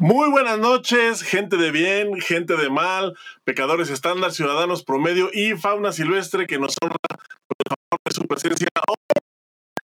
[0.00, 5.92] Muy buenas noches, gente de bien, gente de mal, pecadores estándar, ciudadanos promedio y fauna
[5.92, 8.68] silvestre que nos honra por favor de su presencia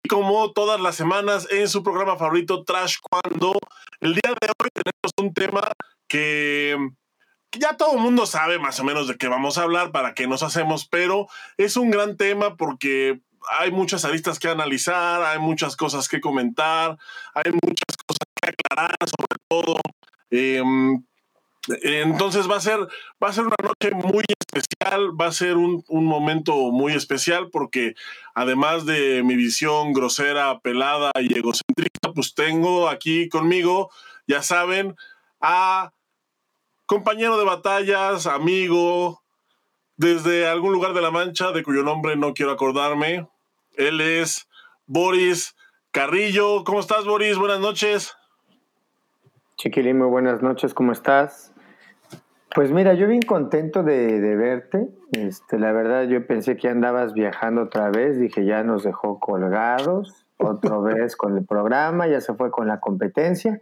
[0.04, 3.54] Y como todas las semanas en su programa favorito Trash Cuando.
[4.00, 5.72] El día de hoy tenemos un tema
[6.08, 6.76] que,
[7.52, 10.26] ya todo el mundo sabe más o menos de qué vamos a hablar, para qué
[10.26, 11.28] nos hacemos, pero
[11.58, 13.22] es un gran tema porque
[13.52, 16.98] hay muchas aristas que analizar, hay muchas cosas que comentar,
[17.36, 19.77] hay muchas cosas aclarar, sobre todo.
[20.30, 21.04] Em,
[21.84, 22.80] entonces va a ser,
[23.23, 27.49] va a ser una noche muy especial, va a ser un, un, momento muy especial
[27.52, 27.94] porque
[28.34, 33.91] además de mi visión grosera, pelada y egocéntrica, pues tengo aquí conmigo,
[34.27, 34.96] ya saben,
[35.40, 35.94] a
[36.88, 39.21] compañero de batallas, amigo,
[39.98, 43.27] desde algún lugar de la Mancha, de cuyo nombre no quiero acordarme.
[43.76, 44.48] Él es
[44.88, 45.55] Boris
[45.91, 46.63] Carrillo.
[46.63, 47.38] ¿Cómo estás, Boris?
[47.38, 48.16] Buenas noches.
[49.62, 51.54] Chiquilín, muy buenas noches, ¿cómo estás?
[52.56, 54.90] Pues mira, yo bien contento de, de, verte.
[55.12, 58.20] Este, la verdad, yo pensé que andabas viajando otra vez.
[58.20, 62.80] Dije, ya nos dejó colgados otra vez con el programa, ya se fue con la
[62.80, 63.62] competencia.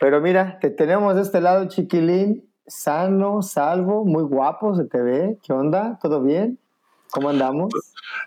[0.00, 5.38] Pero mira, te tenemos de este lado, chiquilín, sano, salvo, muy guapo, se te ve.
[5.42, 5.98] ¿Qué onda?
[6.02, 6.58] ¿Todo bien?
[7.10, 7.72] ¿Cómo andamos?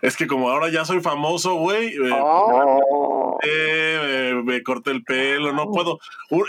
[0.02, 1.94] Es que como ahora ya soy famoso, güey.
[2.12, 3.38] Oh.
[3.42, 5.98] Eh, me, corté el pelo, no puedo.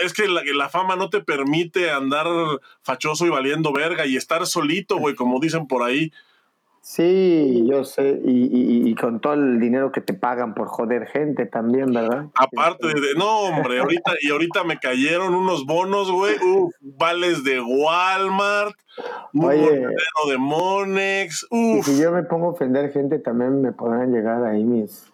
[0.04, 2.28] Es que la, la, fama no te permite andar
[2.82, 6.12] fachoso y valiendo verga y estar solito, güey, como dicen por ahí.
[6.88, 11.08] Sí, yo sé, y, y, y, con todo el dinero que te pagan por joder
[11.08, 12.28] gente también, ¿verdad?
[12.36, 17.60] Aparte de, no, hombre, ahorita, y ahorita me cayeron unos bonos, güey, uf, vales de
[17.60, 18.76] Walmart,
[19.34, 21.80] un de Monex, uf.
[21.80, 25.12] Y si yo me pongo a ofender gente, también me podrán llegar ahí mis...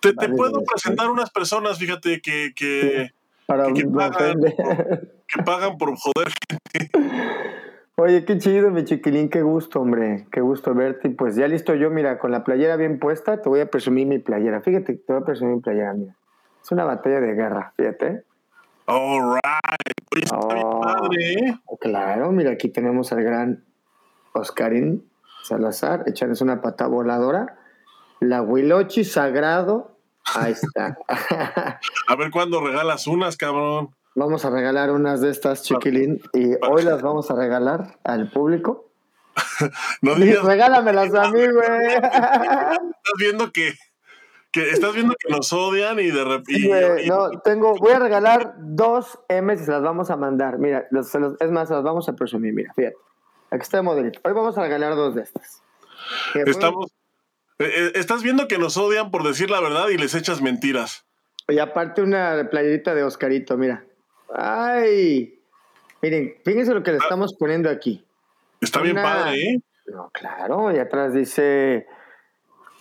[0.00, 3.12] Te, te puedo presentar unas personas, fíjate, que, que,
[3.46, 6.90] Para que, que pagan, que pagan por joder gente.
[7.98, 11.08] Oye, qué chido, mi chiquilín, qué gusto, hombre, qué gusto verte.
[11.08, 14.06] Y pues ya listo yo, mira, con la playera bien puesta, te voy a presumir
[14.06, 14.60] mi playera.
[14.60, 16.14] Fíjate, te voy a presumir mi playera, mira.
[16.62, 18.22] Es una batalla de guerra, fíjate.
[18.84, 20.30] All right.
[20.30, 21.58] oh, padre, ¿eh?
[21.80, 23.64] Claro, mira, aquí tenemos al gran
[24.34, 25.08] Oscarín
[25.42, 27.56] Salazar, echarles una pata voladora.
[28.20, 29.96] La Huilochi Sagrado,
[30.34, 30.98] ahí está.
[32.08, 33.94] a ver cuándo regalas unas, cabrón.
[34.16, 38.88] Vamos a regalar unas de estas, chiquilín, y hoy las vamos a regalar al público.
[40.00, 40.42] no digas.
[40.42, 41.86] Regálamelas a mí, güey.
[41.92, 42.82] Estás
[43.18, 43.74] viendo que,
[44.50, 47.02] que, estás viendo que nos odian y de repente.
[47.02, 50.58] Sí, no, tengo, voy a regalar dos M's y se las vamos a mandar.
[50.58, 52.54] Mira, los, los, es más, se las vamos a presumir.
[52.54, 52.96] Mira, fíjate.
[53.50, 54.18] Aquí está el modelito.
[54.24, 55.62] Hoy vamos a regalar dos de estas.
[56.34, 56.90] Estamos.
[57.58, 61.04] Eh, estás viendo que nos odian por decir la verdad y les echas mentiras.
[61.48, 63.84] Y aparte una playerita de Oscarito, mira.
[64.34, 65.40] Ay,
[66.02, 68.04] miren, fíjense lo que le estamos poniendo aquí.
[68.60, 69.60] Está bien padre, ¿eh?
[69.86, 71.86] No, claro, y atrás dice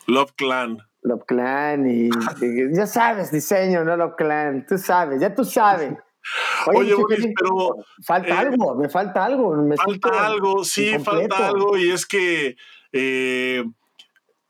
[0.07, 0.79] Love Clan.
[1.03, 2.09] Love Clan y, y
[2.75, 5.94] ya sabes, diseño, no Love Clan, tú sabes, ya tú sabes.
[6.67, 11.47] Oye, Oye Boris, pero falta eh, algo, me falta algo, me falta algo, sí, falta
[11.47, 12.57] algo y es que
[12.91, 13.63] eh,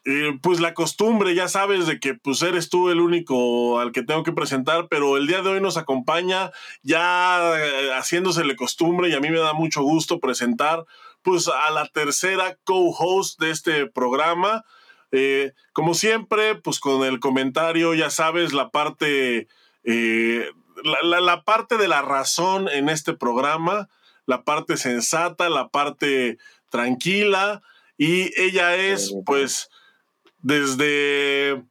[0.07, 4.03] eh, pues la costumbre, ya sabes, de que pues eres tú el único al que
[4.03, 6.51] tengo que presentar, pero el día de hoy nos acompaña
[6.83, 10.85] ya eh, haciéndosele costumbre y a mí me da mucho gusto presentar
[11.23, 14.63] pues a la tercera co-host de este programa.
[15.11, 19.47] Eh, como siempre, pues con el comentario, ya sabes, la parte,
[19.83, 23.89] la, la, la parte de la razón en este programa,
[24.27, 26.37] la parte sensata, la parte
[26.69, 27.63] tranquila,
[27.97, 29.69] y ella es pues
[30.45, 31.66] desde,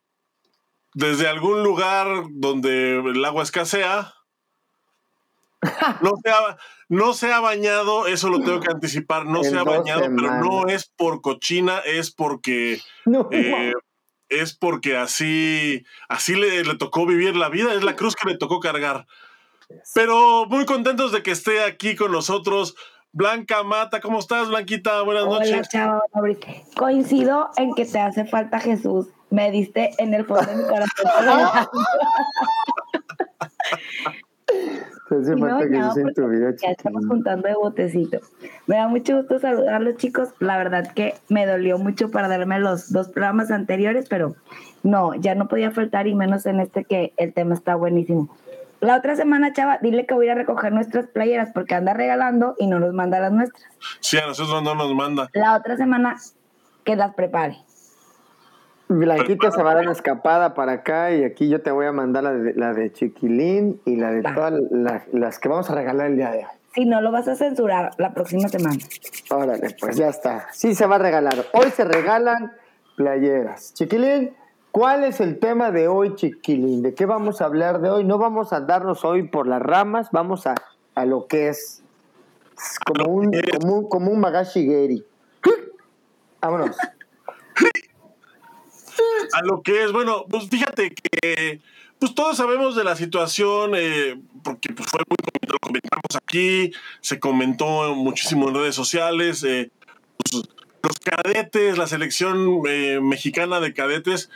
[0.94, 4.12] desde algún lugar donde el agua escasea.
[6.02, 6.58] No se, ha,
[6.90, 10.40] no se ha bañado, eso lo tengo que anticipar, no se ha bañado, semanas.
[10.42, 13.30] pero no es por cochina, es porque no.
[13.32, 13.72] eh,
[14.28, 18.36] es porque así, así le, le, tocó vivir la vida, es la cruz que le
[18.36, 19.06] tocó cargar.
[19.94, 22.74] Pero muy contentos de que esté aquí con nosotros.
[23.14, 25.02] Blanca Mata, ¿cómo estás, Blanquita?
[25.02, 25.68] Buenas Hola, noches.
[25.68, 26.02] Chavo,
[26.76, 29.06] Coincido en que te hace falta Jesús.
[29.30, 30.88] Me diste en el fondo de mi corazón.
[35.08, 38.18] te hace falta no, Jesús no, en tu vida, Ya estamos juntando de botecito.
[38.66, 40.30] Me da mucho gusto saludarlos, chicos.
[40.40, 44.34] La verdad que me dolió mucho para darme los dos programas anteriores, pero
[44.82, 48.28] no, ya no podía faltar y menos en este que el tema está buenísimo.
[48.84, 51.94] La otra semana, chava, dile que voy a ir a recoger nuestras playeras porque anda
[51.94, 53.64] regalando y no nos manda las nuestras.
[54.00, 55.30] Sí, a nosotros no nos manda.
[55.32, 56.16] La otra semana
[56.84, 57.56] que las prepare.
[58.88, 61.92] Blanquita se va a dar una escapada para acá y aquí yo te voy a
[61.92, 64.52] mandar la de, la de Chiquilín y la de todas
[65.12, 66.52] las que vamos a regalar el día de hoy.
[66.74, 68.76] Si no lo vas a censurar la próxima semana.
[69.30, 70.48] Órale, pues ya está.
[70.52, 71.46] Sí se va a regalar.
[71.54, 72.52] Hoy se regalan
[72.96, 73.72] playeras.
[73.72, 74.34] Chiquilín,
[74.74, 76.82] ¿cuál es el tema de hoy, Chiquilín?
[76.82, 78.02] ¿De qué vamos a hablar de hoy?
[78.02, 80.56] No vamos a darnos hoy por las ramas, vamos a,
[80.96, 81.82] a lo que es.
[82.84, 83.30] Como un,
[83.60, 85.04] como un, como un magashigeri.
[86.40, 86.76] Vámonos
[89.32, 91.60] a lo que es, bueno, pues fíjate que
[91.98, 95.16] pues todos sabemos de la situación, eh, porque pues fue muy
[95.48, 99.70] lo comentamos aquí, se comentó muchísimo en redes sociales, eh,
[100.18, 100.44] pues,
[100.82, 104.30] los cadetes, la selección eh, mexicana de cadetes,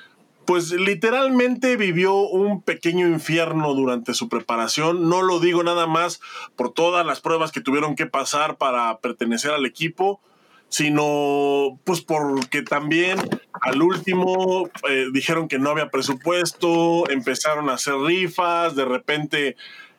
[0.49, 5.07] pues literalmente vivió un pequeño infierno durante su preparación.
[5.07, 6.23] No lo digo nada más
[6.57, 10.23] por todas las pruebas que tuvieron que pasar para pertenecer al equipo,
[10.71, 13.19] sino pues porque también
[13.61, 19.55] al último eh, dijeron que no había presupuesto, empezaron a hacer rifas, de repente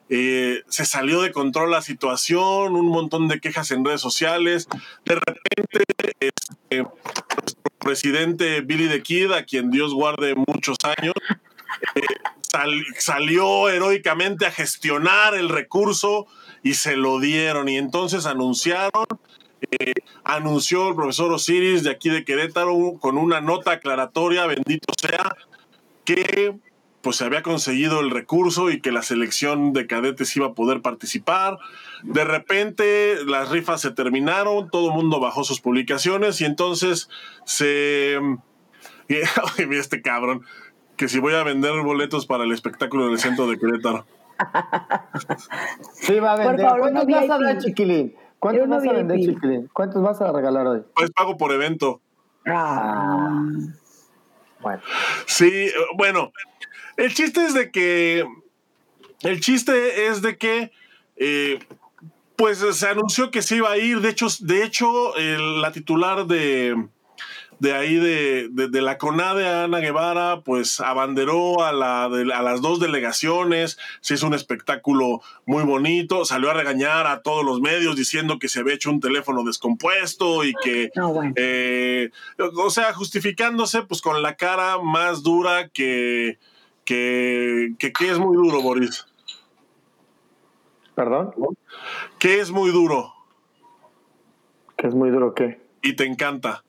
[0.10, 4.68] eh, se salió de control la situación, un montón de quejas en redes sociales,
[5.06, 5.84] de repente
[6.19, 6.88] este,
[7.80, 11.14] presidente Billy the Kid, a quien Dios guarde muchos años,
[11.96, 12.02] eh,
[12.98, 16.28] salió heroicamente a gestionar el recurso
[16.64, 19.06] y se lo dieron y entonces anunciaron
[19.62, 25.36] eh, anunció el profesor Osiris de aquí de Querétaro con una nota aclaratoria, bendito sea,
[26.06, 26.56] que
[27.02, 30.82] pues se había conseguido el recurso y que la selección de cadetes iba a poder
[30.82, 31.58] participar.
[32.04, 37.10] De repente las rifas se terminaron, todo el mundo bajó sus publicaciones y entonces
[37.46, 38.19] se...
[39.68, 40.44] mira este cabrón,
[40.96, 44.06] que si voy a vender boletos para el espectáculo del centro de Querétaro.
[45.94, 46.56] Sí, va a vender.
[46.56, 48.16] Por favor, vas a dar, chiquilín?
[48.40, 49.69] ¿Cuántos vas a vender, Chiquilín?
[49.74, 50.81] ¿Cuántos vas a regalar hoy?
[50.96, 52.01] Pues pago por evento.
[52.46, 53.44] Ah.
[54.62, 54.81] Bueno.
[55.25, 56.31] Sí, bueno.
[56.96, 58.25] El chiste es de que.
[59.22, 60.72] El chiste es de que.
[61.18, 61.60] Eh,
[62.39, 64.00] pues se anunció que se iba a ir.
[64.00, 66.88] De hecho, de hecho la titular de
[67.59, 72.80] de ahí de, de, la CONADE, Ana Guevara, pues abanderó a, la, a las dos
[72.80, 78.39] delegaciones, se hizo un espectáculo muy bonito, salió a regañar a todos los medios diciendo
[78.39, 80.89] que se había hecho un teléfono descompuesto y que,
[81.36, 86.39] eh, o sea, justificándose pues con la cara más dura que,
[86.86, 89.09] que, que, que es muy duro, Boris.
[91.00, 91.31] ¿Perdón?
[92.18, 93.13] Que es muy duro.
[94.75, 95.62] ¿Que es muy duro qué?
[95.81, 96.66] Y te encanta.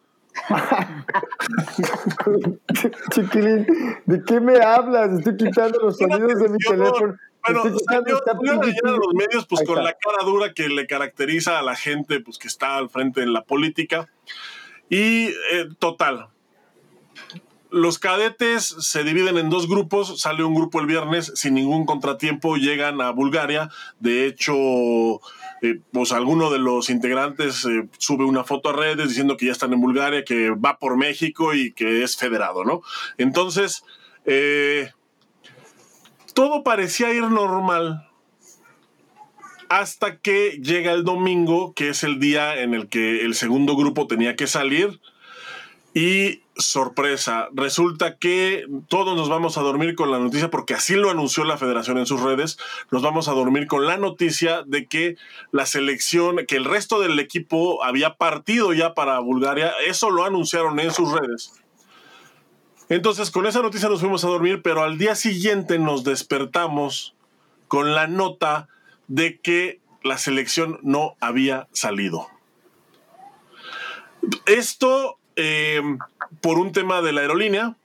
[3.11, 3.67] Chiquilín,
[4.07, 5.19] ¿de qué me hablas?
[5.19, 7.17] Estoy quitando los sonidos de mi teléfono.
[7.45, 11.75] Bueno, salió, a los medios pues con la cara dura que le caracteriza a la
[11.75, 14.07] gente pues que está al frente en la política.
[14.89, 16.29] Y eh, total,
[17.71, 22.57] los cadetes se dividen en dos grupos, sale un grupo el viernes sin ningún contratiempo,
[22.57, 24.55] llegan a Bulgaria, de hecho
[25.63, 29.53] eh, pues alguno de los integrantes eh, sube una foto a redes diciendo que ya
[29.53, 32.83] están en Bulgaria, que va por México y que es federado, ¿no?
[33.19, 33.85] Entonces,
[34.25, 34.91] eh,
[36.35, 38.07] todo parecía ir normal
[39.69, 44.07] hasta que llega el domingo, que es el día en el que el segundo grupo
[44.07, 45.01] tenía que salir
[45.95, 51.11] y sorpresa, resulta que todos nos vamos a dormir con la noticia, porque así lo
[51.11, 52.59] anunció la federación en sus redes,
[52.91, 55.17] nos vamos a dormir con la noticia de que
[55.53, 60.79] la selección, que el resto del equipo había partido ya para Bulgaria, eso lo anunciaron
[60.81, 61.53] en sus redes.
[62.89, 67.15] Entonces con esa noticia nos fuimos a dormir, pero al día siguiente nos despertamos
[67.69, 68.69] con la nota
[69.07, 72.29] de que la selección no había salido.
[74.47, 75.81] Esto eh,
[76.41, 77.77] por un tema de la aerolínea,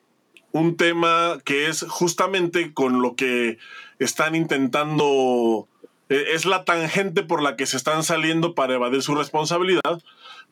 [0.52, 3.58] un tema que es justamente con lo que
[4.00, 5.68] están intentando,
[6.10, 10.02] eh, es la tangente por la que se están saliendo para evadir su responsabilidad,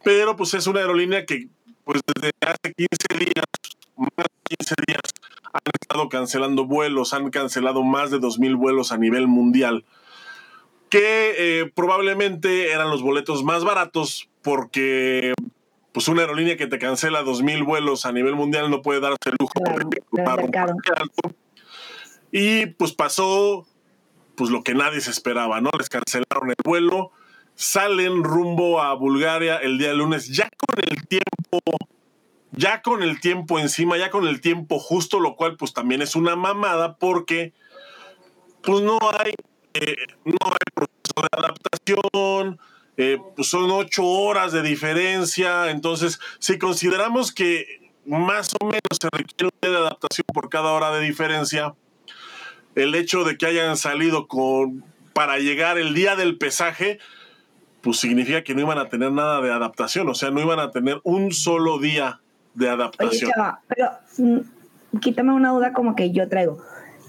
[0.04, 1.48] pero pues es una aerolínea que
[1.84, 3.46] pues desde hace 15 días,
[3.96, 5.02] más de 15 días,
[5.54, 9.86] han estado cancelando vuelos, han cancelado más de 2.000 vuelos a nivel mundial,
[10.90, 15.34] que eh, probablemente eran los boletos más baratos porque
[15.94, 19.36] pues una aerolínea que te cancela 2.000 vuelos a nivel mundial no puede darse el
[19.40, 20.24] lujo de
[22.32, 23.68] Y pues pasó
[24.36, 25.70] pues lo que nadie se esperaba, ¿no?
[25.78, 27.12] Les cancelaron el vuelo,
[27.54, 31.60] salen rumbo a Bulgaria el día lunes, ya con el tiempo,
[32.52, 36.16] ya con el tiempo encima, ya con el tiempo justo, lo cual pues también es
[36.16, 37.54] una mamada porque
[38.64, 39.34] pues no hay,
[39.76, 39.96] eh,
[40.26, 42.60] no hay proceso de adaptación,
[42.98, 45.72] eh, pues son ocho horas de diferencia.
[45.72, 50.72] Entonces, si consideramos que más o menos se requiere un día de adaptación por cada
[50.72, 51.74] hora de diferencia.
[52.76, 54.84] El hecho de que hayan salido con
[55.14, 57.00] para llegar el día del pesaje,
[57.82, 60.72] pues significa que no iban a tener nada de adaptación, o sea, no iban a
[60.72, 62.20] tener un solo día
[62.56, 63.26] de adaptación.
[63.26, 66.58] Oye, chava, pero mm, quítame una duda como que yo traigo.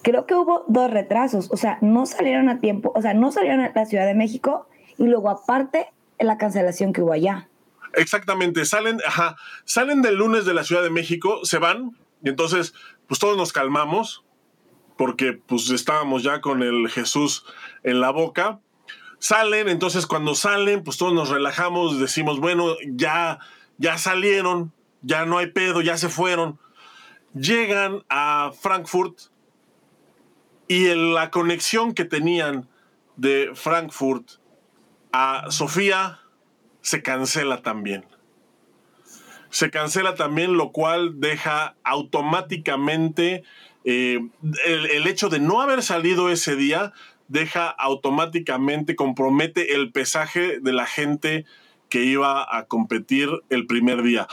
[0.03, 3.61] Creo que hubo dos retrasos, o sea, no salieron a tiempo, o sea, no salieron
[3.61, 7.49] a la Ciudad de México y luego aparte la cancelación que hubo allá.
[7.95, 12.75] Exactamente, salen, ajá, salen del lunes de la Ciudad de México, se van y entonces
[13.07, 14.25] pues todos nos calmamos
[14.97, 17.45] porque pues estábamos ya con el Jesús
[17.83, 18.61] en la boca.
[19.19, 23.39] Salen, entonces cuando salen, pues todos nos relajamos, decimos, bueno, ya
[23.79, 24.73] ya salieron,
[25.03, 26.59] ya no hay pedo, ya se fueron.
[27.35, 29.19] Llegan a Frankfurt
[30.69, 32.69] y en la conexión que tenían
[33.17, 34.39] de Frankfurt
[35.16, 36.18] a Sofía
[36.80, 38.04] se cancela también.
[39.50, 43.44] Se cancela también, lo cual deja automáticamente
[43.85, 44.18] eh,
[44.66, 46.92] el, el hecho de no haber salido ese día,
[47.28, 51.44] deja automáticamente, compromete el pesaje de la gente
[51.88, 54.26] que iba a competir el primer día.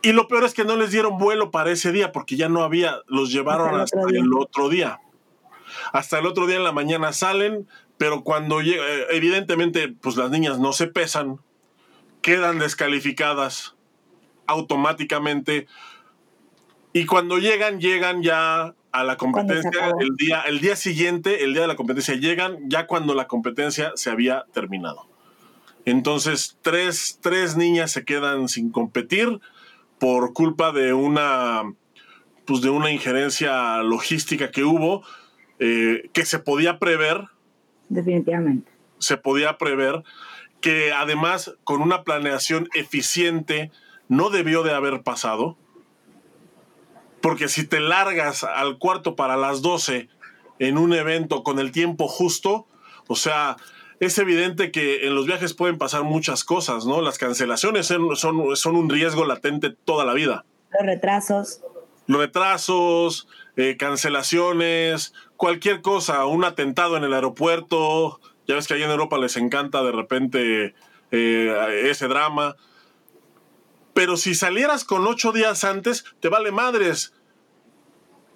[0.00, 2.62] Y lo peor es que no les dieron vuelo para ese día porque ya no
[2.62, 4.98] había, los llevaron hasta, el otro día.
[5.92, 7.68] Hasta el otro día en la mañana salen,
[7.98, 11.40] pero cuando llega, eh, evidentemente, pues las niñas no se pesan,
[12.22, 13.74] quedan descalificadas
[14.46, 15.66] automáticamente.
[16.92, 21.62] Y cuando llegan, llegan ya a la competencia el día, el día siguiente, el día
[21.62, 25.06] de la competencia, llegan ya cuando la competencia se había terminado.
[25.84, 29.40] Entonces, tres, tres niñas se quedan sin competir
[29.98, 31.62] por culpa de una,
[32.46, 35.02] pues de una injerencia logística que hubo,
[35.58, 37.24] eh, que se podía prever.
[37.88, 38.70] Definitivamente.
[38.98, 40.02] Se podía prever
[40.60, 43.70] que además con una planeación eficiente
[44.08, 45.56] no debió de haber pasado.
[47.20, 50.08] Porque si te largas al cuarto para las 12
[50.58, 52.66] en un evento con el tiempo justo,
[53.06, 53.56] o sea,
[54.00, 57.02] es evidente que en los viajes pueden pasar muchas cosas, ¿no?
[57.02, 58.16] Las cancelaciones son,
[58.56, 60.44] son, un riesgo latente toda la vida.
[60.72, 61.60] Los retrasos.
[62.06, 68.20] Los retrasos, eh, cancelaciones, cualquier cosa, un atentado en el aeropuerto.
[68.46, 70.74] Ya ves que allá en Europa les encanta de repente
[71.10, 72.56] eh, ese drama.
[73.94, 77.14] Pero si salieras con ocho días antes, te vale madres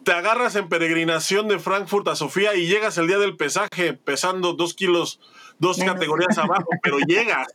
[0.03, 4.55] te agarras en peregrinación de Frankfurt a Sofía y llegas el día del pesaje pesando
[4.55, 5.21] dos kilos,
[5.59, 7.49] dos categorías abajo, pero llegas.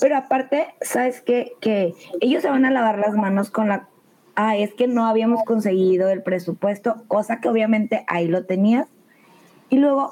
[0.00, 1.52] Pero aparte, ¿sabes qué?
[1.60, 3.88] Que ellos se van a lavar las manos con la...
[4.36, 8.86] Ah, es que no habíamos conseguido el presupuesto, cosa que obviamente ahí lo tenías.
[9.70, 10.10] Y luego,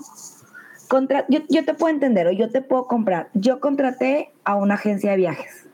[0.88, 1.26] contra...
[1.28, 3.28] yo, yo te puedo entender o yo te puedo comprar.
[3.34, 5.66] Yo contraté a una agencia de viajes,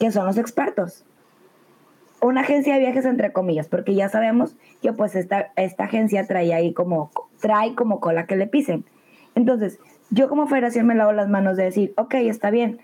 [0.00, 1.04] que son los expertos
[2.20, 6.52] una agencia de viajes entre comillas, porque ya sabemos que pues esta, esta agencia trae
[6.52, 7.10] ahí como,
[7.40, 8.84] trae como cola que le pisen.
[9.34, 9.78] Entonces,
[10.10, 12.78] yo como federación me lavo las manos de decir, ok, está bien,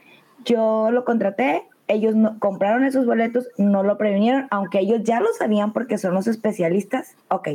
[0.45, 5.73] yo lo contraté, ellos compraron esos boletos, no lo previnieron, aunque ellos ya lo sabían
[5.73, 7.49] porque son los especialistas, ok,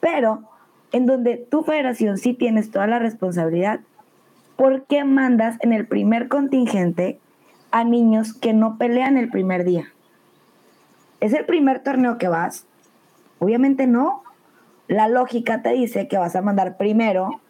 [0.00, 0.42] pero
[0.92, 3.80] en donde tu federación sí tienes toda la responsabilidad,
[4.56, 7.18] ¿por qué mandas en el primer contingente
[7.70, 9.92] a niños que no pelean el primer día?
[11.20, 12.66] ¿Es el primer torneo que vas?
[13.38, 14.22] Obviamente no.
[14.88, 17.40] La lógica te dice que vas a mandar primero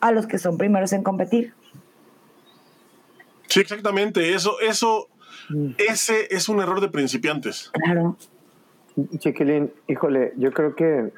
[0.00, 1.54] a los que son primeros en competir.
[3.46, 4.34] Sí, exactamente.
[4.34, 5.08] Eso, eso.
[5.78, 7.70] Ese es un error de principiantes.
[7.72, 8.16] Claro.
[9.18, 11.12] Chiquilín, híjole, yo creo que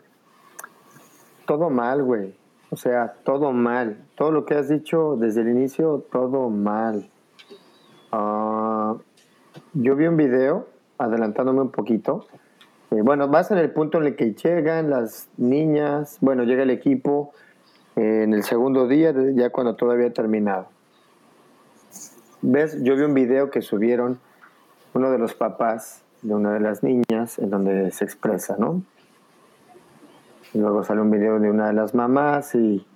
[1.46, 2.34] todo mal, güey.
[2.70, 3.98] O sea, todo mal.
[4.14, 7.08] Todo lo que has dicho desde el inicio, todo mal.
[8.12, 8.96] Ah,
[9.72, 12.26] yo vi un video adelantándome un poquito.
[12.90, 16.70] Eh, bueno, vas en el punto en el que llegan las niñas, bueno, llega el
[16.70, 17.32] equipo
[17.96, 20.68] eh, en el segundo día, ya cuando todo había terminado.
[22.46, 22.82] ¿Ves?
[22.82, 24.18] Yo vi un video que subieron
[24.92, 28.82] uno de los papás de una de las niñas en donde se expresa, ¿no?
[30.52, 32.86] Luego sale un video de una de las mamás y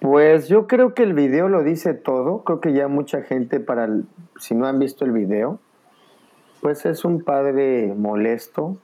[0.00, 2.42] pues yo creo que el video lo dice todo.
[2.42, 3.88] Creo que ya mucha gente para
[4.40, 5.60] si no han visto el video,
[6.60, 8.76] pues es un padre molesto,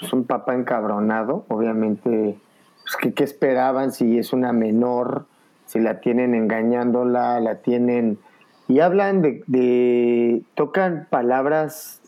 [0.00, 2.38] es un papá encabronado, obviamente,
[2.84, 5.26] pues, ¿qué, esperaban si es una menor,
[5.64, 8.20] si la tienen engañándola, la tienen...
[8.68, 12.00] Y hablan de, tocan palabras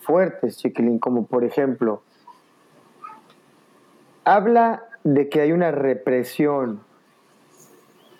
[0.00, 2.02] fuertes, Chiquilín, como por ejemplo,
[4.24, 6.80] habla de que hay una represión.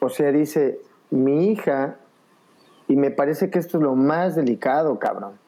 [0.01, 1.97] O sea, dice, mi hija,
[2.89, 5.39] y me parece que esto es lo más delicado, cabrón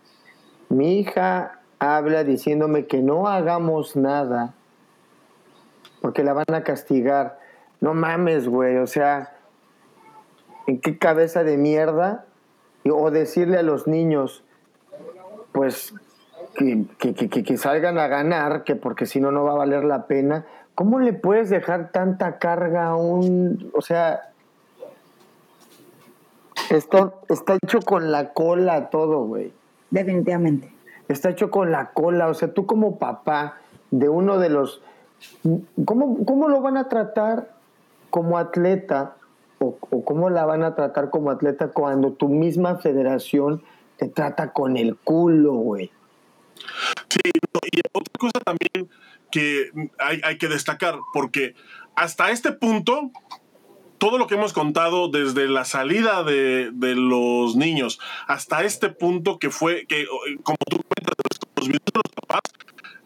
[0.69, 4.55] Mi hija habla diciéndome que no hagamos nada
[6.01, 7.39] porque la van a castigar.
[7.81, 9.34] No mames, güey, o sea,
[10.67, 12.27] ¿en qué cabeza de mierda?
[12.91, 14.45] O decirle a los niños,
[15.53, 15.95] pues
[16.55, 20.47] que, que, salgan a ganar, que porque si no, no va a valer la pena.
[20.75, 23.71] ¿Cómo le puedes dejar tanta carga a un...
[23.75, 24.31] O sea,
[26.71, 29.53] esto está hecho con la cola todo, güey.
[29.91, 30.73] Definitivamente.
[31.09, 32.29] Está hecho con la cola.
[32.29, 33.59] O sea, tú como papá
[33.91, 34.83] de uno de los...
[35.85, 37.51] ¿Cómo, cómo lo van a tratar
[38.11, 39.17] como atleta
[39.65, 43.63] o, cómo la van a tratar como atleta cuando tu misma federación
[43.97, 45.91] te trata con el culo, güey?
[47.09, 47.21] Sí,
[47.73, 48.91] y otra cosa también
[49.31, 51.55] que hay, que destacar, porque
[51.97, 53.11] hasta este punto
[53.99, 59.51] todo lo que hemos contado desde la salida de, los niños hasta este punto que
[59.51, 60.07] fue, que
[60.43, 61.15] como tú cuentas,
[61.57, 62.43] los videos de los papás,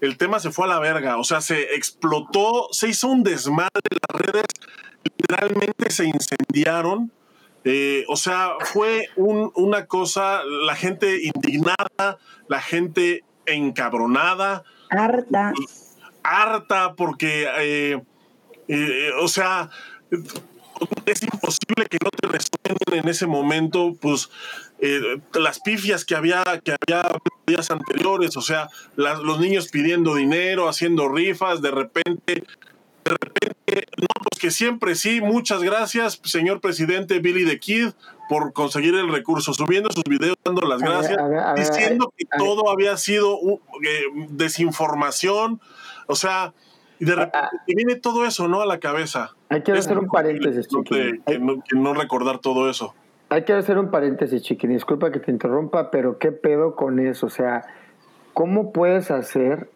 [0.00, 3.70] el tema se fue a la verga, o sea, se explotó, se hizo un desmadre,
[4.12, 4.44] las redes
[5.18, 7.10] literalmente se incendiaron,
[7.64, 14.64] eh, o sea, fue un, una cosa, la gente indignada, la gente encabronada.
[14.90, 15.52] Harta.
[16.22, 18.00] Harta porque, eh,
[18.68, 19.70] eh, o sea,
[21.06, 24.30] es imposible que no te resuenen en ese momento, pues,
[24.80, 27.10] eh, las pifias que había, que había
[27.46, 32.44] días anteriores, o sea, los niños pidiendo dinero, haciendo rifas, de repente,
[33.08, 37.90] de repente, no, pues que siempre sí, muchas gracias, señor presidente Billy the Kid,
[38.28, 41.18] por conseguir el recurso, subiendo sus videos, dando las gracias,
[41.56, 45.60] diciendo que todo había sido eh, desinformación,
[46.06, 46.52] o sea,
[46.98, 48.60] y de repente viene todo eso, ¿no?
[48.60, 49.34] A la cabeza.
[49.48, 51.20] Hay que hacer un paréntesis, chiqui.
[51.26, 51.38] Que,
[51.76, 52.94] no, recordar todo eso.
[53.30, 54.66] Hay que hacer un paréntesis, Chiqui.
[54.66, 57.26] Disculpa que te interrumpa, pero ¿qué pedo con eso?
[57.26, 57.66] O sea,
[58.32, 59.68] ¿cómo puedes hacer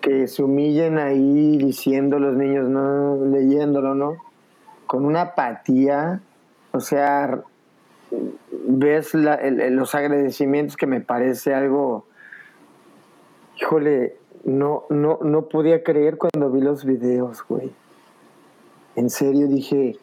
[0.00, 4.16] que se humillen ahí diciendo los niños, no, leyéndolo, ¿no?
[4.86, 6.20] Con una apatía,
[6.72, 7.42] o sea,
[8.66, 12.06] ves los agradecimientos que me parece algo,
[13.58, 17.70] híjole, no, no, no podía creer cuando vi los videos, güey.
[18.96, 19.96] En serio dije,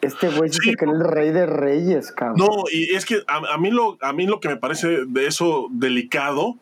[0.00, 2.38] este güey dice que es el rey de reyes, cabrón.
[2.38, 5.66] No, y es que a, mí lo, a mí lo que me parece de eso
[5.70, 6.56] delicado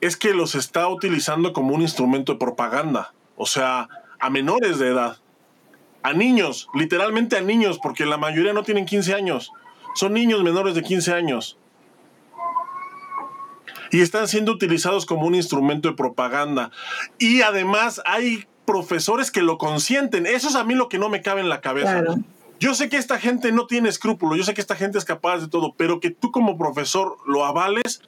[0.00, 3.12] es que los está utilizando como un instrumento de propaganda.
[3.36, 5.18] O sea, a menores de edad.
[6.02, 9.52] A niños, literalmente a niños, porque la mayoría no tienen 15 años.
[9.94, 11.58] Son niños menores de 15 años
[13.90, 16.70] y están siendo utilizados como un instrumento de propaganda.
[17.18, 20.26] Y además hay profesores que lo consienten.
[20.26, 22.04] Eso es a mí lo que no me cabe en la cabeza.
[22.60, 25.38] Yo sé que esta gente no tiene escrúpulos, yo sé que esta gente es capaz
[25.38, 28.02] de todo, pero que tú como profesor lo avales,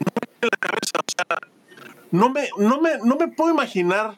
[0.00, 0.98] no me la cabeza.
[0.98, 1.38] O sea,
[2.10, 4.16] no me, no me, no me puedo imaginar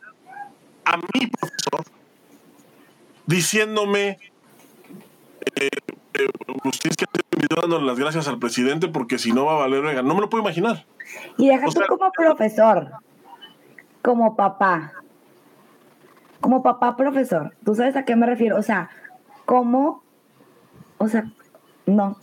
[0.84, 1.84] a mi profesor
[3.26, 4.18] diciéndome,
[5.56, 5.68] eh,
[6.14, 6.28] eh,
[6.62, 9.54] pues tienes que hacer un video dando las gracias al presidente porque si no va
[9.54, 10.02] a valer venga.
[10.02, 10.84] No me lo puedo imaginar.
[11.36, 12.90] Y deja tú como profesor,
[14.02, 14.92] como papá,
[16.40, 18.56] como papá profesor, ¿tú sabes a qué me refiero?
[18.56, 18.90] O sea,
[19.44, 20.02] ¿cómo?
[20.98, 21.30] O sea,
[21.86, 22.16] no.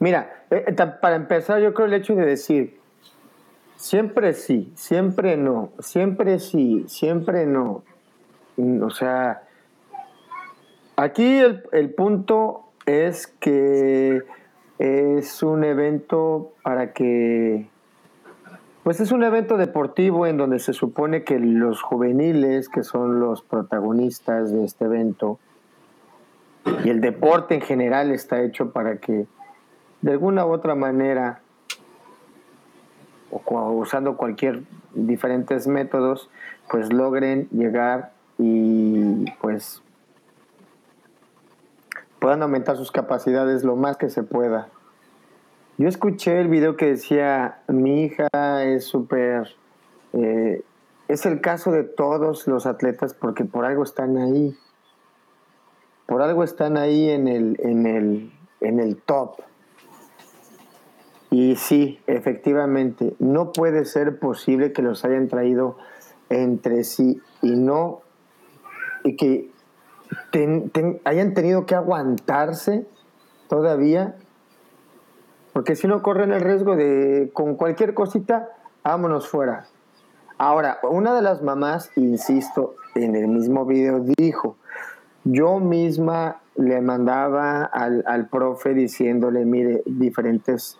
[0.00, 2.77] Mira, eh, eh, para empezar, yo creo el hecho de decir,
[3.78, 7.82] siempre sí, siempre no, siempre sí, siempre no.
[8.56, 9.44] Mm, o sea,
[10.96, 14.22] aquí el, el punto es que
[14.78, 17.68] es un evento para que
[18.82, 23.42] pues es un evento deportivo en donde se supone que los juveniles, que son los
[23.42, 25.38] protagonistas de este evento,
[26.84, 29.26] y el deporte en general está hecho para que
[30.00, 31.42] de alguna u otra manera,
[33.30, 34.62] o usando cualquier
[34.94, 36.30] diferentes métodos,
[36.70, 39.82] pues logren llegar y pues
[42.18, 44.68] puedan aumentar sus capacidades lo más que se pueda.
[45.76, 48.28] Yo escuché el video que decía, mi hija
[48.64, 49.48] es súper...
[50.12, 50.64] Eh,
[51.06, 54.56] es el caso de todos los atletas porque por algo están ahí.
[56.06, 59.40] Por algo están ahí en el, en el, en el top.
[61.30, 65.76] Y sí, efectivamente, no puede ser posible que los hayan traído
[66.30, 68.00] entre sí y no,
[69.04, 69.50] y que
[71.04, 72.86] hayan tenido que aguantarse
[73.48, 74.16] todavía
[75.58, 78.48] porque si no corren el riesgo de con cualquier cosita,
[78.84, 79.66] vámonos fuera.
[80.38, 84.56] Ahora, una de las mamás, insisto, en el mismo video dijo,
[85.24, 90.78] yo misma le mandaba al, al profe diciéndole, mire, diferentes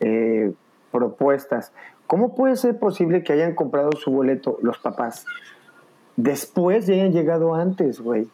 [0.00, 0.52] eh,
[0.90, 1.72] propuestas.
[2.06, 5.26] ¿Cómo puede ser posible que hayan comprado su boleto los papás
[6.16, 8.28] después de hayan llegado antes, güey?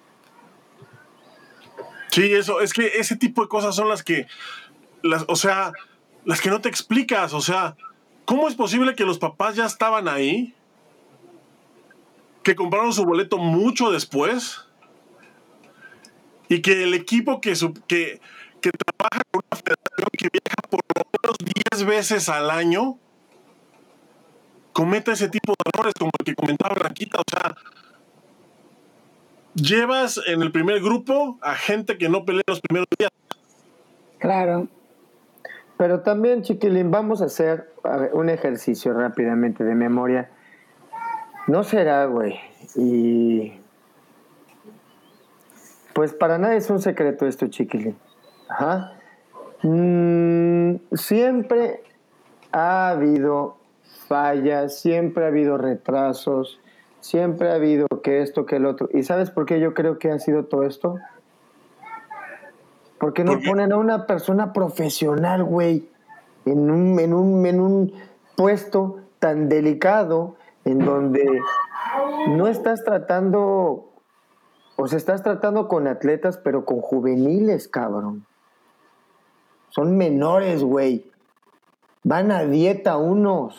[2.10, 4.26] Sí, eso, es que ese tipo de cosas son las que,
[5.02, 5.72] las, o sea,
[6.24, 7.76] las que no te explicas, o sea,
[8.24, 10.54] ¿cómo es posible que los papás ya estaban ahí?
[12.44, 14.64] Que compraron su boleto mucho después
[16.48, 17.54] y que el equipo que,
[17.88, 18.20] que,
[18.64, 21.36] que trabaja con una federación que viaja por lo menos
[21.72, 22.98] 10 veces al año
[24.72, 27.54] cometa ese tipo de errores como el que comentaba Raquita, o sea,
[29.54, 33.10] llevas en el primer grupo a gente que no pelea los primeros días.
[34.18, 34.66] Claro.
[35.76, 37.70] Pero también, chiquilín, vamos a hacer
[38.12, 40.30] un ejercicio rápidamente de memoria.
[41.46, 42.40] No será, güey.
[42.74, 43.52] Y.
[45.92, 47.96] Pues para nada es un secreto esto, chiquilín.
[48.54, 48.92] Ajá.
[49.62, 51.82] Mm, siempre
[52.52, 53.56] ha habido
[54.06, 56.60] fallas, siempre ha habido retrasos,
[57.00, 58.88] siempre ha habido que esto, que el otro.
[58.92, 60.96] ¿Y sabes por qué yo creo que ha sido todo esto?
[62.98, 65.88] Porque no ponen a una persona profesional, güey,
[66.44, 67.92] en un, en, un, en un
[68.36, 71.40] puesto tan delicado en donde
[72.28, 73.90] no estás tratando,
[74.76, 78.24] o sea, estás tratando con atletas, pero con juveniles, cabrón.
[79.74, 81.04] Son menores, güey.
[82.04, 83.56] Van a dieta unos.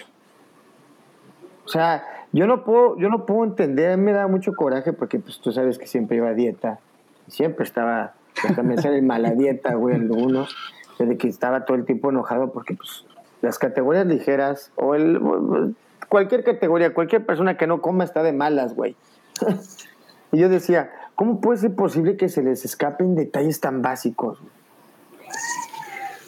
[1.65, 5.41] O sea, yo no puedo, yo no puedo entender, me da mucho coraje porque pues
[5.41, 6.79] tú sabes que siempre iba a dieta,
[7.27, 10.55] siempre estaba, pues, también sale mala dieta, güey, algunos,
[10.99, 13.05] de que estaba todo el tiempo enojado porque pues
[13.41, 15.19] las categorías ligeras o el
[16.07, 18.95] cualquier categoría, cualquier persona que no coma está de malas, güey.
[20.31, 24.39] y yo decía, ¿cómo puede ser posible que se les escapen detalles tan básicos?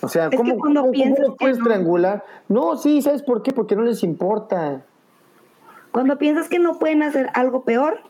[0.02, 0.92] O sea, ¿cómo, ¿cómo,
[1.40, 2.24] puedes triangular?
[2.48, 3.52] No, sí, ¿sabes por qué?
[3.52, 4.84] Porque no les importa.
[5.92, 8.02] Cuando piensas que no pueden hacer algo peor,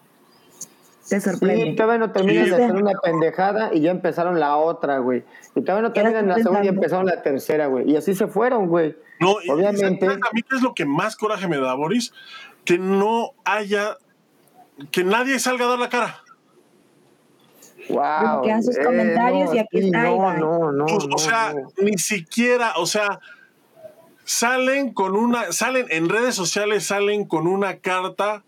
[1.07, 1.63] te sorprende.
[1.63, 5.23] Sí, todavía no terminas de hacer una pendejada y ya empezaron la otra, güey.
[5.55, 7.89] Y todavía no terminan la segunda y empezaron la tercera, güey.
[7.89, 8.97] Y así se fueron, güey.
[9.19, 10.05] No, obviamente.
[10.05, 12.13] a mí es lo que más coraje me da, Boris,
[12.65, 13.97] que no haya,
[14.91, 16.23] que nadie salga a dar la cara.
[17.89, 18.43] Wow.
[18.43, 20.03] Quedan sus comentarios y aquí está.
[20.03, 23.19] No, no, no, o sea, ni siquiera, o sea,
[24.25, 28.43] salen con una, salen en redes sociales, salen con una carta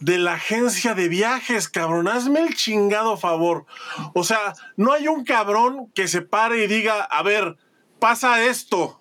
[0.00, 2.08] de la agencia de viajes, cabrón.
[2.08, 3.66] Hazme el chingado favor.
[4.14, 7.56] O sea, no hay un cabrón que se pare y diga, a ver,
[7.98, 8.98] pasa esto.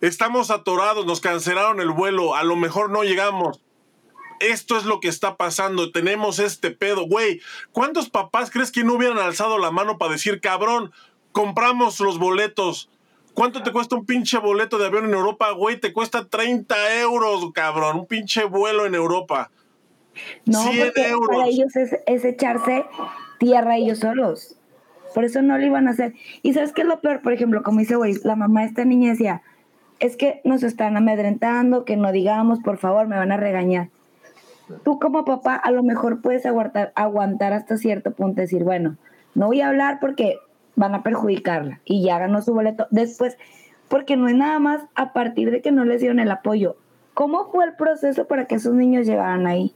[0.00, 3.60] Estamos atorados, nos cancelaron el vuelo, a lo mejor no llegamos.
[4.40, 7.06] Esto es lo que está pasando, tenemos este pedo.
[7.06, 7.40] Güey,
[7.72, 10.92] ¿cuántos papás crees que no hubieran alzado la mano para decir, cabrón,
[11.32, 12.90] compramos los boletos?
[13.34, 15.78] ¿Cuánto te cuesta un pinche boleto de avión en Europa, güey?
[15.78, 18.00] Te cuesta 30 euros, cabrón.
[18.00, 19.50] Un pinche vuelo en Europa.
[20.44, 22.84] No, porque para ellos es, echarse
[23.38, 24.56] tierra ellos solos.
[25.14, 26.14] Por eso no lo iban a hacer.
[26.42, 28.84] Y sabes qué es lo peor, por ejemplo, como dice güey, la mamá de esta
[28.84, 29.42] niña decía,
[30.00, 33.88] es que nos están amedrentando, que no digamos, por favor, me van a regañar.
[34.84, 38.96] Tú como papá a lo mejor puedes aguantar, aguantar hasta cierto punto, decir, bueno,
[39.34, 40.38] no voy a hablar porque
[40.76, 43.36] van a perjudicarla y ya ganó su boleto después,
[43.88, 46.76] porque no es nada más a partir de que no les dieron el apoyo.
[47.14, 49.74] ¿Cómo fue el proceso para que esos niños llegaran ahí?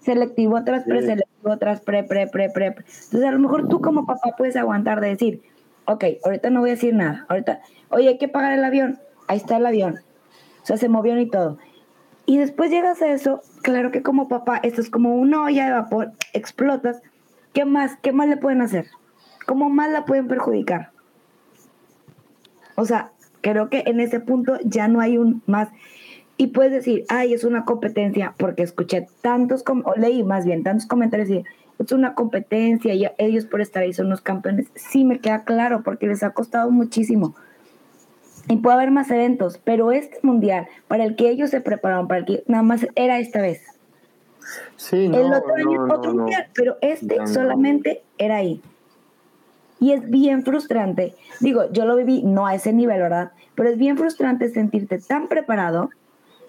[0.00, 2.66] Selectivo tras pre, selectivo tras pre, pre, pre, pre.
[2.66, 5.42] Entonces, a lo mejor tú como papá puedes aguantar de decir,
[5.84, 7.26] ok, ahorita no voy a decir nada.
[7.28, 8.98] Ahorita, oye, hay que pagar el avión.
[9.28, 10.00] Ahí está el avión.
[10.62, 11.58] O sea, se movió y todo.
[12.26, 15.72] Y después llegas a eso, claro que como papá, esto es como una olla de
[15.72, 17.02] vapor, explotas.
[17.52, 17.96] ¿Qué más?
[18.02, 18.86] ¿Qué más le pueden hacer?
[19.48, 20.90] ¿cómo más la pueden perjudicar?
[22.74, 25.70] O sea, creo que en ese punto ya no hay un más.
[26.36, 30.86] Y puedes decir, ay, es una competencia, porque escuché tantos, o leí más bien tantos
[30.86, 31.44] comentarios y
[31.78, 34.70] es una competencia y ellos por estar ahí son los campeones.
[34.74, 37.34] Sí, me queda claro, porque les ha costado muchísimo.
[38.48, 42.20] Y puede haber más eventos, pero este mundial, para el que ellos se prepararon, para
[42.20, 43.62] el que nada más era esta vez.
[44.76, 48.62] Sí, no, el otro año otro mundial, pero este solamente era ahí.
[49.80, 51.14] Y es bien frustrante.
[51.40, 53.32] Digo, yo lo viví no a ese nivel, ¿verdad?
[53.54, 55.90] Pero es bien frustrante sentirte tan preparado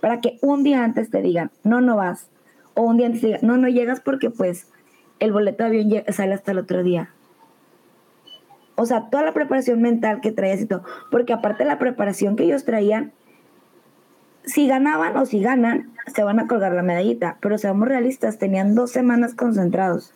[0.01, 2.27] para que un día antes te digan, no, no vas.
[2.73, 4.67] O un día antes te digan, no, no llegas porque pues
[5.19, 7.09] el boleto de avión sale hasta el otro día.
[8.79, 10.83] O sea, toda la preparación mental que traías y todo.
[11.11, 13.11] Porque aparte de la preparación que ellos traían,
[14.45, 17.37] si ganaban o si ganan, se van a colgar la medallita.
[17.41, 20.13] Pero seamos realistas, tenían dos semanas concentrados.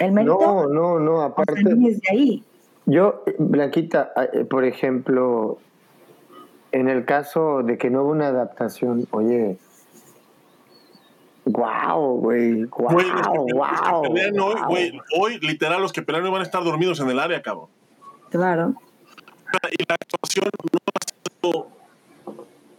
[0.00, 0.38] El mérito.
[0.40, 1.62] No, no, no, aparte.
[1.62, 2.42] Desde ahí.
[2.86, 5.58] Yo, Blanquita, eh, por ejemplo,
[6.72, 9.58] en el caso de que no hubo una adaptación, oye,
[11.46, 14.68] wow, güey, wow, Güey, los que- wow, los que pelean hoy, wow.
[14.68, 17.68] güey, hoy, literal, los que pelean hoy van a estar dormidos en el área, cabrón.
[18.30, 18.74] Claro.
[19.72, 21.68] Y la actuación no ha sido.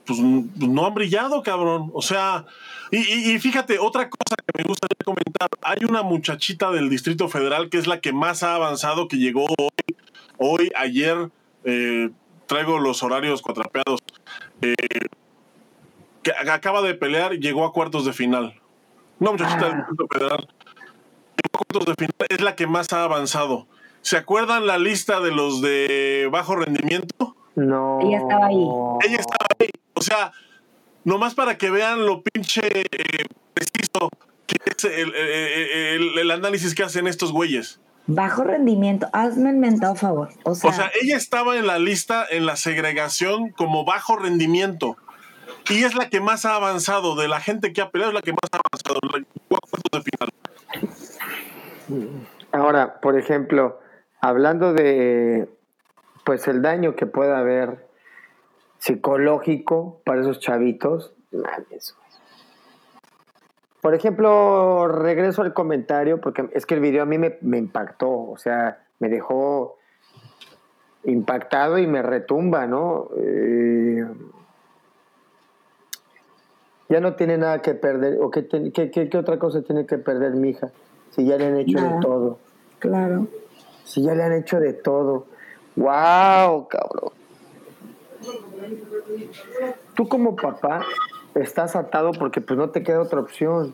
[0.06, 1.90] Pues no han brillado, cabrón.
[1.94, 2.46] O sea,
[2.92, 7.28] y, y- y fíjate, otra cosa que me gustaría comentar: hay una muchachita del Distrito
[7.30, 9.96] Federal que es la que más ha avanzado, que llegó hoy,
[10.38, 11.30] hoy ayer.
[11.64, 12.10] eh,
[12.46, 14.00] traigo los horarios cuatrapeados.
[14.62, 14.74] eh,
[16.44, 18.60] que acaba de pelear y llegó a cuartos de final.
[19.20, 19.78] Una muchachita del Ah.
[19.78, 20.48] Distrito Federal.
[20.48, 23.68] Llegó a cuartos de final, es la que más ha avanzado.
[24.02, 27.36] ¿Se acuerdan la lista de los de bajo rendimiento?
[27.56, 28.00] No.
[28.02, 28.58] Ella estaba ahí.
[29.06, 29.70] Ella estaba ahí.
[29.94, 30.32] O sea,
[31.04, 34.10] nomás para que vean lo pinche eh, preciso
[34.46, 37.82] que es el, el- el- el análisis que hacen estos güeyes.
[38.06, 39.08] Bajo rendimiento.
[39.12, 40.30] Hazme el mentado favor.
[40.44, 44.96] O sea, O sea, ella estaba en la lista, en la segregación como bajo rendimiento.
[45.70, 47.16] Y es la que más ha avanzado.
[47.16, 49.00] De la gente que ha peleado, es la que más ha avanzado.
[52.52, 53.80] Ahora, por ejemplo,
[54.22, 55.50] hablando de
[56.24, 57.88] pues el daño que puede haber
[58.80, 61.14] psicológico para esos chavitos.
[63.82, 68.10] Por ejemplo, regreso al comentario, porque es que el video a mí me, me impactó,
[68.10, 69.78] o sea, me dejó
[71.06, 73.10] impactado y me retumba, ¿no?
[73.18, 74.06] Eh,
[76.90, 79.98] ya no tiene nada que perder, o qué, qué- qué- qué otra cosa tiene que
[79.98, 80.72] perder mi hija,
[81.12, 81.96] si ya le han hecho Nada.
[81.96, 82.40] de todo.
[82.80, 83.28] claro.
[83.84, 85.28] Si ya le han hecho de todo.
[85.78, 87.12] ¡Wow, cabrón!
[89.96, 90.82] Tú como papá
[91.36, 93.74] estás atado porque pues no te queda otra opción.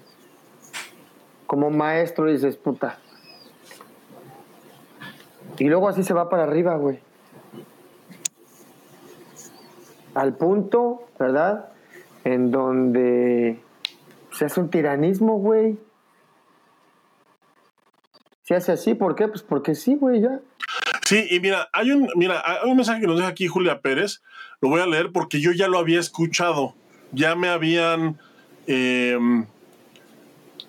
[1.47, 2.99] Como maestro dices, puta.
[5.57, 6.99] Y luego así se va para arriba, güey.
[10.13, 11.69] Al punto, ¿verdad?
[12.23, 13.59] En donde
[14.31, 15.77] se hace un tiranismo, güey.
[18.43, 19.27] Se hace así, ¿por qué?
[19.27, 20.39] Pues porque sí, güey, ya.
[21.05, 24.21] Sí, y mira, hay un, mira, hay un mensaje que nos deja aquí Julia Pérez.
[24.61, 26.75] Lo voy a leer porque yo ya lo había escuchado.
[27.11, 28.19] Ya me habían.
[28.67, 29.17] eh,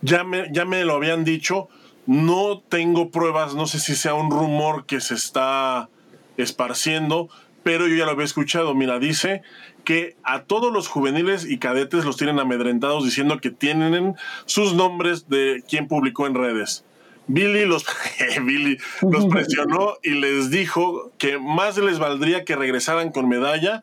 [0.02, 1.68] ya, me, ya me lo habían dicho.
[2.06, 5.88] No tengo pruebas, no sé si sea un rumor que se está
[6.36, 7.30] esparciendo,
[7.64, 8.74] pero yo ya lo había escuchado.
[8.74, 9.42] Mira, dice
[9.84, 14.14] que a todos los juveniles y cadetes los tienen amedrentados diciendo que tienen
[14.46, 16.84] sus nombres de quien publicó en redes.
[17.26, 17.84] Billy los,
[18.44, 23.82] Billy los presionó y les dijo que más les valdría que regresaran con medalla.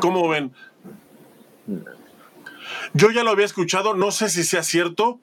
[0.00, 0.52] ¿Cómo ven?
[2.94, 5.18] Yo ya lo había escuchado, no sé si sea cierto,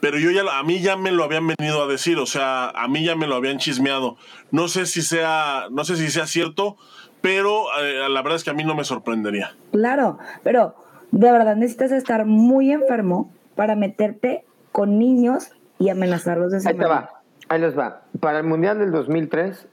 [0.00, 2.70] pero yo ya lo- a mí ya me lo habían venido a decir, o sea,
[2.70, 4.16] a mí ya me lo habían chismeado.
[4.50, 6.76] No sé si sea, no sé si sea cierto,
[7.20, 9.52] pero eh, la verdad es que a mí no me sorprendería.
[9.72, 10.74] Claro, pero
[11.10, 16.76] de verdad necesitas estar muy enfermo para meterte con niños y amenazarlos de esa Ahí
[16.78, 17.10] te va,
[17.48, 18.02] ahí les va.
[18.20, 19.66] Para el Mundial del 2003,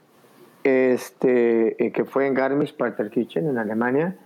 [0.64, 4.16] este, eh, que fue en Garmisch-Partenkirchen, en Alemania,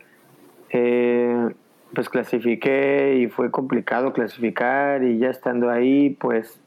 [0.71, 1.49] eh,
[1.95, 6.61] pues clasifiqué y fue complicado clasificar y ya estando ahí, pues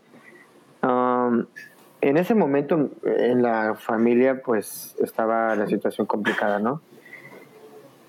[0.84, 1.46] um,
[2.02, 6.82] en ese momento en la familia pues estaba la situación complicada, ¿no?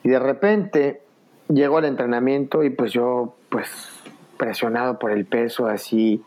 [0.02, 1.00] Y de repente
[1.48, 4.02] llego al entrenamiento y pues yo pues
[4.36, 6.22] presionado por el peso así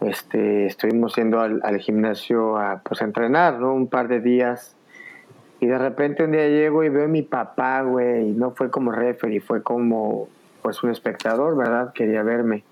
[0.00, 3.74] este, estuvimos yendo al, al gimnasio a, pues, a entrenar, ¿no?
[3.74, 4.76] Un par de días.
[5.60, 8.70] Y de repente un día llego y veo a mi papá, güey, y no fue
[8.70, 10.28] como referee, fue como,
[10.62, 11.92] pues, un espectador, ¿verdad?
[11.92, 12.64] Quería verme.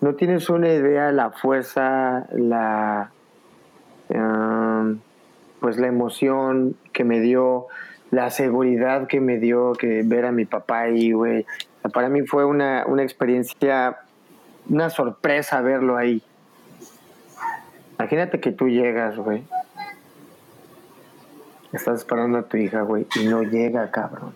[0.00, 3.10] No tienes una idea la fuerza, la,
[4.10, 4.98] um,
[5.60, 7.66] pues, la emoción que me dio,
[8.10, 11.46] la seguridad que me dio que ver a mi papá ahí, güey.
[11.92, 13.98] Para mí fue una, una experiencia,
[14.68, 16.22] una sorpresa verlo ahí.
[17.98, 19.42] Imagínate que tú llegas, güey.
[21.72, 24.32] Estás esperando a tu hija, güey, y no llega, cabrón.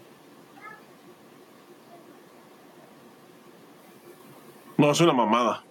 [4.76, 5.62] No, es una mamada.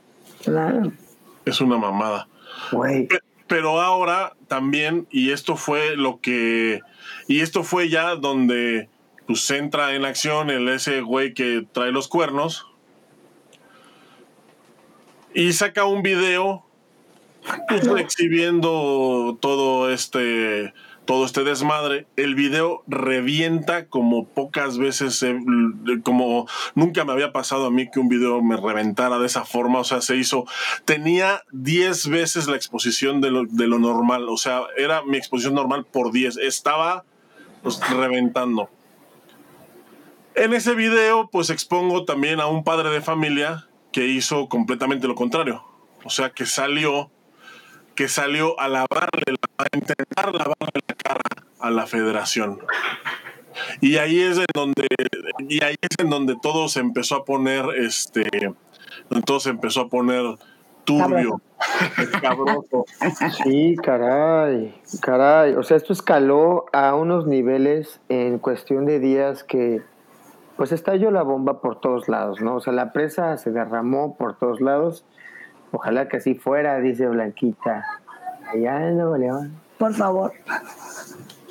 [0.43, 0.91] Claro.
[1.45, 2.27] Es una mamada.
[2.71, 6.81] Güey, Pe- Pero ahora también, y esto fue lo que.
[7.27, 8.89] Y esto fue ya donde
[9.27, 12.67] pues entra en acción el ese güey que trae los cuernos.
[15.33, 16.65] Y saca un video
[17.67, 20.73] pues, exhibiendo todo este.
[21.11, 22.07] Todo este desmadre.
[22.15, 25.25] El video revienta como pocas veces,
[26.03, 29.79] como nunca me había pasado a mí que un video me reventara de esa forma.
[29.79, 30.45] O sea, se hizo,
[30.85, 34.29] tenía 10 veces la exposición de lo, normal.
[34.29, 36.37] O sea, era mi exposición normal por 10.
[36.37, 37.03] Estaba
[37.61, 38.69] pues, reventando.
[40.35, 45.15] En ese video, pues expongo también a un padre de familia que hizo completamente lo
[45.15, 45.61] contrario.
[46.05, 47.11] O sea, que salió,
[47.95, 51.21] que salió a lavarle, a intentar lavarle la cara
[51.59, 52.59] a la federación.
[53.81, 54.87] Y ahí es en donde,
[55.49, 58.29] y ahí es en donde todo se empezó a poner, este,
[59.25, 60.23] todo se empezó a poner
[60.83, 61.41] turbio,
[61.97, 62.85] escabroso.
[63.43, 65.53] Sí, caray, caray.
[65.53, 69.81] O sea, esto escaló a unos niveles en cuestión de días que
[70.57, 72.55] pues estalló la bomba por todos lados, ¿no?
[72.55, 75.05] O sea, la presa se derramó por todos lados.
[75.71, 77.85] Ojalá que así fuera, dice Blanquita.
[78.47, 79.53] Allá en Nuevo León.
[79.77, 80.33] Por favor.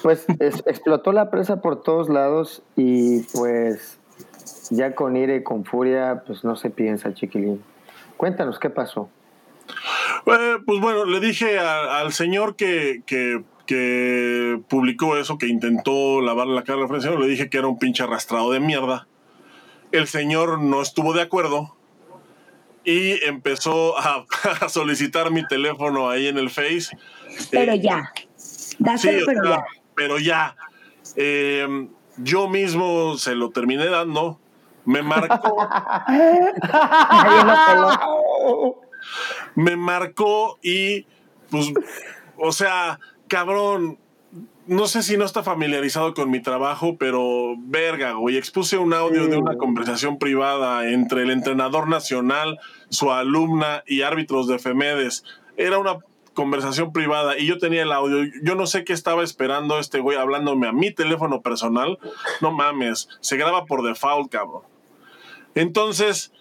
[0.03, 3.99] Pues explotó la presa por todos lados y pues
[4.71, 7.63] ya con ira y con furia, pues no se piensa, chiquilín.
[8.17, 9.09] Cuéntanos qué pasó.
[10.27, 16.57] Eh, pues bueno, le dije al señor que, que que publicó eso, que intentó lavarle
[16.57, 19.07] la cara al señor, le dije que era un pinche arrastrado de mierda.
[19.93, 21.77] El señor no estuvo de acuerdo
[22.85, 24.27] y empezó a,
[24.69, 26.97] solicitar mi teléfono ahí en el Face.
[27.51, 28.13] Pero eh, ya.
[28.97, 29.65] sí, pero, ya.
[29.95, 30.57] pero ya.
[31.17, 31.89] Em,
[32.19, 34.39] yo mismo se lo terminé dando.
[34.85, 35.57] Me marcó.
[39.55, 41.07] me marcó y
[41.51, 41.73] pues,
[42.39, 43.99] o sea, cabrón,
[44.67, 49.27] no sé si no está familiarizado con mi trabajo, pero verga, güey, expuse un audio
[49.27, 55.25] de una conversación privada entre el entrenador nacional, su alumna y árbitros de FEMEDES.
[55.57, 55.99] Era una
[56.35, 58.31] conversación privada y yo tenía el audio.
[58.43, 61.99] Yo no sé qué estaba esperando este güey hablándome a mi teléfono personal.
[62.41, 64.63] No mames, se graba por default, cabrón.
[65.55, 66.33] Entonces,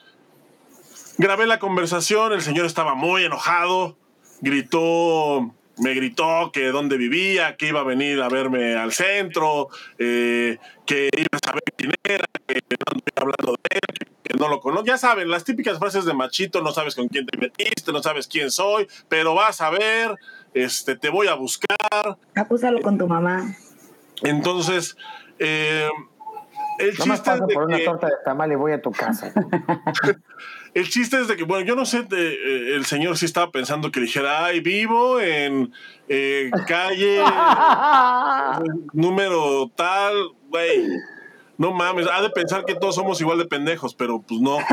[1.18, 3.98] grabé la conversación, el señor estaba muy enojado,
[4.42, 10.58] gritó me gritó que dónde vivía, que iba a venir a verme al centro, eh,
[10.86, 14.60] que iba a saber quién era, que no estoy hablando de él, que, no lo
[14.60, 14.86] conozco.
[14.86, 18.28] Ya saben, las típicas frases de machito, no sabes con quién te metiste, no sabes
[18.28, 20.16] quién soy, pero vas a ver,
[20.54, 22.18] este, te voy a buscar.
[22.36, 23.56] Acúsalo con tu mamá.
[24.22, 24.98] Entonces,
[25.40, 25.90] eh,
[26.80, 29.34] el chiste es de por una torta de tamal y voy a tu casa.
[30.74, 33.92] el chiste es de que, bueno, yo no sé, eh, el señor sí estaba pensando
[33.92, 35.74] que dijera, ay, vivo en
[36.08, 37.22] eh, calle
[38.94, 40.14] número tal,
[40.50, 40.88] güey.
[41.58, 44.58] No mames, ha de pensar que todos somos igual de pendejos, pero pues no.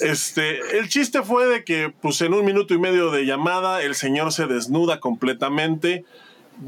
[0.00, 3.94] Este, el chiste fue de que, pues en un minuto y medio de llamada, el
[3.94, 6.04] señor se desnuda completamente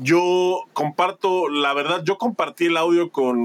[0.03, 3.43] yo comparto, la verdad, yo compartí el audio con,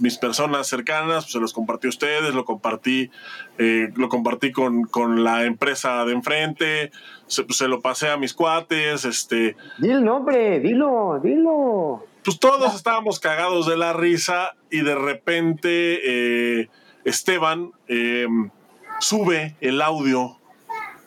[0.00, 3.10] mis personas cercanas, pues, se los compartí a ustedes, lo compartí,
[3.58, 6.92] eh, lo compartí con, la empresa de enfrente,
[7.26, 9.56] se, pues, se, lo pasé a mis cuates, este.
[9.78, 12.04] Dile el nombre, dilo, dilo.
[12.24, 16.68] Pues todos estábamos cagados de la risa y de repente eh,
[17.04, 18.50] Esteban em,
[19.00, 20.36] sube el audio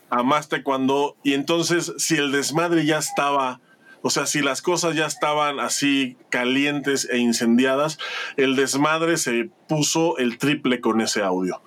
[0.09, 3.59] a más cuando y entonces si el desmadre ya estaba
[4.05, 7.97] o sea, si las cosas ya estaban así calientes e incendiadas,
[8.35, 11.61] el desmadre se puso el triple con ese audio.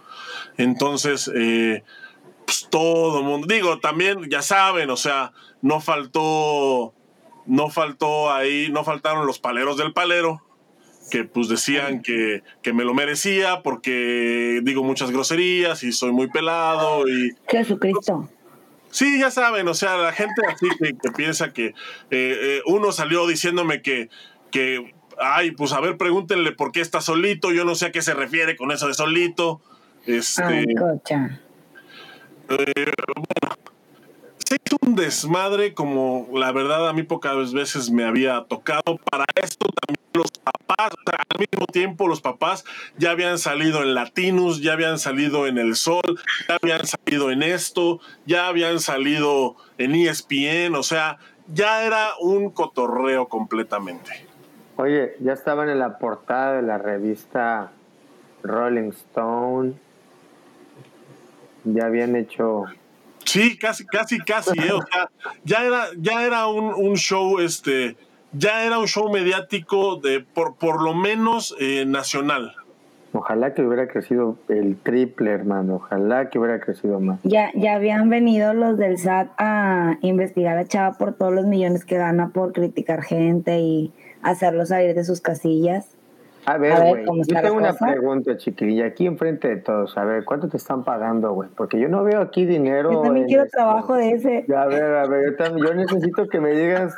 [0.59, 1.83] Entonces, eh,
[2.45, 6.93] pues todo el mundo, digo, también ya saben, o sea, no faltó,
[7.47, 10.43] no faltó ahí, no faltaron los paleros del palero,
[11.11, 16.29] que pues decían que, que, me lo merecía porque digo muchas groserías y soy muy
[16.29, 17.31] pelado y...
[17.49, 18.29] Jesucristo.
[18.91, 21.75] Sí, ya saben, o sea, la gente así que, piensa que eh,
[22.11, 24.09] eh, uno salió diciéndome que,
[24.51, 28.01] que, ay, pues a ver, pregúntenle por qué está solito, yo no sé a qué
[28.03, 29.61] se refiere con eso de solito.
[30.07, 31.41] Este, ay, cocha.
[32.49, 33.57] Eh, bueno,
[34.47, 38.99] se hizo un desmadre como la verdad a mí pocas veces me había tocado.
[39.11, 42.65] Para esto también los papás, al mismo tiempo los papás
[42.97, 47.43] ya habían salido en Latinus, ya habían salido en El Sol, ya habían salido en
[47.43, 51.19] esto, ya habían salido en ESPN, o sea,
[51.53, 54.27] ya era un cotorreo completamente.
[54.77, 57.73] Oye, ya estaban en la portada de la revista
[58.45, 59.75] Rolling Stone,
[61.65, 62.67] ya habían hecho
[63.37, 64.73] Sí, casi, casi, casi, ¿eh?
[64.73, 65.11] o sea,
[65.45, 67.95] ya era, ya era un, un, show, este,
[68.33, 72.55] ya era un show mediático de, por, por lo menos eh, nacional.
[73.13, 75.77] Ojalá que hubiera crecido el triple, hermano.
[75.77, 77.19] Ojalá que hubiera crecido más.
[77.25, 81.85] Ya, ya habían venido los del SAT a investigar a Chava por todos los millones
[81.85, 85.96] que gana por criticar gente y hacerlo salir de sus casillas.
[86.47, 89.99] A ver, güey, yo tengo una pregunta, chiquilla, aquí enfrente de todos.
[89.99, 91.49] A ver, ¿cuánto te están pagando, güey?
[91.57, 92.93] Porque yo no veo aquí dinero.
[92.93, 94.47] Yo también quiero trabajo de ese.
[94.57, 96.95] A ver, a ver, yo, también, yo necesito que me digas.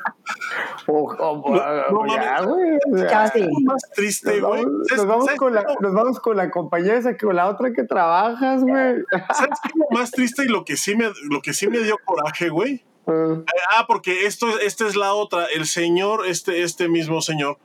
[0.87, 1.51] Oh, oh,
[1.91, 2.79] no, ya, güey.
[3.09, 3.47] Casi.
[3.63, 4.65] más triste, güey.
[4.65, 8.63] Nos, vamos con la, nos vamos con la compañía esa, con la otra que trabajas,
[8.63, 9.03] güey.
[9.33, 11.79] ¿Sabes qué es lo más triste y lo que sí me, lo que sí me
[11.79, 12.85] dio coraje, güey?
[13.07, 13.43] Ah,
[13.79, 15.47] ah porque esto, esta es la otra.
[15.55, 17.59] El señor, este, este mismo señor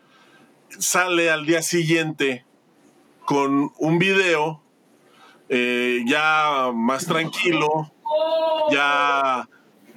[0.79, 2.45] sale al día siguiente
[3.25, 4.63] con un video
[5.49, 7.91] eh, ya más tranquilo,
[8.71, 9.47] ya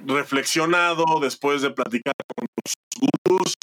[0.05, 2.73] reflexionado después de platicar con los
[3.25, 3.53] gurús,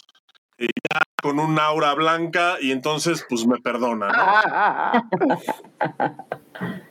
[0.59, 4.09] eh, ya con un aura blanca y entonces pues me perdona.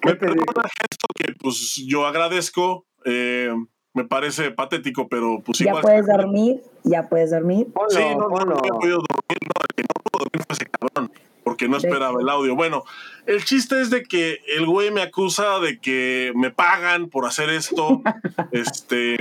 [0.04, 2.86] me perdona esto que pues yo agradezco.
[3.06, 3.54] Eh,
[3.94, 7.68] me parece patético, pero pues Ya puedes dormir, ya puedes dormir.
[7.90, 11.12] sí, no, no, no, he podido dormir, no, que no puedo dormir ese cabrón,
[11.44, 12.56] porque no esperaba el audio.
[12.56, 12.84] Bueno,
[13.28, 17.50] el chiste es de que el güey me acusa de que me pagan por hacer
[17.50, 18.02] esto,
[18.52, 19.18] este,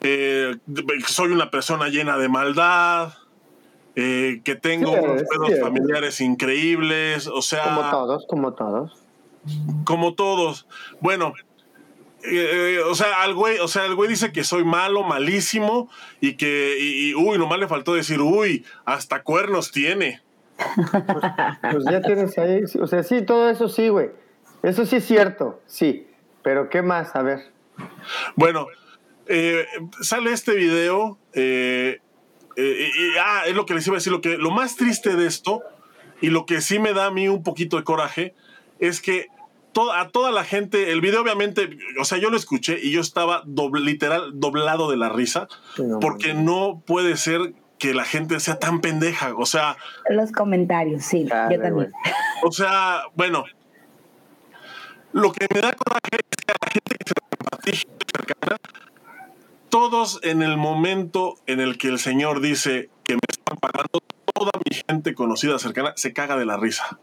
[0.00, 0.56] eh,
[1.06, 3.12] soy una persona llena de maldad,
[3.94, 7.76] eh, que tengo unos pedos familiares increíbles, o sea...
[7.76, 9.02] Como todos, como todos.
[9.84, 10.66] Como todos.
[11.00, 11.34] Bueno,
[12.24, 16.34] eh, o sea, al güey, o sea, el güey dice que soy malo, malísimo y
[16.34, 20.20] que, y, uy, nomás le faltó decir, uy, hasta cuernos tiene.
[21.72, 24.10] Pues, ya tienes ahí, o sea, sí, todo eso sí, güey.
[24.62, 26.06] Eso sí es cierto, sí.
[26.42, 27.14] Pero ¿qué más?
[27.16, 27.50] A ver.
[28.36, 28.66] Bueno,
[29.26, 29.66] eh,
[30.00, 31.18] sale este video.
[31.32, 32.00] Eh,
[32.56, 34.12] y, ah, es lo que les iba a decir.
[34.12, 35.62] Lo, que, lo más triste de esto,
[36.20, 38.34] y lo que sí me da a mí un poquito de coraje,
[38.78, 39.28] es que
[39.92, 43.42] a toda la gente, el video obviamente, o sea, yo lo escuché y yo estaba
[43.74, 45.48] literal doblado de la risa,
[46.00, 49.76] porque no puede ser que la gente sea tan pendeja, o sea...
[50.08, 51.92] Los comentarios, sí, yo también.
[52.44, 53.44] O sea, bueno,
[55.12, 58.56] lo que me da coraje es que a la gente que se cercana,
[59.68, 64.00] todos en el momento en el que el Señor dice que me están pagando,
[64.34, 66.98] toda mi gente conocida cercana se caga de la risa.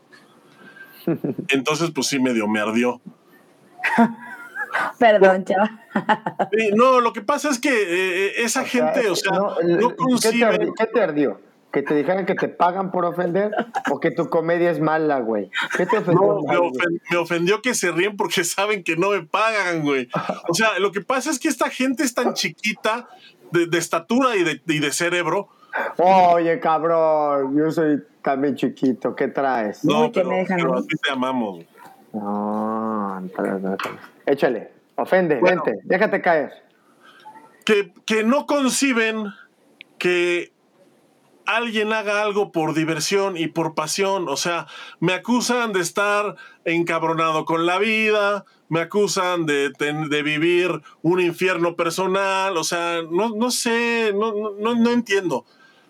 [1.49, 3.01] Entonces, pues sí, medio me ardió.
[4.99, 5.79] Perdón, chaval.
[6.75, 9.55] no, lo que pasa es que eh, esa gente, o sea, no,
[10.21, 11.41] ¿qué, te ardió?
[11.71, 13.51] ¿Que te dijeran que te pagan por ofender?
[13.91, 15.51] ¿O que tu comedia es mala, güey?
[15.77, 16.39] ¿Qué te ofendió?
[16.47, 16.71] No,
[17.11, 20.09] me, ofendió que se ríen porque saben que no me pagan, güey.
[20.47, 23.07] O sea, lo que pasa es que esta gente es tan chiquita
[23.51, 25.49] de, estatura y de, y de cerebro.
[25.97, 29.83] Oye, cabrón, yo soy también chiquito, ¿qué traes?
[29.83, 31.65] No, pero, me pero a ti te amamos.
[32.13, 33.21] No,
[34.25, 36.51] échale, ofende, vente, déjate caer.
[37.65, 39.27] Que, que no conciben
[39.99, 40.51] que
[41.45, 44.29] alguien haga algo por diversión y por pasión.
[44.29, 44.67] O sea,
[44.99, 51.75] me acusan de estar encabronado con la vida, me acusan de, de vivir un infierno
[51.75, 52.57] personal.
[52.57, 55.45] O sea, no, no sé, no, no, no entiendo.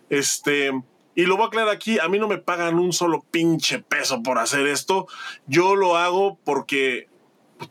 [0.09, 0.71] Este,
[1.15, 4.23] y lo voy a aclarar aquí, a mí no me pagan un solo pinche peso
[4.23, 5.07] por hacer esto.
[5.47, 7.07] Yo lo hago porque,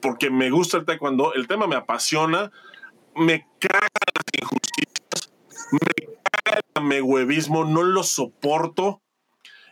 [0.01, 2.53] porque me gusta el taekwondo, el tema me apasiona,
[3.17, 5.33] me caga las injusticias,
[5.73, 9.01] me caga el amehuevismo, no lo soporto.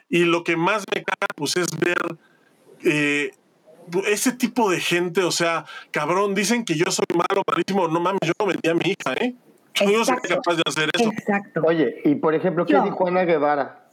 [0.08, 2.18] Y lo que más me caga, pues, es ver
[2.84, 3.32] eh,
[4.06, 8.20] ese tipo de gente, o sea, cabrón, dicen que yo soy malo, malísimo, no mames,
[8.24, 9.34] yo no vendí a mi hija, ¿eh?
[9.76, 11.10] Capaz de hacer eso.
[11.10, 11.60] Exacto.
[11.64, 13.90] Oye, y por ejemplo, ¿qué dijo Ana Guevara?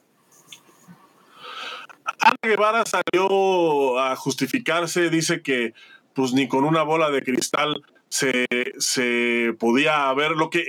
[2.20, 5.74] Ana Guevara salió a justificarse, dice que
[6.14, 7.84] pues ni con una bola de cristal
[8.14, 8.46] se,
[8.78, 10.66] se podía ver lo que,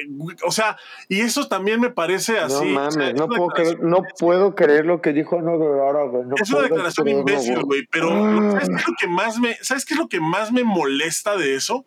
[0.47, 0.79] o sea,
[1.09, 2.73] y eso también me parece así.
[2.73, 6.25] No mames, no, puedo creer, no puedo creer lo que dijo Guevara, güey.
[6.41, 8.09] es una declaración imbécil, güey, pero
[8.53, 11.37] ¿sabes qué, es lo que más me, ¿sabes qué es lo que más me molesta
[11.37, 11.85] de eso?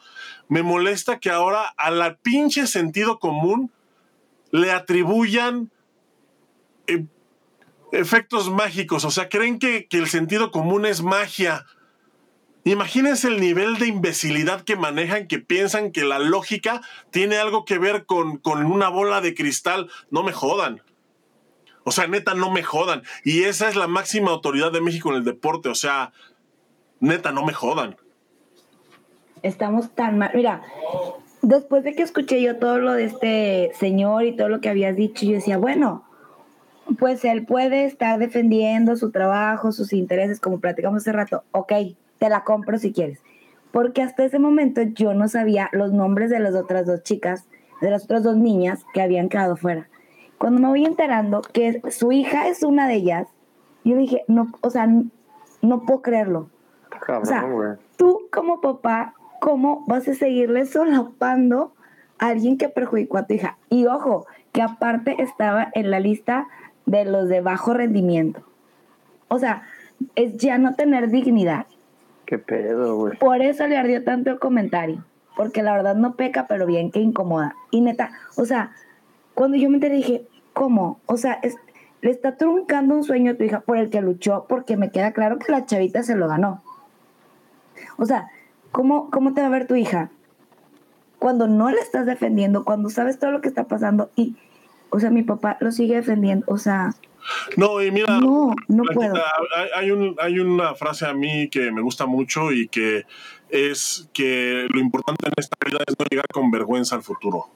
[0.47, 3.71] me molesta que ahora a la pinche sentido común
[4.51, 5.71] le atribuyan
[6.87, 7.05] eh,
[7.91, 9.05] efectos mágicos.
[9.05, 11.65] O sea, creen que, el sentido común es magia.
[12.71, 17.77] Imagínense el nivel de imbecilidad que manejan, que piensan que la lógica tiene algo que
[17.77, 19.89] ver con, con una bola de cristal.
[20.11, 20.81] No me jodan.
[21.83, 23.03] O sea, neta, no me jodan.
[23.23, 25.69] Y esa es la máxima autoridad de México en el deporte.
[25.69, 26.11] O sea,
[26.99, 27.95] neta, no me jodan
[29.41, 30.31] estamos tan mal.
[30.33, 30.61] Mira,
[31.41, 34.95] después de que escuché yo todo lo de este señor y todo lo que habías
[34.95, 36.05] dicho, yo decía, bueno,
[36.99, 41.43] pues él puede estar defendiendo su trabajo, sus intereses, como platicamos hace rato.
[41.51, 41.73] Ok,
[42.19, 43.19] te la compro si quieres.
[43.71, 47.45] Porque hasta ese momento yo no sabía los nombres de las otras dos chicas,
[47.81, 49.87] de las otras dos niñas que habían quedado fuera.
[50.37, 53.27] Cuando me voy enterando que su hija es una de ellas,
[53.83, 54.87] yo dije, no, o sea,
[55.61, 56.49] no puedo creerlo.
[57.07, 61.73] o sea, tú como papá, ¿cómo vas a seguirle solapando
[62.19, 63.57] a alguien que perjudicó a tu hija?
[63.69, 66.47] Y ojo, que aparte estaba en la lista
[66.85, 68.41] de los de bajo rendimiento.
[69.27, 69.63] O sea,
[70.15, 71.67] es ya no tener dignidad.
[72.27, 73.17] Qué pedo, güey.
[73.17, 75.03] Por eso le ardió tanto el comentario.
[75.37, 77.55] Porque la verdad no peca, pero bien que incomoda.
[77.71, 78.73] Y neta, o sea,
[79.33, 80.99] cuando yo me enteré dije, ¿cómo?
[81.05, 81.39] O sea,
[82.01, 85.13] le está truncando un sueño a tu hija por el que luchó, porque me queda
[85.13, 86.63] claro que la chavita se lo ganó.
[87.97, 88.29] O sea,
[88.71, 90.09] ¿cómo, cómo te va a ver tu hija?
[91.19, 94.35] Cuando no le estás defendiendo, cuando sabes todo lo que está pasando y,
[94.89, 96.93] o sea, mi papá lo sigue defendiendo, o sea...
[97.55, 99.15] No, y mira, no, no puedo.
[99.75, 103.05] Hay, un, hay una frase a mí que me gusta mucho y que
[103.49, 107.49] es que lo importante en esta vida es no llegar con vergüenza al futuro.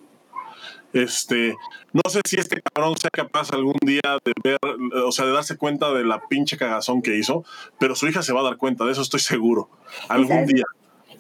[0.94, 1.56] Este,
[1.94, 4.60] no sé si este cabrón sea capaz algún día de ver,
[5.06, 7.46] o sea, de darse cuenta de la pinche cagazón que hizo,
[7.80, 9.70] pero su hija se va a dar cuenta, de eso estoy seguro,
[10.10, 10.66] algún día.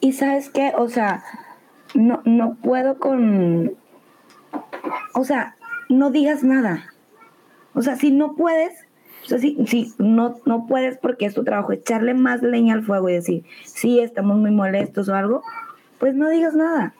[0.02, 1.24] Y sabes qué, o sea,
[1.93, 3.78] no, no puedo con,
[5.14, 5.56] o sea,
[5.88, 6.93] no digas nada.
[7.74, 8.74] O sea, si no puedes,
[9.24, 12.84] o sea, si, si no, no puedes porque es tu trabajo, echarle más leña al
[12.84, 15.44] fuego y decir, sí, estamos muy molestos o algo,
[16.00, 16.94] pues no digas nada.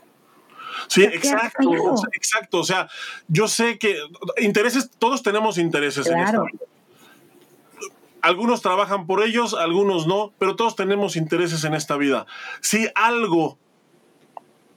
[0.88, 2.60] Sí, exacto, exacto.
[2.60, 2.88] O sea,
[3.28, 3.98] yo sé que
[4.38, 6.60] intereses, todos tenemos intereses en esta vida.
[8.22, 12.28] Algunos trabajan por ellos, algunos no, pero todos tenemos intereses en esta vida.
[12.62, 13.58] Si algo,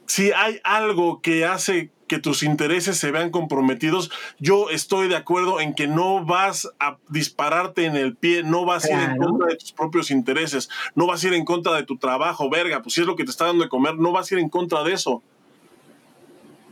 [0.07, 5.59] si hay algo que hace que tus intereses se vean comprometidos, yo estoy de acuerdo
[5.59, 9.47] en que no vas a dispararte en el pie, no vas a ir en contra
[9.47, 12.93] de tus propios intereses, no vas a ir en contra de tu trabajo, verga, pues
[12.93, 14.83] si es lo que te está dando de comer, no vas a ir en contra
[14.83, 15.23] de eso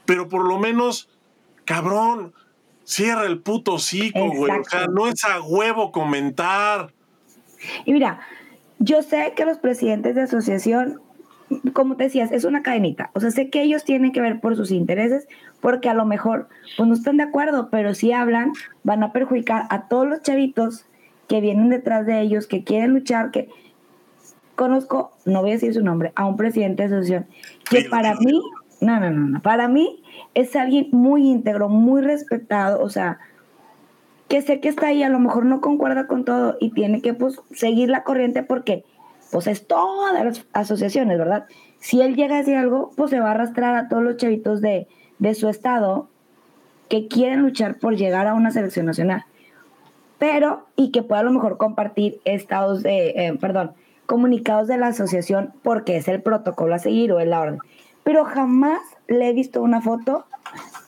[0.05, 1.09] pero por lo menos,
[1.65, 2.33] cabrón,
[2.83, 4.59] cierra el puto cico, güey.
[4.59, 6.91] O sea, no es a huevo comentar.
[7.85, 8.19] Y mira,
[8.79, 11.01] yo sé que los presidentes de asociación,
[11.73, 13.11] como te decías, es una cadenita.
[13.13, 15.27] O sea, sé que ellos tienen que ver por sus intereses,
[15.61, 16.47] porque a lo mejor,
[16.77, 20.85] pues no están de acuerdo, pero si hablan, van a perjudicar a todos los chavitos
[21.27, 23.49] que vienen detrás de ellos, que quieren luchar, que
[24.55, 27.27] conozco, no voy a decir su nombre, a un presidente de asociación,
[27.69, 28.41] que para mí
[28.81, 29.41] no, no, no, no.
[29.41, 33.19] Para mí es alguien muy íntegro, muy respetado, o sea,
[34.27, 37.13] que sé que está ahí, a lo mejor no concuerda con todo y tiene que
[37.13, 38.83] pues seguir la corriente porque
[39.33, 41.45] pues es todas las asociaciones, ¿verdad?
[41.79, 44.61] Si él llega a decir algo, pues se va a arrastrar a todos los chavitos
[44.61, 44.87] de,
[45.19, 46.07] de su estado
[46.87, 49.25] que quieren luchar por llegar a una selección nacional.
[50.19, 53.73] Pero, y que pueda a lo mejor compartir estados de, eh, perdón,
[54.05, 57.59] comunicados de la asociación porque es el protocolo a seguir o es la orden
[58.03, 60.25] pero jamás le he visto una foto.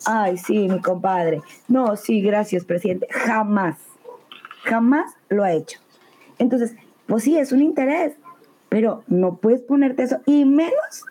[0.06, 1.41] Ay, sí, mi compadre.
[1.68, 3.08] No, sí, gracias, presidente.
[3.10, 3.78] Jamás,
[4.64, 5.80] jamás lo ha hecho.
[6.38, 6.76] Entonces,
[7.08, 8.16] pues sí, es un interés,
[8.76, 11.05] pero no puedes ponerte eso, y menos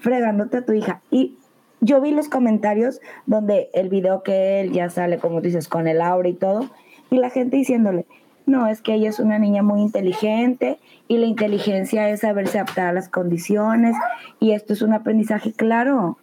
[0.00, 1.00] fregándote a tu hija.
[1.12, 1.38] Y
[1.80, 6.00] yo vi los comentarios donde el video que él ya sale, como dices, con el
[6.02, 6.68] aura y todo,
[7.08, 8.04] y la gente diciéndole,
[8.46, 12.88] no, es que ella es una niña muy inteligente y la inteligencia es saberse adaptar
[12.88, 13.94] a las condiciones
[14.40, 16.18] y esto es un aprendizaje claro.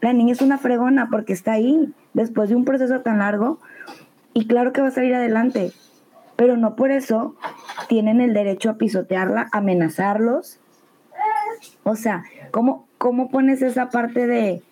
[0.00, 3.58] La niña es una fregona porque está ahí después de un proceso tan largo
[4.32, 5.72] y claro que va a salir adelante,
[6.36, 7.34] pero no por eso
[7.88, 10.58] tienen el derecho a pisotearla, amenazarlos.
[11.82, 14.62] O sea, ¿cómo, cómo pones esa parte de,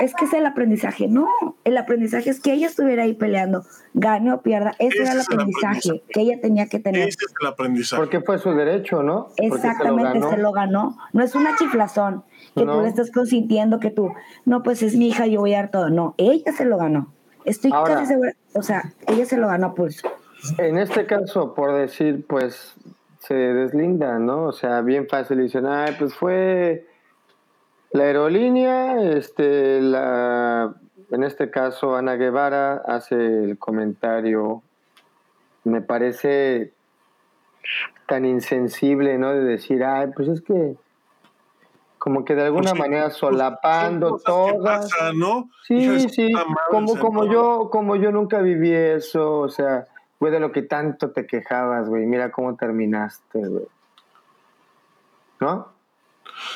[0.00, 1.08] es que es el aprendizaje.
[1.08, 1.28] No,
[1.64, 3.64] el aprendizaje es que ella estuviera ahí peleando,
[3.94, 4.74] gane o pierda.
[4.78, 7.08] Ese, era el aprendizaje, que ella tenía que tener.
[7.08, 8.02] Ese es el aprendizaje.
[8.02, 9.28] Porque fue su derecho, ¿no?
[9.36, 10.96] Exactamente, se lo, ganó.
[11.12, 14.12] No es una chiflazón que tú le estás consintiendo que tú,
[14.44, 15.90] no, pues es mi hija, yo voy a dar todo.
[15.90, 17.12] No, ella se lo ganó.
[17.44, 18.32] Estoy casi segura.
[18.54, 20.08] O sea, ella se lo ganó a pulso.
[20.58, 22.74] En este caso, por decir, pues
[23.18, 24.46] se deslinda, ¿no?
[24.46, 26.86] O sea, bien fácil dicen, ay, pues fue
[27.92, 30.74] la aerolínea, este, la,
[31.10, 34.62] en este caso Ana Guevara hace el comentario,
[35.64, 36.72] me parece
[38.08, 39.32] tan insensible, ¿no?
[39.32, 40.74] De decir, ay, pues es que
[41.98, 44.90] como que de alguna pues manera pues, solapando todas.
[45.14, 45.48] ¿no?
[45.68, 46.32] Sí, sí,
[46.68, 49.86] como, como yo, como yo nunca viví eso, o sea,
[50.22, 53.64] güey, de lo que tanto te quejabas, güey, mira cómo terminaste, güey.
[55.40, 55.72] ¿No?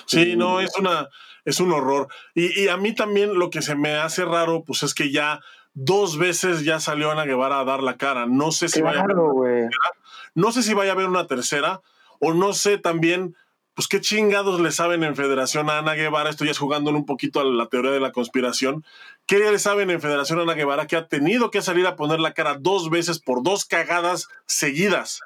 [0.04, 1.08] Sí, no, es una,
[1.44, 2.06] es un horror.
[2.32, 5.40] Y, a mí también lo que se me hace raro, pues es que ya
[5.74, 8.26] dos veces ya salió Ana Guevara a dar la cara.
[8.26, 9.62] No sé si vaya a haber Claro, una güey.
[9.62, 9.90] tercera,
[10.36, 11.80] no sé si vaya a haber una tercera,
[12.20, 13.34] o no sé también,
[13.76, 16.30] pues qué chingados le saben en Federación a Ana Guevara.
[16.30, 18.84] Esto ya es jugándole un poquito a la teoría de la conspiración.
[19.26, 22.18] ¿Qué le saben en Federación a Ana Guevara que ha tenido que salir a poner
[22.18, 25.20] la cara dos veces por dos cagadas seguidas?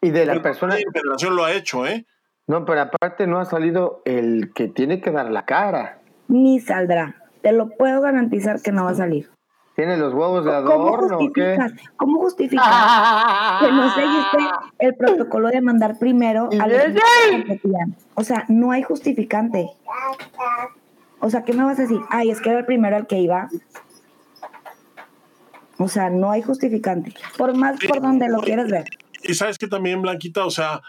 [0.00, 2.04] Y de la Pero persona, en Federación lo ha hecho, ¿eh?
[2.48, 6.00] no, pero aparte no ha salido el que tiene que dar la cara.
[6.26, 7.22] Ni saldrá.
[7.40, 9.30] Te lo puedo garantizar que no va a salir.
[9.74, 11.56] ¿Tiene los huevos de ¿Cómo adorno o qué?
[11.56, 11.72] justificas?
[11.96, 14.38] ¿Cómo justificas que no seguiste
[14.80, 16.94] el protocolo de mandar primero a los ¡Yay!
[16.94, 17.96] que competían?
[18.14, 19.70] O sea, no hay justificante.
[21.20, 22.00] O sea, ¿qué me vas a decir?
[22.10, 23.48] Ay, es que era el primero al que iba.
[25.78, 27.14] O sea, no hay justificante.
[27.38, 28.84] Por más por donde lo quieres ver.
[29.22, 30.82] Y sabes que también, Blanquita, o sea,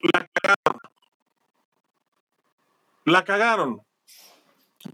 [0.00, 0.80] la cagaron.
[3.04, 3.82] La cagaron.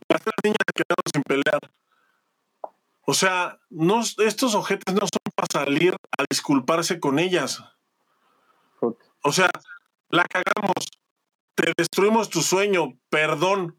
[0.08, 1.60] Las tres niñas quedaron sin pelear.
[3.06, 7.62] O sea, no, estos ojetes no son para salir a disculparse con ellas.
[9.22, 9.50] O sea,
[10.08, 10.74] la cagamos.
[11.54, 12.98] Te destruimos tu sueño.
[13.10, 13.76] Perdón.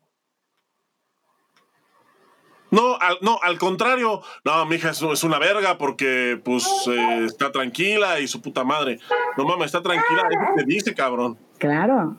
[2.72, 4.22] No, al, no, al contrario.
[4.44, 8.64] No, mi hija es, es una verga porque, pues, eh, está tranquila y su puta
[8.64, 9.00] madre.
[9.38, 10.28] No mames, está tranquila.
[10.30, 11.38] Eso te dice, cabrón.
[11.58, 12.18] Claro.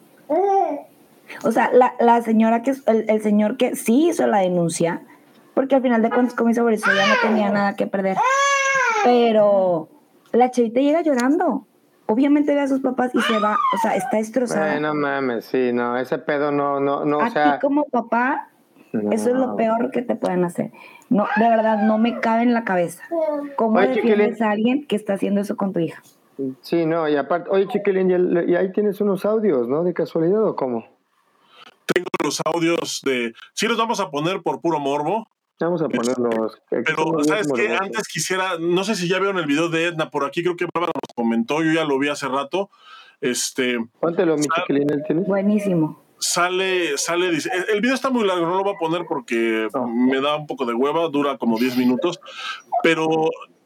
[1.44, 5.02] O sea, la, la señora que, el, el señor que sí hizo la denuncia,
[5.54, 8.16] porque al final de cuentas, como hizo Boris, ya no tenía nada que perder.
[9.04, 9.88] Pero
[10.32, 11.66] la chavita llega llorando.
[12.06, 14.74] Obviamente ve a sus papás y se va, o sea, está destrozada.
[14.74, 17.54] Ay, no mames, sí, no, ese pedo no, no, no, o sea.
[17.54, 18.48] ti como papá,
[18.92, 19.10] no.
[19.10, 20.70] eso es lo peor que te pueden hacer.
[21.08, 23.02] No, de verdad, no me cabe en la cabeza.
[23.56, 24.44] ¿Cómo Oye, defiendes Chiquilín.
[24.44, 26.00] a alguien que está haciendo eso con tu hija?
[26.60, 28.10] Sí, no, y aparte, oye, Chiquilín,
[28.46, 29.82] y ahí tienes unos audios, ¿no?
[29.82, 30.84] De casualidad o cómo?
[31.94, 33.32] Tengo los audios de.
[33.54, 35.28] Sí, los vamos a poner por puro morbo.
[35.60, 36.54] Vamos a Este, ponerlos.
[36.70, 37.74] aquí Pero, ¿sabes qué?
[37.80, 40.66] Antes quisiera, no sé si ya vieron el video de Edna, por aquí creo que
[40.74, 42.68] Bárbara nos comentó, yo ya lo vi hace rato.
[43.22, 45.26] Este, Póntelo, mi Sal- Chiquilín, ¿él tienes?
[45.26, 46.04] Buenísimo.
[46.18, 49.68] sale, sale, dice, el- el video está muy largo, no lo voy a poner porque
[49.74, 49.86] No.
[49.86, 52.20] me da un poco de hueva, dura como 10 minutos,
[52.82, 53.06] pero,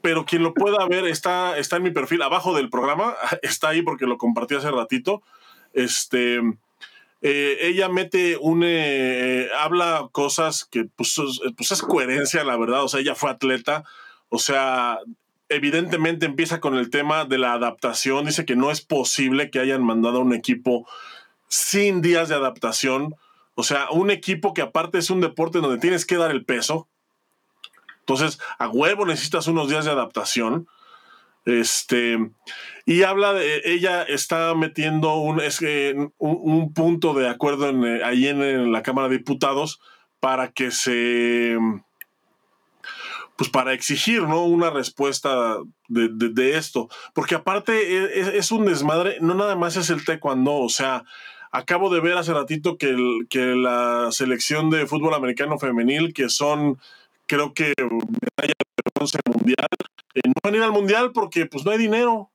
[0.03, 3.83] pero quien lo pueda ver está, está en mi perfil, abajo del programa, está ahí
[3.83, 5.23] porque lo compartí hace ratito.
[5.73, 6.41] Este,
[7.23, 12.83] eh, ella mete un, eh, habla cosas que pues, es- pues es coherencia, la verdad,
[12.85, 13.85] o sea, ella fue atleta,
[14.29, 14.99] o sea,
[15.49, 19.83] evidentemente empieza con el tema de la adaptación, dice que no es posible que hayan
[19.83, 20.87] mandado a un equipo
[21.49, 23.17] sin días de adaptación.
[23.57, 26.87] O sea, un equipo que aparte es un deporte donde tienes que dar el peso.
[28.01, 30.69] Entonces, a huevo necesitas unos días de adaptación.
[31.45, 32.19] Este,
[32.85, 38.05] y habla de, ella está metiendo un, es un, un punto de acuerdo en, eh,
[38.05, 39.81] ahí en, la Cámara de Diputados
[40.21, 41.57] para que se,
[43.37, 44.45] pues para exigir, ¿no?
[44.45, 46.89] Una respuesta de, de- esto.
[47.15, 51.05] Porque aparte e- es, es un desmadre, no nada más es el taekwondo, o sea,
[51.53, 52.95] acabo de ver hace ratito que,
[53.31, 56.79] que la selección de fútbol americano femenil, que son,
[57.27, 58.55] creo que medalla
[58.95, 59.69] bronce mundial,
[60.15, 62.31] eh, no van a ir al mundial porque pues no hay dinero.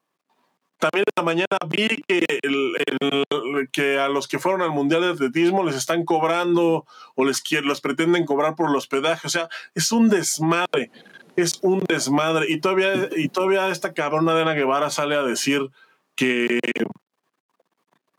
[0.77, 5.09] También en la mañana vi que, el- que a los que fueron al Mundial de
[5.09, 6.85] Atletismo les están cobrando
[7.15, 9.25] o les, los pretenden cobrar por el hospedaje.
[9.25, 10.91] O sea, es un desmadre.
[11.37, 12.47] Es un desmadre.
[12.49, 15.69] Y todavía, y todavía esta cabrona de Ana Guevara sale a decir
[16.15, 16.59] que,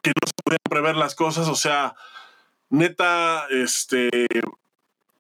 [0.03, 1.49] que no se podían prever las cosas.
[1.49, 1.95] O sea,
[2.71, 4.09] neta, este.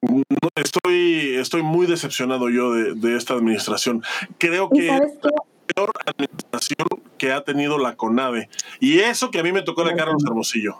[0.02, 0.22] No-
[0.56, 4.02] estoy, estoy muy decepcionado yo de, de esta administración.
[4.38, 5.28] Creo ¿Y que sabes qué?
[5.74, 6.88] peor administración
[7.18, 8.48] que ha tenido la CONADE.
[8.80, 10.76] Y eso que a mí me tocó de Carlos Hermosillo.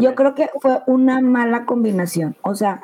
[0.00, 2.36] Yo creo que fue una mala combinación.
[2.42, 2.82] O sea,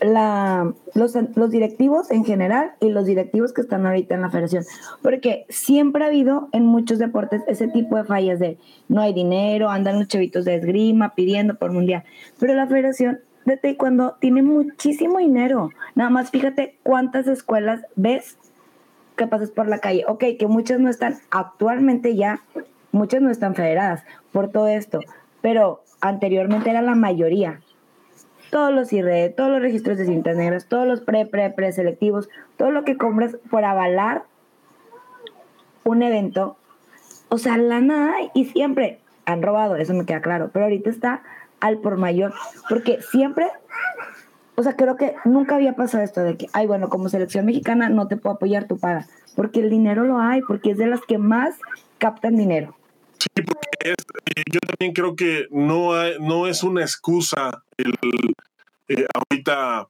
[0.00, 4.64] la, los, los directivos en general y los directivos que están ahorita en la federación.
[5.02, 8.58] Porque siempre ha habido en muchos deportes ese tipo de fallas de
[8.88, 12.04] no hay dinero, andan los chavitos de esgrima pidiendo por mundial.
[12.38, 15.70] Pero la federación de taekwondo tiene muchísimo dinero.
[15.94, 18.38] Nada más fíjate cuántas escuelas ves
[19.16, 20.04] que pasas por la calle.
[20.06, 22.40] Ok, que muchas no están actualmente ya,
[22.92, 25.00] muchas no están federadas por todo esto,
[25.42, 27.60] pero anteriormente era la mayoría.
[28.50, 32.30] Todos los IRE, todos los registros de cintas negras, todos los pre, pre, pre selectivos,
[32.56, 34.24] todo lo que compras por avalar
[35.84, 36.56] un evento,
[37.28, 41.22] o sea, lana hay y siempre han robado, eso me queda claro, pero ahorita está
[41.60, 42.32] al por mayor,
[42.68, 43.48] porque siempre
[44.54, 47.88] o sea, creo que nunca había pasado esto de que, ay, bueno, como selección mexicana
[47.90, 49.06] no te puedo apoyar, tu paga.
[49.36, 51.54] Porque el dinero lo hay, porque es de las que más
[51.98, 52.76] captan dinero.
[53.20, 53.94] Sí, porque es-
[54.34, 57.92] eh, yo también creo que no, hay- no es una excusa el
[58.88, 59.86] eh, ahorita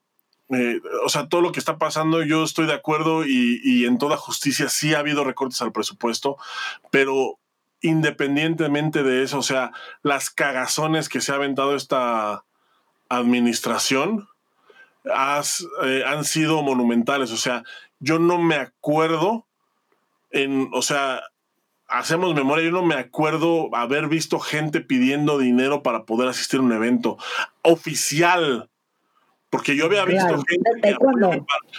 [0.51, 3.97] eh, o sea, todo lo que está pasando, yo estoy de acuerdo y, y, en
[3.99, 6.37] toda justicia sí ha habido recortes al presupuesto,
[6.91, 7.39] pero
[7.81, 9.73] independientemente de eso, o sea,
[10.03, 12.45] las cagazones que se ha aventado esta
[13.09, 14.29] administración
[15.13, 17.63] has, eh, han sido monumentales, o sea,
[18.01, 19.47] yo no me acuerdo
[20.31, 21.23] en, o sea,
[21.89, 26.63] hacemos memoria, yo no me acuerdo haber visto gente pidiendo dinero para poder asistir a
[26.63, 27.17] un evento
[27.63, 28.69] oficial.
[29.51, 30.95] Porque yo había visto gente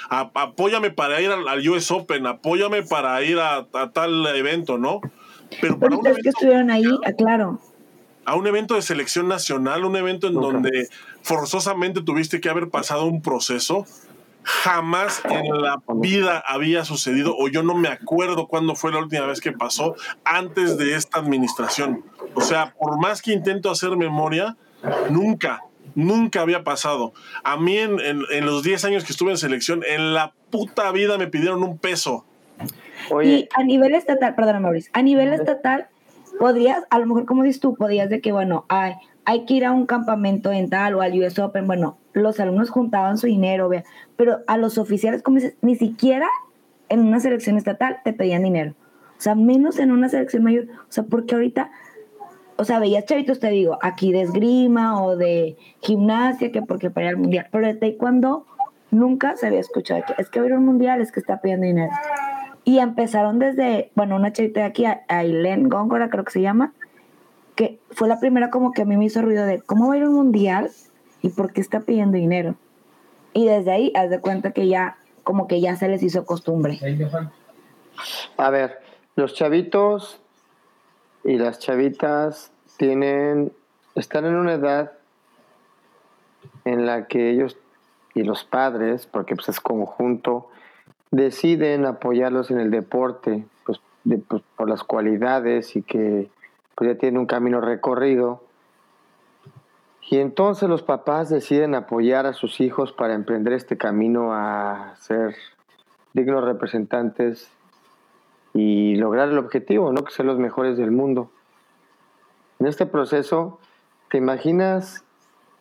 [0.09, 5.01] apóyame para, ir al, US Open, apóyame para ir a, tal evento, ¿no?
[5.61, 6.85] Pero para un evento, que estuvieron ahí,
[7.17, 7.59] claro.
[8.25, 10.87] A un evento de selección nacional, un evento en donde
[11.23, 13.85] forzosamente tuviste que haber pasado un proceso
[14.43, 19.25] jamás en la vida había sucedido o yo no me acuerdo cuándo fue la última
[19.25, 22.03] vez que pasó antes de esta administración.
[22.33, 24.57] O sea, por más que intento hacer memoria,
[25.09, 25.63] nunca,
[25.95, 27.13] nunca había pasado.
[27.43, 31.17] A mí en, en, los 10 años que estuve en selección, en la puta vida
[31.17, 32.25] me pidieron un peso.
[33.23, 35.87] Y a nivel estatal, perdón, Mauricio, a nivel estatal,
[36.39, 38.93] podrías, a lo mejor como dices tú, podías de que, bueno, hay,
[39.25, 42.69] hay que ir a un campamento en tal o al US Open, bueno, los alumnos
[42.69, 43.83] juntaban su dinero, vea,
[44.15, 46.27] pero a los oficiales, como dices, ni siquiera
[46.89, 48.73] en una selección estatal te pedían dinero.
[49.17, 50.67] O sea, menos en una selección mayor.
[50.81, 51.71] O sea, porque ahorita,
[52.55, 57.07] o sea, veías chavitos, te digo, aquí de esgrima o de gimnasia, que porque para
[57.07, 58.45] ir al mundial, pero de taekwondo
[58.91, 61.91] nunca se había escuchado que es que va un mundial, es que está pidiendo dinero.
[62.69, 66.71] Y empezaron desde, bueno, una chavita de aquí, Aileen Góngora, creo que se llama,
[67.55, 69.97] que fue la primera como que a mí me hizo ruido de, ¿cómo va a
[69.97, 70.69] ir un mundial?
[71.23, 72.53] ¿Y por qué está pidiendo dinero?
[73.33, 76.79] Y desde ahí, haz de cuenta que ya, como que ya se les hizo costumbre.
[78.37, 78.77] A ver,
[79.15, 80.21] los chavitos
[81.23, 83.51] y las chavitas tienen,
[83.95, 84.91] están en una edad
[86.65, 87.57] en la que ellos
[88.13, 90.51] y los padres, porque pues es conjunto,
[91.11, 93.81] deciden apoyarlos en el deporte, pues,
[94.27, 96.29] pues por las cualidades y que
[96.75, 98.41] pues ya tienen un camino recorrido
[100.11, 105.35] y entonces los papás deciden apoyar a sus hijos para emprender este camino a ser
[106.13, 107.51] dignos representantes
[108.55, 110.03] y lograr el objetivo, ¿no?
[110.03, 111.29] Que ser los mejores del mundo.
[112.57, 113.59] En este proceso,
[114.09, 115.03] ¿te imaginas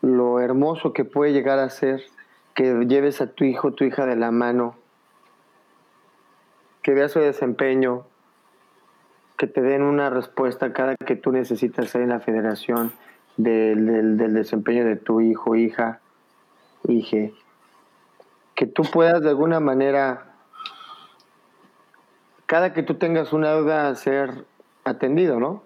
[0.00, 2.02] lo hermoso que puede llegar a ser
[2.54, 4.76] que lleves a tu hijo, tu hija de la mano,
[6.88, 8.06] que veas su desempeño,
[9.36, 12.94] que te den una respuesta cada que tú necesitas en la federación?
[13.36, 16.00] del, del, desempeño de tu hijo, hija,
[16.88, 17.34] hije,
[18.54, 20.34] que tú puedas de alguna manera,
[22.46, 24.46] cada que tú tengas una duda, ser
[24.84, 25.62] atendido, ¿no?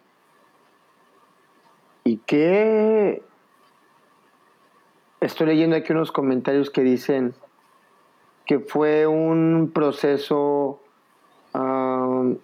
[2.02, 3.22] Y que
[5.20, 7.32] estoy leyendo aquí unos comentarios que dicen
[8.44, 10.81] que fue un proceso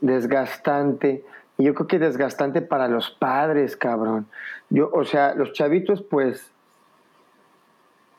[0.00, 1.24] desgastante
[1.58, 4.28] y yo creo que desgastante para los padres, cabrón.
[4.70, 6.52] Yo, o sea, los chavitos, pues.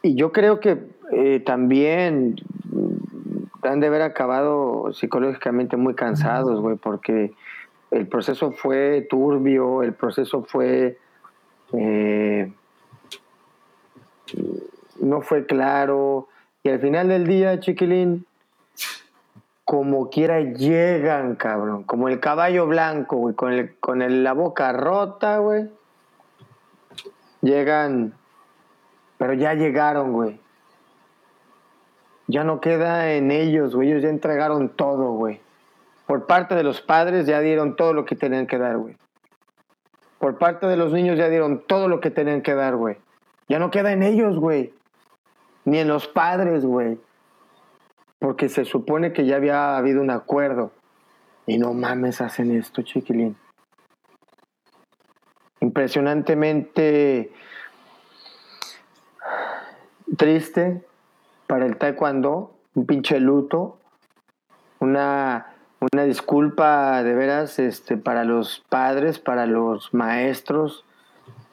[0.01, 0.77] Y yo creo que
[1.13, 2.35] eh, también
[3.63, 7.33] han de haber acabado psicológicamente muy cansados, güey, porque
[7.91, 10.97] el proceso fue turbio, el proceso fue.
[11.71, 12.51] Eh,
[14.99, 16.27] no fue claro.
[16.61, 18.25] Y al final del día, chiquilín,
[19.69, 21.83] como quiera llegan, cabrón.
[21.83, 25.69] Como el caballo blanco, güey, con, el, con la boca rota, güey.
[27.41, 28.15] Llegan,
[29.19, 30.39] pero ya llegaron, güey.
[32.25, 33.91] Ya no queda en ellos, güey.
[33.91, 35.39] Ellos ya entregaron todo, güey.
[36.07, 38.97] Por parte de los padres ya dieron todo lo que tenían que dar, güey.
[40.17, 42.97] Por parte de los niños ya dieron todo lo que tenían que dar, güey.
[43.47, 44.73] Ya no queda en ellos, güey.
[45.63, 46.97] Ni en los padres, güey
[48.19, 50.71] porque se supone que ya había habido un acuerdo.
[51.47, 53.35] Y no mames, hacen esto, chiquilín.
[55.61, 57.31] Impresionantemente
[60.17, 60.83] triste
[61.47, 63.79] para el taekwondo, un pinche luto,
[64.79, 65.53] una,
[65.91, 70.85] una disculpa de veras este, para los padres, para los maestros.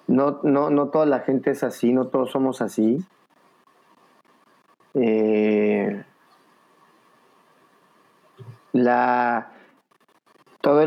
[0.08, 3.04] No, no, no toda la gente es así, no todos somos así.
[4.94, 6.04] Eh,
[8.85, 9.53] la
[10.61, 10.85] todo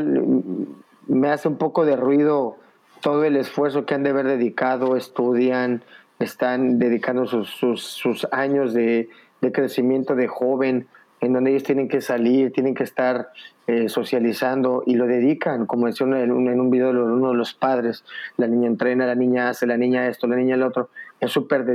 [1.08, 2.58] me hace un poco de ruido
[3.02, 5.84] todo el esfuerzo que han de haber dedicado, estudian,
[6.20, 9.10] están dedicando sus, años de,
[9.54, 10.88] crecimiento de joven,
[11.22, 13.30] en donde ellos tienen que salir, tienen que estar
[13.68, 17.36] eh, socializando y lo dedican, como decía en un, en un video de uno de
[17.36, 18.04] los padres,
[18.38, 21.66] la niña entrena, la niña hace, la niña esto, la niña el otro, es súper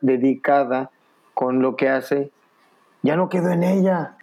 [0.00, 0.90] dedicada
[1.34, 2.30] con lo que hace,
[3.02, 4.17] ya no quedó en ella.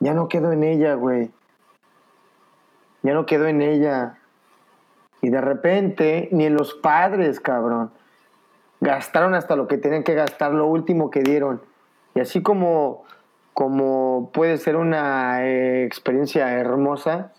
[0.00, 1.30] Ya no quedó en ella, güey.
[3.02, 4.18] Ya no quedó en ella.
[5.22, 7.90] Y de repente, ni en los padres, cabrón.
[8.80, 11.62] Gastaron hasta lo que tenían que gastar, lo último que dieron.
[12.14, 13.04] Y así como,
[13.54, 17.32] como puede ser una eh, experiencia hermosa,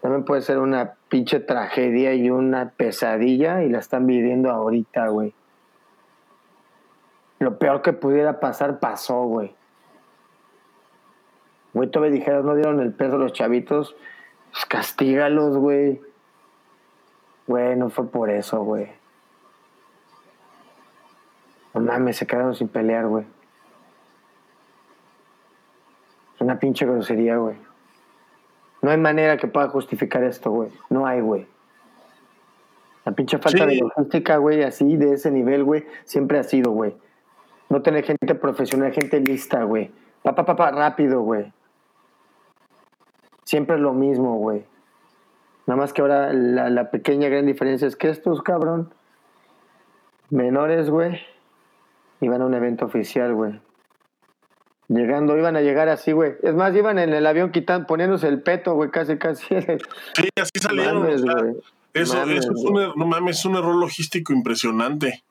[0.00, 5.34] también puede ser una pinche tragedia y una pesadilla y la están viviendo ahorita, güey.
[7.38, 9.54] Lo peor que pudiera pasar pasó, güey.
[11.74, 13.94] Güey, tú me dijeras, no dieron el peso a los chavitos,
[14.52, 16.00] pues castígalos, güey.
[17.46, 18.88] Güey, no fue por eso, güey.
[21.74, 23.24] No mames, se quedaron sin pelear, güey.
[26.34, 27.56] Es una pinche grosería, güey.
[28.80, 30.70] No hay manera que pueda justificar esto, güey.
[30.88, 31.46] No hay, güey.
[33.04, 36.94] La pinche falta de logística, güey, así, de ese nivel, güey, siempre ha sido, güey.
[37.70, 39.90] No tener gente profesional, gente lista, güey.
[40.22, 41.52] Papá, papá, rápido, güey.
[43.48, 44.62] Siempre es lo mismo, güey.
[45.66, 48.92] Nada más que ahora la, la pequeña gran diferencia es que estos, cabrón,
[50.28, 51.18] menores, güey,
[52.20, 53.58] iban a un evento oficial, güey.
[54.88, 56.34] Llegando, iban a llegar así, güey.
[56.42, 59.46] Es más, iban en el avión quitando, poniéndose el peto, güey, casi, casi.
[59.46, 61.00] Sí, así salieron.
[61.04, 61.56] Mames, o sea, güey.
[61.94, 65.24] eso, Mames, eso es un, er- no mames, es un error logístico impresionante.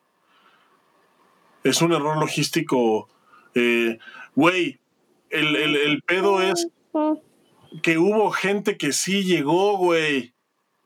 [1.63, 3.09] Es un error logístico.
[3.53, 3.99] eh,
[4.33, 4.79] Güey,
[5.29, 6.67] el, el, el pedo es
[7.81, 10.33] que hubo gente que sí llegó, güey.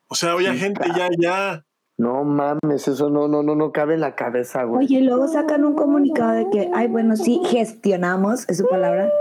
[0.08, 1.66] O sea, había Sí, gente ya, ya.
[1.98, 4.86] No mames, eso no, no, no, no cabe en la cabeza, güey.
[4.86, 9.12] Oye, y luego sacan un comunicado de que, ay, bueno, sí, gestionamos, es su palabra,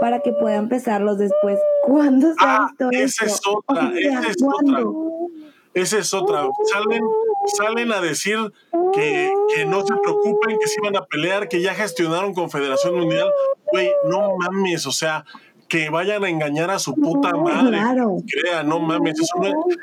[0.00, 1.58] para que puedan empezarlos después.
[1.84, 5.08] ¿Cuándo se ha Ah, esa es otra, O sea, esa es ¿cuándo?
[5.74, 6.48] Esa es otra.
[6.72, 7.02] Salen,
[7.56, 8.38] salen a decir
[8.92, 12.96] que, que no se preocupen, que se iban a pelear, que ya gestionaron con Federación
[12.96, 13.30] Mundial.
[13.72, 15.24] Güey, no mames, o sea,
[15.68, 17.78] que vayan a engañar a su puta madre.
[17.78, 18.16] Claro.
[18.26, 19.18] Crea, no mames.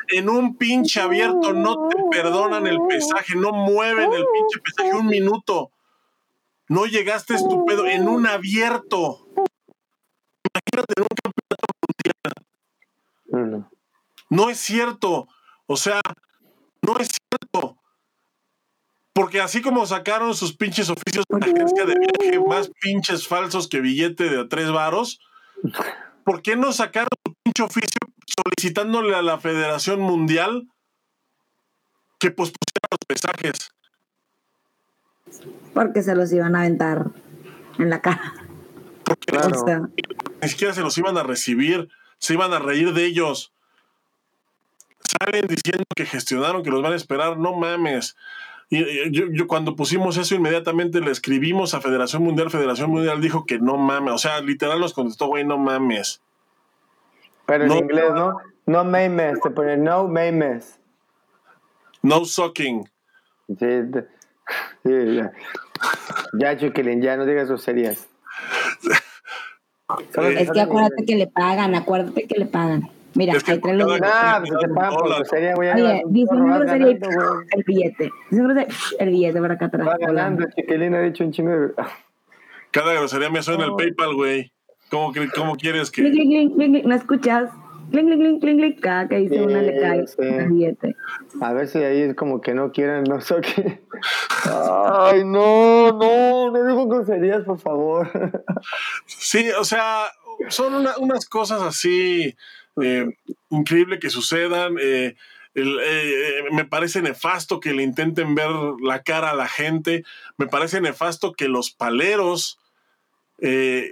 [0.09, 5.07] en un pinche abierto no te perdonan el pesaje, no mueven el pinche pesaje un
[5.07, 5.71] minuto.
[6.67, 9.27] No llegaste estupendo en un abierto.
[10.53, 11.65] Imagínate en un campeonato
[13.27, 13.71] No, no.
[14.29, 15.27] no es cierto.
[15.67, 16.01] O sea,
[16.81, 17.77] no es cierto.
[19.13, 23.79] Porque así como sacaron sus pinches oficios de agencia de viaje más pinches falsos que
[23.79, 25.19] billete de a tres varos,
[26.23, 30.67] ¿por qué no sacaron su pinche oficio solicitándole a la Federación Mundial
[32.19, 33.71] que pospusiera los pesajes?
[35.73, 37.11] Porque se los iban a aventar
[37.77, 38.33] en la cara.
[39.27, 39.61] Claro.
[39.61, 39.81] O sea,
[40.41, 43.53] Ni siquiera se los iban a recibir, se iban a reír de ellos.
[45.19, 48.15] Salen diciendo que gestionaron, que los van a esperar, no mames.
[48.69, 53.45] Y, yo, yo cuando pusimos eso inmediatamente le escribimos a Federación Mundial, Federación Mundial dijo
[53.45, 56.21] que no mames, o sea, literal nos contestó, güey, no mames.
[57.45, 58.37] Pero en inglés, ¿no?
[58.65, 60.79] No mames, te pone no mames.
[62.01, 62.89] No sucking.
[63.47, 63.65] Sí,
[64.83, 65.31] ya.
[66.33, 68.07] Ya, Chiquilín, ya no digas groserías.
[70.37, 72.89] Es que acuérdate que le pagan, acuérdate que le pagan.
[73.15, 75.19] Mira, Es que traen los cada- Ah, pues te pagan por Dólar.
[75.19, 75.69] grosería, güey.
[75.69, 77.47] ya Oye, vas- dice vas una grosería y ganando, güey.
[77.55, 78.11] el billete.
[78.29, 79.87] Dice una grosería, el billete para acá atrás.
[79.87, 81.73] Va ganando, Chiquilín ha dicho un chingo de...
[82.71, 84.51] Cada grosería me suena el PayPal, güey.
[84.89, 86.01] ¿Cómo, cómo quieres que.?
[86.03, 87.49] ¿No escuchas?
[87.91, 88.79] Clink, clink, clink, clink, clink.
[88.81, 90.15] Cada que dice Sí, una le cae sí.
[90.19, 90.95] el billete.
[91.39, 93.81] A ver si ahí es como que no quieran, no sé qué.
[94.51, 98.09] Ay, no, no, no digo groserías, por favor.
[99.05, 100.05] Sí, o sea,
[100.49, 102.35] son una- unas cosas así
[102.81, 103.07] eh,
[103.49, 104.75] increíble que sucedan.
[104.81, 105.15] eh,
[105.53, 108.49] el- eh, me parece nefasto que le intenten ver
[108.83, 110.03] la cara a la gente.
[110.37, 112.59] Me parece nefasto que los paleros,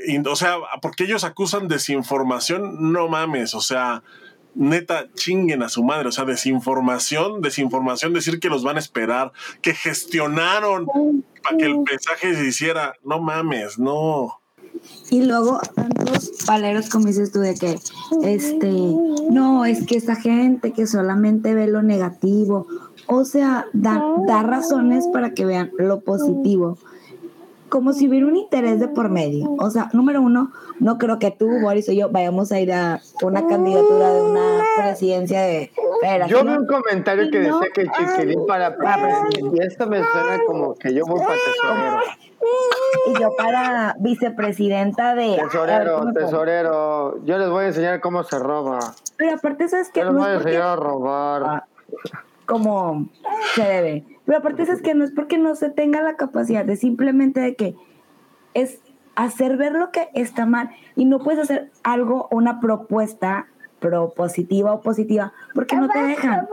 [0.08, 4.04] in- o sea, porque ellos acusan desinformación, no mames, o sea,
[4.56, 9.32] neta, chinguen a su madre, o sea, desinformación, desinformación, decir que los van a esperar,
[9.62, 10.86] que gestionaron
[11.44, 14.42] para que el mensaje se hiciera, no mames, no.
[15.10, 17.80] Y luego tantos paleros como dices tú de que,
[18.24, 18.72] este,
[19.30, 22.68] no, es que esa gente que solamente ve lo negativo,
[23.08, 26.78] o sea, da, da razones para que vean lo positivo,
[27.74, 29.56] como si hubiera un interés de por medio.
[29.58, 33.02] O sea, número uno, no creo que tú, Boris o yo vayamos a ir a
[33.24, 35.72] una candidatura de una presidencia de
[36.28, 39.58] Yo vi un comentario que decía que Chiquilín para presidente.
[39.58, 42.00] Y esto me suena como que yo voy para tesorero.
[43.08, 45.38] Y yo para vicepresidenta de...
[45.38, 47.26] Tesorero, tesorero.
[47.26, 48.94] Yo les voy a enseñar cómo se roba.
[49.18, 50.02] Pero aparte, ¿sabes qué?
[50.02, 51.44] Yo les No voy a enseñar a robar.
[51.44, 51.68] Ah,
[52.46, 53.10] como
[53.56, 54.06] se debe.
[54.26, 57.56] Pero aparte es que no es porque no se tenga la capacidad de simplemente de
[57.56, 57.76] que
[58.54, 58.80] es
[59.16, 63.48] hacer ver lo que está mal y no puedes hacer algo, una propuesta
[63.80, 66.48] propositiva o positiva, porque no te dejan.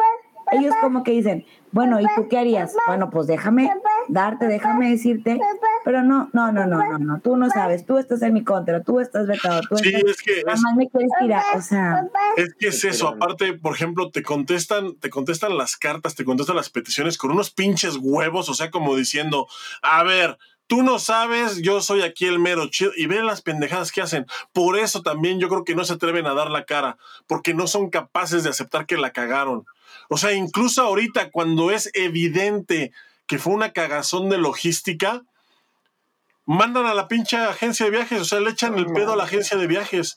[0.53, 2.75] Ellos como que dicen, bueno, ¿y tú qué harías?
[2.87, 3.71] Bueno, pues déjame
[4.09, 5.39] darte, déjame decirte,
[5.85, 8.83] pero no, no, no, no, no, no, tú no sabes, tú estás en mi contra,
[8.83, 12.09] tú estás vetado, tú sí, estás, es que nada más me quieres tirar, o sea,
[12.37, 16.57] Es que es eso, aparte, por ejemplo, te contestan, te contestan las cartas, te contestan
[16.57, 19.47] las peticiones con unos pinches huevos, o sea, como diciendo,
[19.83, 20.39] a ver,
[20.71, 24.27] tú no sabes, yo soy aquí el mero chido, y ven las pendejadas que hacen.
[24.53, 26.97] Por eso también yo creo que no se atreven a dar la cara,
[27.27, 29.67] porque no son capaces de aceptar que la cagaron.
[30.11, 32.93] O sea, incluso ahorita cuando es evidente
[33.27, 35.23] que fue una cagazón de logística,
[36.47, 39.25] mandan a la pinche agencia de viajes, o sea, le echan el pedo a la
[39.25, 40.17] agencia de viajes.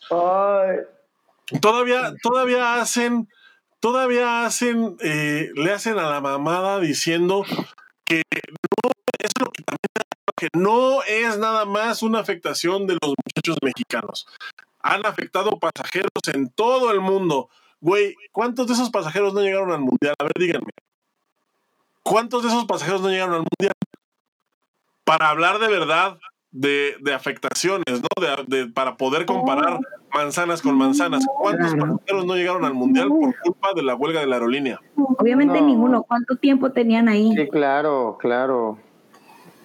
[1.62, 3.30] Todavía, todavía hacen,
[3.80, 7.46] todavía hacen, eh, le hacen a la mamada diciendo
[8.04, 9.94] que no es lo que también
[10.36, 14.28] que no es nada más una afectación de los muchachos mexicanos.
[14.82, 17.50] Han afectado pasajeros en todo el mundo.
[17.84, 20.16] Güey, ¿cuántos de esos pasajeros no llegaron al mundial?
[20.18, 20.70] A ver, díganme.
[22.02, 23.74] ¿Cuántos de esos pasajeros no llegaron al mundial?
[25.04, 26.18] Para hablar de verdad
[26.52, 28.08] de, de afectaciones, ¿no?
[28.22, 29.82] De- de- para poder comparar
[30.14, 31.26] manzanas con manzanas.
[31.42, 31.98] ¿Cuántos Claro.
[31.98, 34.80] pasajeros no llegaron al mundial por culpa de la huelga de la aerolínea?
[34.96, 35.68] obviamente No.
[35.68, 36.04] ninguno.
[36.04, 37.34] ¿Cuánto tiempo tenían ahí?
[37.36, 38.78] sí, claro, claro.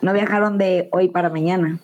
[0.01, 1.79] No viajaron de hoy para mañana.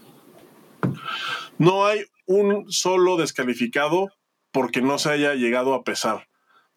[1.59, 4.09] No hay un solo descalificado
[4.55, 6.28] porque no se haya llegado a pesar.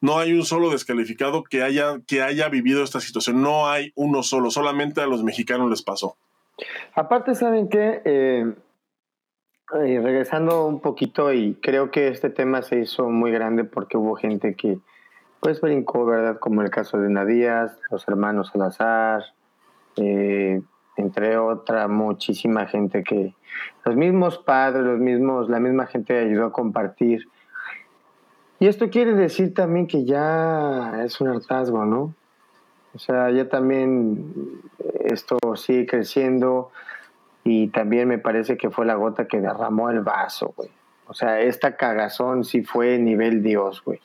[0.01, 3.43] No hay un solo descalificado que haya, que haya vivido esta situación.
[3.43, 4.49] No hay uno solo.
[4.49, 6.17] Solamente a los mexicanos les pasó.
[6.95, 8.01] Aparte, ¿saben qué?
[8.03, 8.51] Eh,
[9.75, 14.15] eh, regresando un poquito, y creo que este tema se hizo muy grande porque hubo
[14.15, 14.79] gente que,
[15.39, 16.39] pues, brincó, ¿verdad?
[16.39, 19.23] Como el caso de Nadías, los hermanos Salazar,
[19.97, 20.61] eh,
[20.95, 23.35] entre otra muchísima gente que,
[23.85, 27.27] los mismos padres, los mismos, la misma gente ayudó a compartir.
[28.59, 32.13] Y esto quiere decir también que ya es un hartazgo, ¿no?
[32.95, 34.33] O sea, ya también
[34.99, 36.71] esto sigue creciendo
[37.43, 40.69] y también me parece que fue la gota que derramó el vaso, güey.
[41.07, 43.99] O sea, esta cagazón sí fue nivel Dios, güey.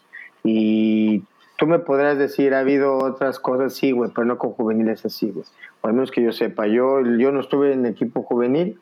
[0.45, 1.25] Y
[1.57, 5.31] tú me podrás decir, ha habido otras cosas, sí, güey, pero no con juveniles así,
[5.31, 5.47] güey.
[5.81, 8.79] O al menos que yo sepa, yo, yo no estuve en equipo juvenil,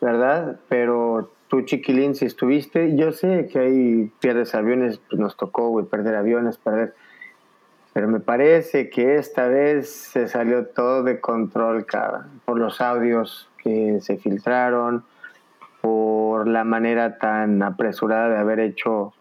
[0.00, 0.60] ¿verdad?
[0.68, 5.86] Pero tú, chiquilín, si estuviste, yo sé que ahí pierdes aviones, pues nos tocó, güey,
[5.86, 6.94] perder aviones, perder
[7.96, 13.48] pero me parece que esta vez se salió todo de control, cara, por los audios
[13.56, 15.02] que se filtraron,
[15.80, 19.14] por la manera tan apresurada de haber hecho,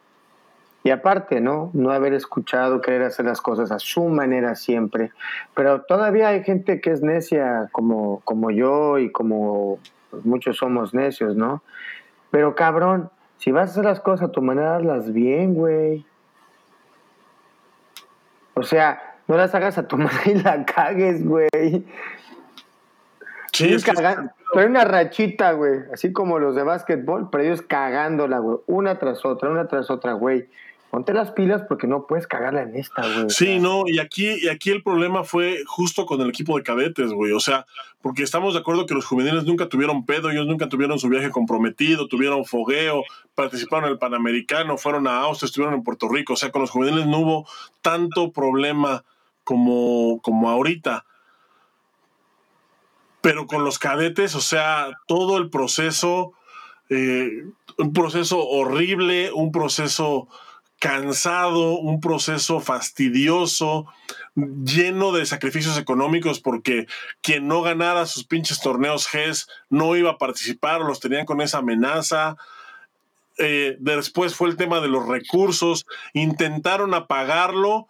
[0.84, 1.72] y aparte, ¿no?
[1.72, 5.12] No haber escuchado, querer hacer las cosas a su manera siempre.
[5.54, 9.80] Pero todavía hay gente que es necia, como, como yo y como
[10.26, 11.64] muchos somos necios, ¿no?
[12.36, 16.06] Pero cabrón, si vas a hacer las cosas a tu manera, hazlas bien, güey.
[18.56, 21.48] O sea, no las hagas a tu manera y la cagues, güey.
[23.54, 25.80] Sí, es que- cagan- pero una rachita, güey.
[25.94, 28.58] Así como los de básquetbol, pero ellos cagándola, güey.
[28.68, 30.50] Una tras otra, una tras otra, güey.
[30.96, 33.30] Ponte las pilas porque no puedes cagarla en esta, güey.
[33.30, 37.12] Sí, no, y aquí, y aquí el problema fue justo con el equipo de cadetes,
[37.12, 37.34] güey.
[37.34, 37.66] O sea,
[38.02, 41.32] porque estamos de acuerdo que los juveniles nunca tuvieron pedo, ellos nunca tuvieron su viaje
[41.32, 43.04] comprometido, tuvieron fogueo,
[43.36, 46.32] participaron en el Panamericano, fueron a Austria, estuvieron en Puerto Rico.
[46.32, 47.48] O sea, con los juveniles no hubo
[47.82, 49.04] tanto problema
[49.44, 51.04] como, como ahorita.
[53.20, 56.32] Pero con los cadetes, o sea, todo el proceso,
[56.88, 57.44] eh,
[57.78, 60.30] un proceso horrible, un proceso
[60.86, 63.88] cansado, un proceso fastidioso,
[64.36, 66.86] lleno de sacrificios económicos, porque
[67.22, 71.58] quien no ganara sus pinches torneos GES no iba a participar, los tenían con esa
[71.58, 72.38] amenaza.
[73.40, 77.88] Eh, después fue el tema de los recursos, intentaron apagarlo,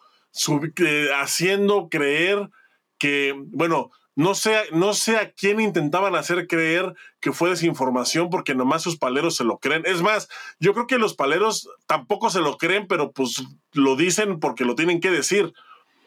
[0.77, 2.49] eh, haciendo creer
[2.97, 8.55] que, bueno, no sé, no sé a quién intentaban hacer creer que fue desinformación porque
[8.55, 9.83] nomás sus paleros se lo creen.
[9.85, 13.43] Es más, yo creo que los paleros tampoco se lo creen, pero pues
[13.73, 15.53] lo dicen porque lo tienen que decir.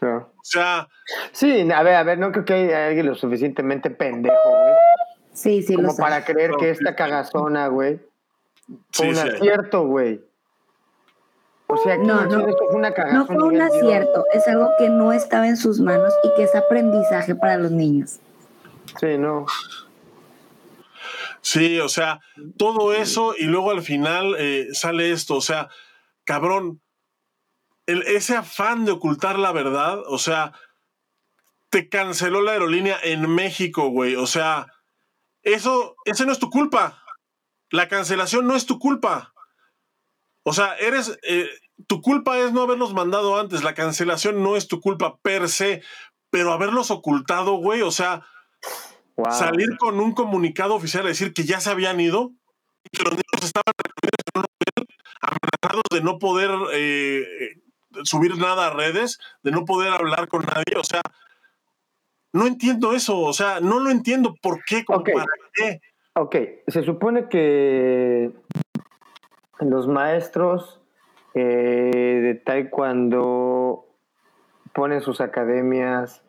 [0.00, 0.16] no.
[0.16, 0.88] O sea,
[1.32, 4.74] Sí, a ver, a ver, no creo que haya alguien lo suficientemente pendejo, güey.
[5.32, 8.00] Sí, sí, Como lo para creer que esta cagazona, güey,
[8.90, 9.28] fue sí, un sí.
[9.28, 10.20] acierto, güey.
[11.70, 12.48] O sea, No, no.
[12.48, 13.18] esto fue una cagazón.
[13.18, 13.70] No fue un Dios.
[13.70, 17.70] acierto, es algo que no estaba en sus manos y que es aprendizaje para los
[17.70, 18.18] niños.
[18.98, 19.44] Sí, no.
[21.42, 22.20] Sí, o sea,
[22.56, 25.68] todo eso y luego al final eh, sale esto, o sea,
[26.24, 26.80] cabrón,
[27.86, 30.52] el- ese afán de ocultar la verdad, o sea,
[31.70, 34.66] te canceló la aerolínea en México, güey, o sea,
[35.42, 37.02] eso, ese no es tu culpa.
[37.70, 39.32] La cancelación no es tu culpa.
[40.42, 41.48] O sea, eres, eh,
[41.86, 43.62] tu culpa es no haberlos mandado antes.
[43.62, 45.82] La cancelación no es tu culpa per se,
[46.30, 47.82] pero haberlos ocultado, güey.
[47.82, 48.26] O sea,
[49.30, 52.32] salir con un comunicado oficial a decir que ya se habían ido
[52.84, 53.72] y que los niños estaban
[55.20, 57.26] amenazados de no poder eh,
[58.04, 60.78] subir nada a redes, de no poder hablar con nadie.
[60.78, 61.02] O sea,
[62.32, 63.18] no entiendo eso.
[63.18, 64.34] O sea, no lo entiendo.
[64.40, 64.84] ¿Por qué?
[64.86, 65.02] ¿Para
[65.54, 65.80] qué?
[66.14, 66.36] Ok,
[66.66, 68.32] se supone que
[69.60, 70.80] los maestros
[71.34, 73.86] eh, de taekwondo
[74.72, 76.22] ponen sus academias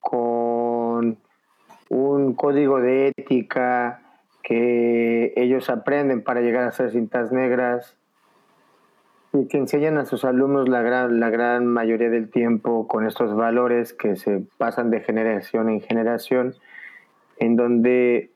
[0.00, 1.18] con
[1.90, 4.02] un código de ética
[4.42, 7.96] que ellos aprenden para llegar a ser cintas negras
[9.32, 13.34] y que enseñan a sus alumnos la gran, la gran mayoría del tiempo con estos
[13.34, 16.54] valores que se pasan de generación en generación,
[17.38, 18.30] en donde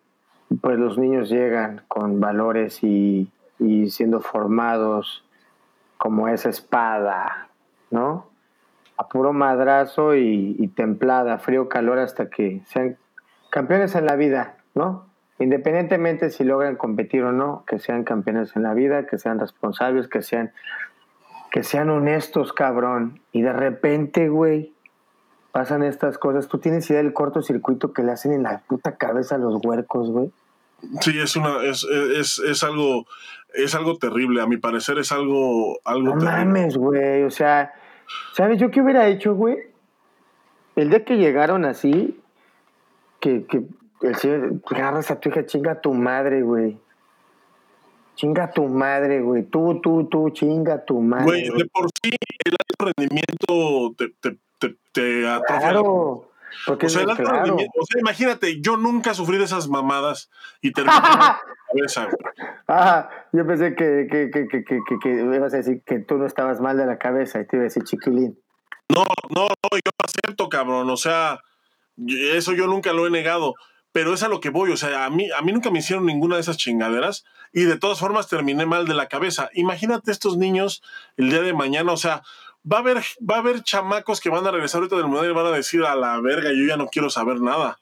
[0.61, 5.24] pues los niños llegan con valores y, y siendo formados
[5.96, 7.48] como esa espada,
[7.90, 8.26] ¿no?
[8.96, 12.96] A puro madrazo y, templada, frío, calor, hasta que sean
[13.50, 15.06] campeones en la vida, ¿no?
[15.38, 20.09] Independientemente si logran competir o no, que sean campeones en la vida, que sean responsables,
[20.09, 20.52] que sean,
[21.52, 23.20] que sean honestos, cabrón.
[23.30, 24.72] Y de repente, güey,
[25.52, 26.48] pasan estas cosas.
[26.48, 30.11] ¿Tú tienes idea del cortocircuito que le hacen en la puta cabeza a los huercos,
[30.11, 30.32] güey?
[31.01, 33.07] Sí, es una, es, es, es, algo,
[33.55, 34.41] es algo terrible.
[34.41, 37.24] A mi parecer es algo, algo no mames, güey.
[37.24, 37.72] O sea,
[38.33, 39.59] ¿sabes yo qué hubiera hecho, güey?
[40.76, 42.20] El día que llegaron así,
[43.20, 43.64] que, que
[44.03, 46.79] el señor, agarras a tu hija, chinga a tu madre, güey.
[48.14, 49.45] Chinga a tu madre, güey.
[49.45, 51.24] Tú, tú, tú, chinga a tu madre.
[51.24, 52.11] Güey, de por sí
[52.45, 55.70] el alto rendimiento te, te, te, te atrofia.
[55.70, 56.29] Claro.
[56.66, 60.30] Porque O sea, el alto rendimiento, o sea, imagínate, yo nunca sufrí de esas mamadas
[60.61, 62.09] y terminé la cabeza.
[62.66, 66.16] Ah, yo pensé que, que, que, que, que, que, que ibas a decir que tú
[66.16, 68.38] no estabas mal de la cabeza y te iba a decir chiquilín.
[68.88, 70.88] No, no, no, yo acepto, cabrón.
[70.90, 71.40] O sea,
[72.07, 73.55] eso yo nunca lo he negado.
[73.92, 74.70] Pero es a lo que voy.
[74.70, 77.78] O sea, a mí, a mí nunca me hicieron ninguna de esas chingaderas y de
[77.78, 79.51] todas formas terminé mal de la cabeza.
[79.55, 80.82] Imagínate estos niños
[81.16, 81.92] el día de mañana.
[81.92, 82.22] O sea,
[82.71, 85.35] va a haber, va a haber chamacos que van a regresar ahorita del mundial y
[85.35, 87.79] van a decir a la verga, yo ya no quiero saber nada.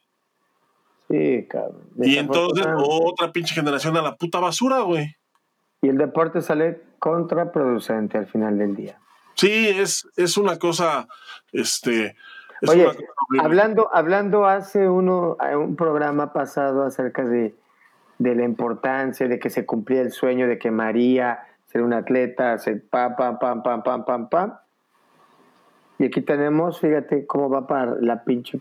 [1.09, 1.82] Sí, cabrón.
[1.99, 5.16] Y entonces otra pinche generación a la puta basura, güey.
[5.82, 8.99] Y el deporte sale contraproducente al final del día.
[9.34, 11.07] Sí, es, es una cosa,
[11.53, 12.16] este...
[12.62, 13.45] Es Oye, una cosa horrible.
[13.45, 17.55] hablando, hablando hace uno, un programa pasado acerca de,
[18.18, 22.57] de la importancia de que se cumplía el sueño de que María ser una atleta,
[22.91, 24.55] pam, pam, pam, pam, pam, pam, pam.
[25.99, 28.61] Y aquí tenemos, fíjate cómo va para la pinche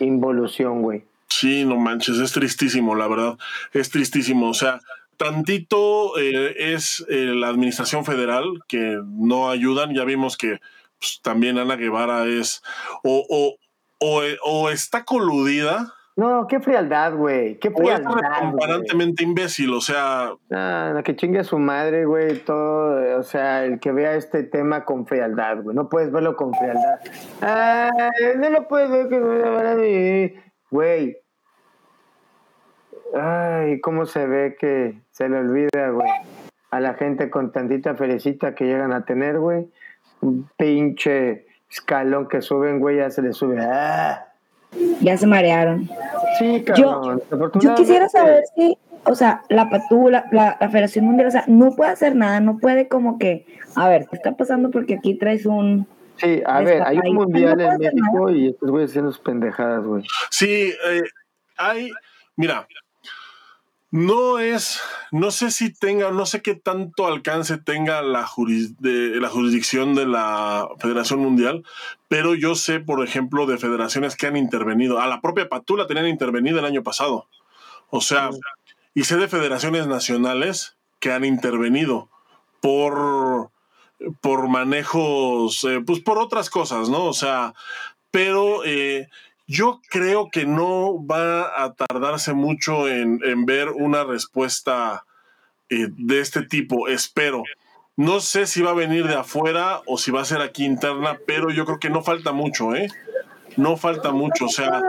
[0.00, 1.04] involución, güey.
[1.28, 3.38] Sí, no manches, es tristísimo, la verdad.
[3.72, 4.48] Es tristísimo.
[4.48, 4.80] O sea,
[5.16, 9.94] tantito eh, es eh, la administración federal que no ayudan.
[9.94, 10.60] Ya vimos que
[10.98, 12.62] pues, también Ana Guevara es
[13.02, 13.56] o, o,
[13.98, 17.58] o, o está coludida No, qué frialdad, güey.
[17.58, 18.12] Qué o es frialdad.
[18.40, 19.72] comparantemente imbécil.
[19.72, 24.14] O sea, Ah, que chingue a su madre, güey, todo, o sea, el que vea
[24.14, 27.00] este tema con frialdad, güey, no puedes verlo con frialdad.
[27.40, 29.78] Ay, no lo puedes ver frialdad,
[30.70, 31.16] güey.
[33.14, 36.10] Ay, cómo se ve que se le olvida, güey,
[36.70, 39.68] a la gente con tantita ferecita que llegan a tener, güey,
[40.20, 43.58] un pinche escalón que suben, güey, ya se le sube.
[43.60, 44.28] Ah.
[45.00, 45.88] Ya se marearon.
[46.38, 47.00] Sí, Yo,
[47.30, 47.52] cabrón.
[47.60, 51.72] yo quisiera saber si, o sea, la patula, la, la Federación Mundial, o sea, no
[51.76, 53.46] puede hacer nada, no puede como que,
[53.76, 54.70] a ver, ¿qué está pasando?
[54.70, 55.86] Porque aquí traes un...
[56.16, 59.20] Sí, a ver, hay un Ahí, mundial no en México y estos güeyes haciendo sus
[59.20, 60.04] pendejadas, güey.
[60.30, 61.02] sí, eh,
[61.56, 61.90] hay,
[62.36, 62.66] mira,
[63.92, 69.20] no es, no sé si tenga, no sé qué tanto alcance tenga la, juris- de,
[69.20, 71.62] la jurisdicción de la Federación Mundial,
[72.08, 74.98] pero yo sé, por ejemplo, de federaciones que han intervenido.
[74.98, 77.28] A la propia Patula tenían intervenido el año pasado.
[77.90, 78.30] O sea,
[78.94, 82.08] y sé de federaciones nacionales que han intervenido
[82.62, 83.50] por,
[84.22, 87.04] por manejos, eh, pues por otras cosas, ¿no?
[87.04, 87.52] O sea,
[88.10, 89.10] pero eh,
[89.46, 95.04] yo creo que no va a tardarse mucho en, en ver una respuesta
[95.68, 97.42] eh, de este tipo, espero.
[97.96, 101.18] No sé si va a venir de afuera o si va a ser aquí interna,
[101.26, 102.88] pero yo creo que no falta mucho, ¿eh?
[103.56, 104.46] No falta mucho.
[104.46, 104.80] O sea,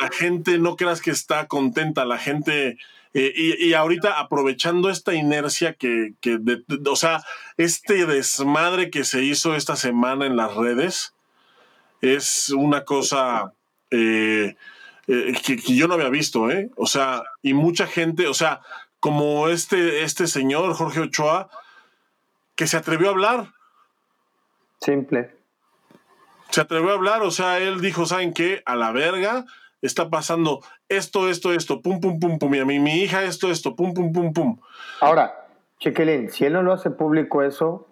[0.00, 2.76] la gente no creas que está contenta, la gente.
[3.14, 6.38] eh, y, y ahorita aprovechando esta inercia que, que
[6.86, 7.22] o sea,
[7.56, 11.14] este desmadre que se hizo esta semana en las redes
[12.00, 13.52] es una cosa
[13.90, 14.56] eh,
[15.06, 16.70] eh, que, que, yo no había visto, ¿eh?
[16.76, 18.60] O sea, y mucha gente, o sea,
[19.00, 21.48] como este, este señor, Jorge Ochoa,
[22.56, 23.52] que se atrevió a hablar.
[24.80, 25.34] Simple.
[26.50, 28.62] Se atrevió a hablar, o sea, él dijo, ¿saben qué?
[28.66, 29.44] A la verga,
[29.82, 33.50] está pasando esto, esto, esto, pum, pum, pum, pum, y a mí, mi hija esto,
[33.50, 34.58] esto, pum, pum, pum, pum.
[35.00, 35.46] Ahora,
[35.78, 37.86] Chiquilín, si él no lo hace público eso...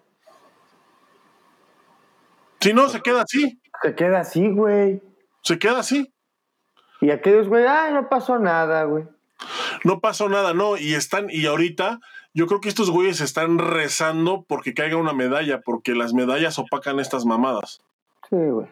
[2.59, 3.61] Si no, se queda así.
[3.83, 5.01] Se queda así, güey.
[5.47, 6.13] Se queda así.
[6.99, 9.05] Y aquellos, güey, ay, no pasó nada, güey.
[9.85, 10.75] No pasó nada, no.
[10.75, 12.01] Y están, y ahorita,
[12.33, 16.99] yo creo que estos güeyes están rezando porque caiga una medalla, porque las medallas opacan
[16.99, 17.79] estas mamadas.
[18.29, 18.67] Sí, güey.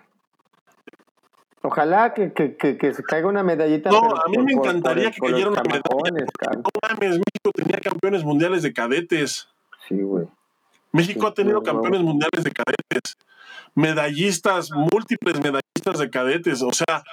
[1.62, 3.90] Ojalá que, que, que, se caiga una medallita.
[3.90, 5.82] No, a mí me encantaría que cayera una medalla.
[6.58, 9.48] No mames, México tenía campeones mundiales de cadetes.
[9.88, 10.28] Sí, güey.
[10.92, 13.18] México ha tenido campeones mundiales de cadetes.
[13.76, 16.62] Medallistas, múltiples medallistas de cadetes.
[16.62, 17.04] O sea,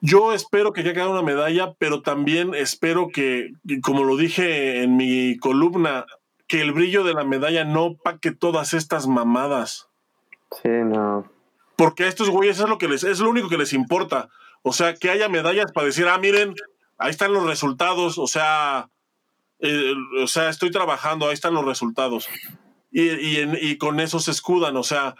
[0.00, 3.52] yo espero que ya caiga una medalla, pero también espero que,
[3.82, 6.06] como lo dije en mi columna,
[6.48, 9.88] que el brillo de la medalla no paque todas estas mamadas.
[10.62, 11.30] Sí, no.
[11.76, 14.28] Porque a estos güeyes es lo que les, es lo único que les importa.
[14.62, 16.54] O sea, que haya medallas para decir, ah, miren,
[16.98, 18.18] ahí están los resultados.
[18.18, 18.88] O sea,
[19.60, 22.28] eh, o sea, estoy trabajando, ahí están los resultados.
[22.92, 25.14] Y, y, y, con eso se escudan, o sea,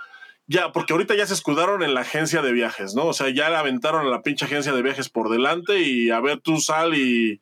[0.46, 3.06] ya, porque ahorita ya se escudaron en la agencia de viajes, ¿no?
[3.06, 6.20] O sea, ya la aventaron a la pinche agencia de viajes por delante y a
[6.20, 7.40] ver, tú sal y,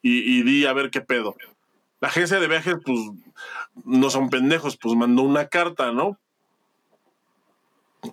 [0.00, 1.34] y, y di a ver qué pedo.
[2.00, 3.00] La agencia de viajes, pues,
[3.84, 6.18] no son pendejos, pues mandó una carta, ¿no?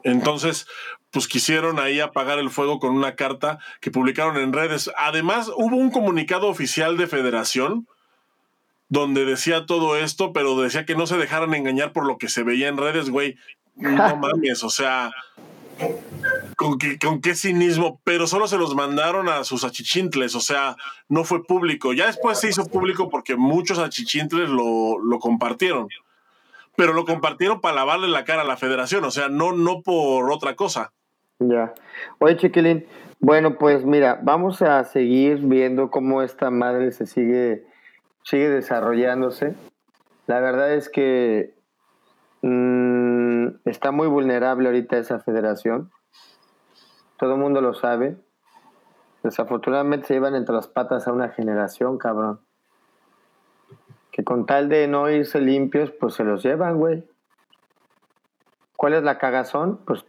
[0.04, 0.68] Entonces,
[1.12, 4.92] pues quisieron ahí apagar el fuego con una carta que publicaron en redes.
[4.98, 7.88] Además, hubo un comunicado oficial de federación
[8.90, 12.44] donde decía todo esto, pero decía que no se dejaran engañar por lo que se
[12.44, 13.38] veía en redes, güey.
[13.76, 15.12] No mames, o sea,
[16.58, 20.76] ¿con qué, con qué cinismo, pero solo se los mandaron a sus achichintles, o sea,
[21.08, 21.94] no fue público.
[21.94, 25.88] Ya después se hizo público porque muchos achichintles lo, lo compartieron
[26.80, 30.32] pero lo compartieron para lavarle la cara a la federación, o sea, no, no por
[30.32, 30.94] otra cosa.
[31.40, 31.74] Ya.
[32.20, 32.86] Oye, Chiquilín,
[33.20, 37.66] bueno, pues mira, vamos a seguir viendo cómo esta madre se sigue,
[38.30, 39.56] sigue desarrollándose.
[40.28, 41.56] La verdad es que
[42.42, 45.92] mmm, está muy vulnerable ahorita esa federación.
[47.18, 48.18] Todo el mundo lo sabe.
[49.24, 52.40] Desafortunadamente se llevan entre las patas a una generación, cabrón
[54.12, 57.08] que con tal de no irse limpios, pues se los llevan, güey.
[58.76, 59.80] ¿Cuál es la cagazón?
[59.86, 60.06] Pues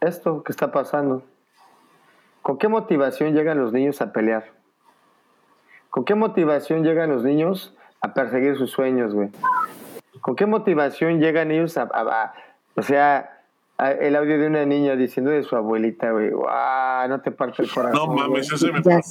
[0.00, 1.22] esto que está pasando.
[2.42, 4.63] ¿Con qué motivación llegan los niños a pelear?
[5.94, 9.28] ¿Con qué motivación llegan los niños a perseguir sus sueños, güey?
[10.22, 12.34] ¿Con qué motivación llegan ellos a, a, a
[12.74, 13.30] o sea,
[13.78, 17.08] el audio de una niña diciendo de su abuelita, güey, ¡guau!
[17.08, 18.08] No te parte el corazón.
[18.08, 19.04] No mames, ese me parte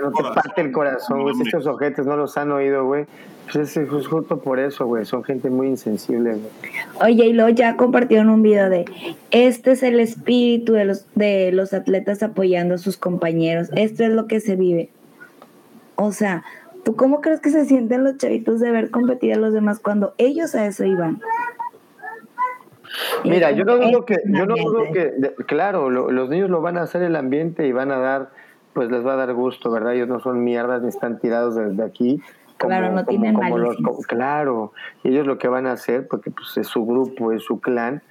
[0.00, 1.34] No te parte el corazón, güey.
[1.42, 3.06] estos objetos no los han oído, güey.
[3.52, 5.04] Pues es justo por eso, güey.
[5.06, 7.12] Son gente muy insensible, güey.
[7.12, 8.84] Oye, y luego ya compartieron un video de
[9.32, 13.70] este es el espíritu de los, de los atletas apoyando a sus compañeros.
[13.74, 14.90] Esto es lo que se vive.
[16.02, 16.44] O sea,
[16.82, 20.14] ¿tú cómo crees que se sienten los chavitos de ver competir a los demás cuando
[20.16, 21.20] ellos a eso iban?
[23.22, 26.82] Mira, yo no dudo que, yo no dudo que, claro, los niños lo van a
[26.82, 28.30] hacer el ambiente y van a dar,
[28.72, 29.94] pues les va a dar gusto, ¿verdad?
[29.94, 32.22] Ellos no son mierdas ni están tirados desde aquí.
[32.56, 33.76] claro, no tienen como los,
[34.08, 34.72] Claro,
[35.04, 38.02] ellos lo que van a hacer, porque pues es su grupo, es su clan,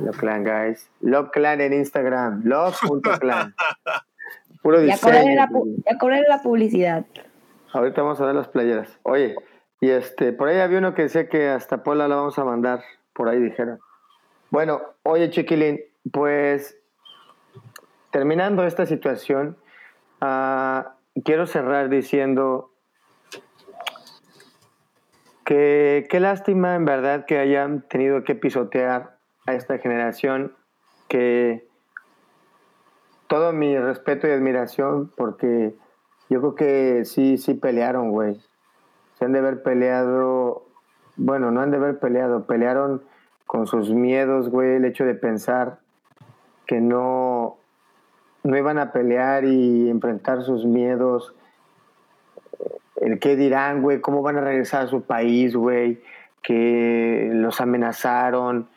[0.00, 0.88] Love Clan, guys.
[1.00, 3.54] Love Clan en Instagram, love.clan.
[4.62, 5.34] Puro ya diseño.
[5.34, 7.06] La, ya la publicidad.
[7.72, 8.98] Ahorita vamos a ver las playeras.
[9.02, 9.36] Oye,
[9.80, 12.82] y este, por ahí había uno que decía que hasta Pola la vamos a mandar,
[13.12, 13.78] por ahí dijeron.
[14.50, 15.80] Bueno, oye Chiquilín,
[16.12, 16.76] pues
[18.10, 19.56] terminando esta situación,
[20.20, 20.82] uh,
[21.24, 22.72] quiero cerrar diciendo
[25.44, 29.16] que qué lástima en verdad que hayan tenido que pisotear
[29.46, 30.54] a esta generación,
[31.08, 31.69] que
[33.30, 35.72] todo mi respeto y admiración, porque
[36.28, 38.40] yo creo que sí, sí pelearon, güey.
[39.16, 40.66] Se han de haber peleado,
[41.16, 43.02] bueno, no han de haber peleado, pelearon
[43.46, 45.78] con sus miedos, güey, el hecho de pensar
[46.66, 47.58] que no,
[48.42, 51.32] no iban a pelear y enfrentar sus miedos,
[52.96, 56.02] el qué dirán, güey, cómo van a regresar a su país, güey,
[56.42, 58.68] que los amenazaron.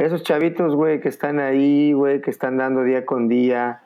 [0.00, 3.82] Esos chavitos, güey, que están ahí, güey, que están dando día con día,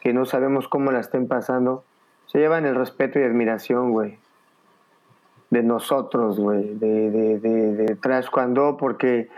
[0.00, 1.84] que no sabemos cómo la estén pasando,
[2.26, 4.18] se llevan el respeto y admiración, güey
[5.54, 9.30] de nosotros, güey, de, de, Trash Cuando, porque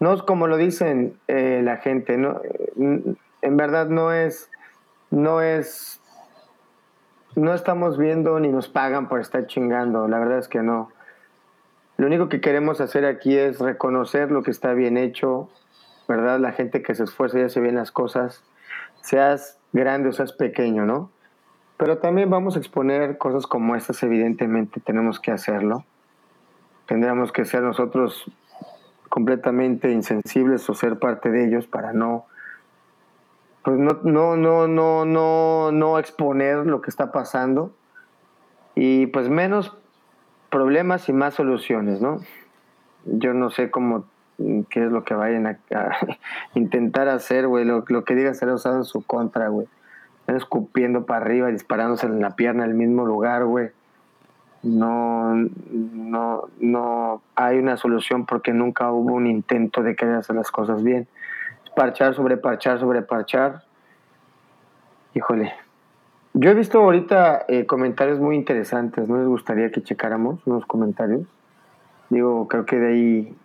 [0.00, 2.40] no es como lo dicen eh, la gente, ¿no?
[2.76, 4.50] en verdad no es,
[5.10, 6.00] no es,
[7.36, 10.90] no estamos viendo ni nos pagan por estar chingando, la verdad es que no.
[11.96, 15.50] Lo único que queremos hacer aquí es reconocer lo que está bien hecho,
[16.08, 16.40] ¿verdad?
[16.40, 18.42] La gente que se esfuerza y hace bien las cosas,
[19.02, 21.10] seas grande o seas pequeño, ¿no?
[21.76, 25.84] Pero también vamos a exponer cosas como estas, evidentemente tenemos que hacerlo.
[26.86, 28.24] Tendríamos que ser nosotros
[29.08, 32.26] completamente insensibles o ser parte de ellos para no
[33.62, 37.72] pues no, no, no, no, no, no exponer lo que está pasando
[38.74, 39.76] y pues menos
[40.52, 42.20] problemas y más soluciones, ¿no?
[43.04, 44.04] Yo no sé cómo,
[44.70, 45.58] qué es lo que vayan a,
[46.54, 49.66] intentar hacer, güey, lo, que diga será usado en su contra, güey.
[50.20, 53.70] Están escupiendo para arriba, disparándose en la pierna en el mismo lugar, güey.
[54.62, 60.52] No, no, no hay una solución porque nunca hubo un intento de querer hacer las
[60.52, 61.08] cosas bien
[61.74, 63.62] parchar sobre parchar sobre parchar.
[65.14, 65.52] Híjole.
[66.34, 71.26] Yo he visto ahorita eh, comentarios muy interesantes, ¿no les gustaría que checáramos unos comentarios?
[72.08, 73.36] Digo, creo que de ahí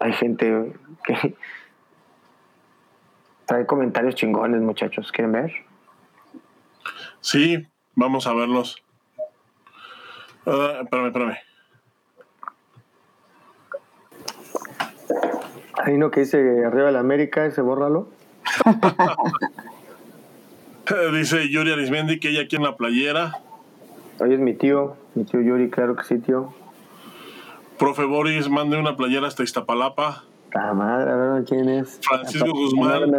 [0.00, 0.72] hay gente
[1.04, 1.34] que
[3.46, 5.12] trae comentarios chingones, muchachos.
[5.12, 5.52] ¿Quieren ver?
[7.20, 8.82] Sí, vamos a verlos.
[10.46, 11.36] Uh, espérame, espérame.
[15.84, 18.08] Hay uno que dice arriba de la América, ese bórralo.
[21.12, 23.40] dice Yuri Arismendi que ella aquí en la playera.
[24.18, 26.54] Hoy es mi tío, mi tío Yuri, claro que sí, tío.
[27.78, 30.24] Profe Boris, mande una playera hasta Iztapalapa.
[30.54, 32.00] La madre, a ver quién es.
[32.00, 33.12] Francisco Guzmán.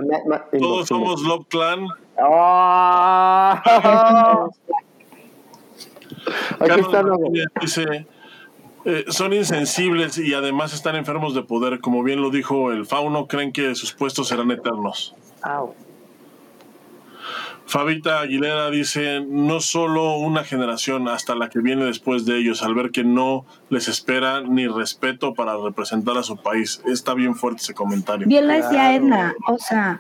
[0.58, 1.88] Todos somos Love Clan.
[2.20, 3.54] ¡Oh!
[6.60, 7.04] Aquí está,
[7.62, 8.08] dice
[8.86, 11.82] eh, son insensibles y además están enfermos de poder.
[11.82, 15.14] Como bien lo dijo el fauno, creen que sus puestos serán eternos.
[17.68, 22.74] Fabita Aguilera dice, no solo una generación, hasta la que viene después de ellos, al
[22.74, 26.82] ver que no les espera ni respeto para representar a su país.
[26.86, 28.26] Está bien fuerte ese comentario.
[28.26, 30.00] Bien lo decía Edna, o sea,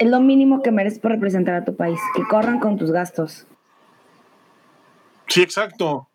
[0.00, 3.46] es lo mínimo que mereces por representar a tu país, que corran con tus gastos.
[5.28, 6.08] Sí, exacto.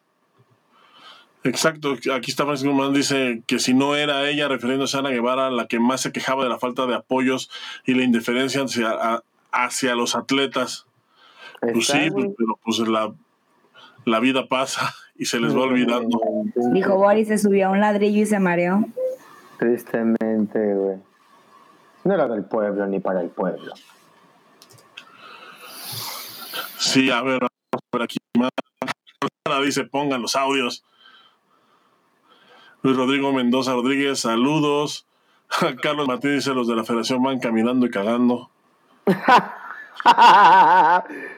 [1.45, 5.49] Exacto, aquí está Francisco Guzmán, dice que si no era ella, refiriéndose a Ana Guevara,
[5.49, 7.49] la que más se quejaba de la falta de apoyos
[7.86, 10.85] y la indiferencia hacia, hacia los atletas.
[11.61, 13.13] Pues sí, pues, pero pues la,
[14.05, 16.19] la vida pasa y se les va olvidando.
[16.73, 18.85] Dijo Boris, se subió a un ladrillo y se mareó.
[19.57, 20.97] Tristemente, güey.
[22.05, 23.73] No era del pueblo ni para el pueblo.
[26.77, 27.45] Sí, a ver,
[27.89, 28.49] por aquí más.
[29.63, 30.85] Dice, pongan los audios.
[32.81, 35.05] Luis Rodrigo Mendoza Rodríguez, saludos.
[35.81, 38.49] Carlos Martínez dice, los de la federación van caminando y cagando.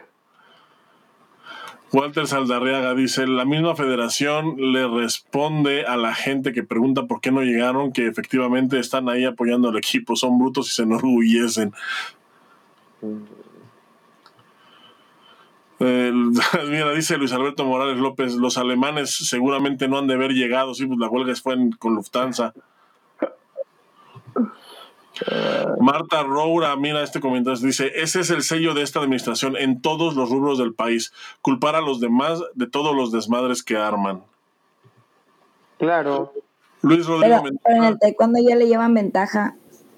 [1.94, 7.32] Walter Saldarriaga dice, la misma federación le responde a la gente que pregunta por qué
[7.32, 11.74] no llegaron, que efectivamente están ahí apoyando al equipo, son brutos y se enorgullecen.
[15.82, 20.86] mira, dice Luis Alberto Morales López, los alemanes seguramente no han de haber llegado, sí,
[20.86, 22.54] pues la huelga fue con Lufthansa.
[25.80, 30.16] Marta Roura, mira este comentario, dice, ese es el sello de esta administración en todos
[30.16, 34.24] los rubros del país, culpar a los demás de todos los desmadres que arman.
[35.78, 36.34] Claro.
[36.82, 39.56] Luis Rodrigo pero, en el taekwondo ya le llevan ventaja.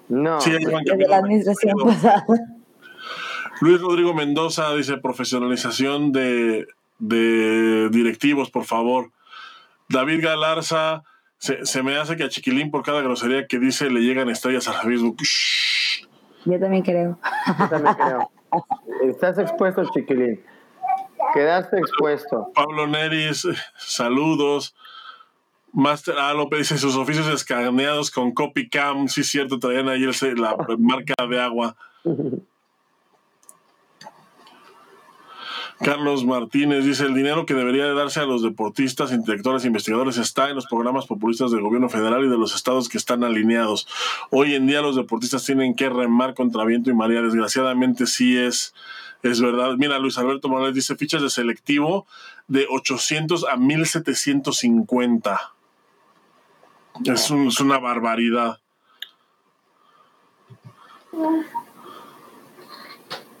[0.08, 0.40] No.
[0.40, 2.26] Sí, de la administración pasada.
[3.60, 6.66] Luis Rodrigo Mendoza dice profesionalización de,
[6.98, 9.10] directivos, por favor.
[9.88, 11.04] David Galarza,
[11.44, 14.72] se, me hace que a Chiquilín por cada grosería que dice le llegan estrellas a
[14.72, 15.18] Facebook.
[16.44, 17.18] Yo también creo.
[17.58, 18.30] Yo también creo.
[19.02, 20.42] Estás expuesto, Chiquilín.
[21.34, 22.50] Quedaste expuesto.
[22.54, 23.46] Pablo Neris,
[23.76, 24.74] saludos.
[25.72, 26.32] Master A.
[26.32, 29.08] López dice sus oficios escaneados con CopyCam.
[29.08, 30.06] Sí, cierto, traían ahí
[30.36, 31.76] la marca de agua.
[35.80, 40.18] Carlos Martínez dice, el dinero que debería de darse a los deportistas, intelectuales e investigadores
[40.18, 43.88] está en los programas populistas del gobierno federal y de los estados que están alineados.
[44.30, 47.22] Hoy en día los deportistas tienen que remar contra viento y marea.
[47.22, 48.72] Desgraciadamente sí es,
[49.22, 49.74] es verdad.
[49.76, 52.06] Mira, Luis Alberto Morales dice fichas de selectivo
[52.46, 55.40] de 800 a 1750.
[57.04, 58.60] Es, es una barbaridad.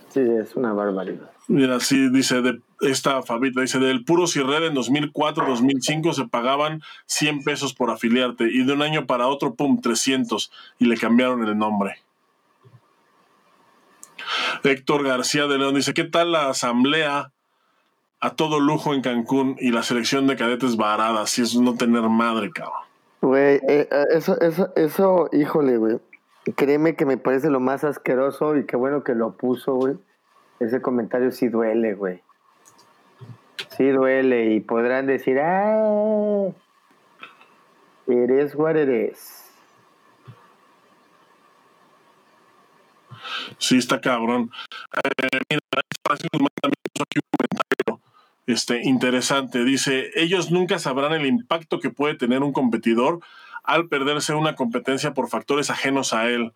[0.08, 1.33] Sí, es una barbaridad.
[1.46, 7.44] Mira, sí, dice, de esta Fabita, dice, del puro Red en 2004-2005 se pagaban 100
[7.44, 11.56] pesos por afiliarte y de un año para otro, pum, 300 y le cambiaron el
[11.58, 11.96] nombre.
[14.62, 17.30] Héctor García de León dice, ¿qué tal la asamblea
[18.20, 21.30] a todo lujo en Cancún y la selección de cadetes varadas?
[21.30, 22.80] Si es no tener madre, cabrón.
[23.20, 25.98] Güey, eh, eh, eso, eso, eso, híjole, güey.
[26.56, 29.96] Créeme que me parece lo más asqueroso y qué bueno que lo puso, güey.
[30.64, 32.22] Ese comentario sí duele, güey.
[33.76, 36.48] Sí duele y podrán decir, ah,
[38.06, 39.44] eres what eres.
[43.58, 44.50] Sí, está cabrón.
[45.04, 46.48] Eh, mira, aquí un
[47.38, 48.00] comentario
[48.46, 49.64] este, interesante.
[49.64, 53.20] Dice, ellos nunca sabrán el impacto que puede tener un competidor
[53.64, 56.52] al perderse una competencia por factores ajenos a él.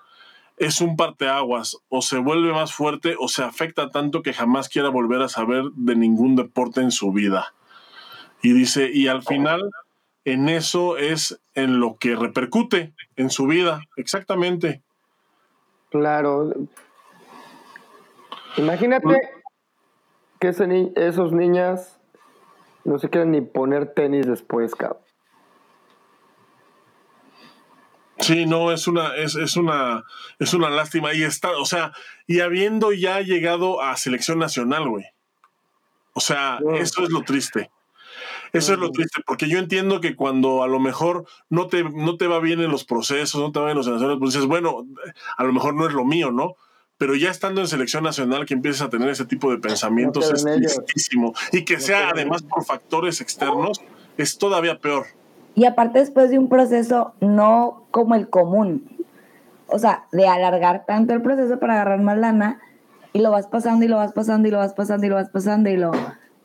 [0.59, 4.89] Es un parteaguas, o se vuelve más fuerte o se afecta tanto que jamás quiera
[4.89, 7.55] volver a saber de ningún deporte en su vida.
[8.43, 9.71] Y dice, y al final
[10.25, 14.83] en eso es en lo que repercute en su vida, exactamente.
[15.91, 16.53] Claro.
[18.57, 19.17] Imagínate
[20.39, 20.49] que
[20.97, 21.99] esos niñas
[22.85, 25.08] no se quieren ni poner tenis después, cabrón.
[28.29, 30.05] Sí, no, es una, es, es, una,
[30.39, 31.15] es una lástima.
[31.15, 31.93] Y está, o sea,
[32.27, 35.07] y habiendo ya llegado a selección nacional, güey.
[36.13, 37.71] O sea, eso es lo triste.
[38.53, 42.19] Eso es lo triste, porque yo entiendo que cuando a lo mejor no te, no
[42.19, 44.47] te va bien en los procesos, no te va bien en los nacionales, pues dices,
[44.47, 44.87] bueno,
[45.39, 46.57] a lo mejor no es lo mío, ¿no?
[46.99, 50.45] Pero ya estando en selección nacional que empieces a tener ese tipo de pensamientos es
[50.45, 51.33] tristísimo.
[51.53, 53.81] Y que sea además por factores externos,
[54.19, 55.07] es todavía peor.
[55.59, 58.89] Y aparte después de un proceso no como el común,
[59.67, 62.61] o sea, de alargar tanto el proceso para agarrar más lana,
[63.13, 65.31] y lo vas pasando y lo vas pasando y lo vas pasando y lo vas
[65.31, 65.91] pasando y lo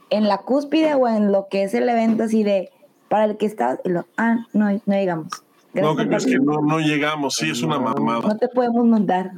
[0.10, 2.72] en la cúspide o en lo que es el evento así de
[3.08, 5.28] para el que estás y lo ah no no llegamos.
[5.76, 8.22] No es que no, no llegamos sí es una mamada.
[8.28, 9.30] no te podemos montar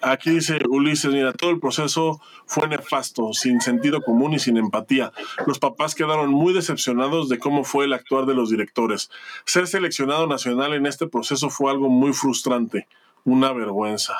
[0.00, 5.12] Aquí dice Ulises, mira, todo el proceso fue nefasto, sin sentido común y sin empatía.
[5.46, 9.10] Los papás quedaron muy decepcionados de cómo fue el actuar de los directores.
[9.44, 12.86] Ser seleccionado nacional en este proceso fue algo muy frustrante,
[13.24, 14.14] una vergüenza.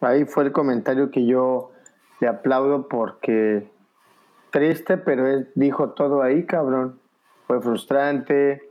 [0.00, 1.72] Ahí fue el comentario que yo
[2.20, 3.68] le aplaudo porque
[4.50, 7.00] triste, pero él dijo todo ahí, cabrón.
[7.48, 8.70] Fue frustrante.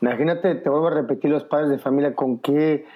[0.00, 2.86] Imagínate, te vuelvo a repetir los padres de familia con qué,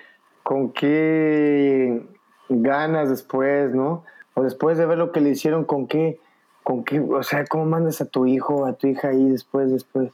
[0.43, 2.07] con qué
[2.49, 4.05] ganas después, ¿no?
[4.35, 6.21] O después de ver lo que le hicieron, con qué,
[6.63, 10.11] con qué, o sea, cómo mandas a tu hijo, a tu hija ahí después, después.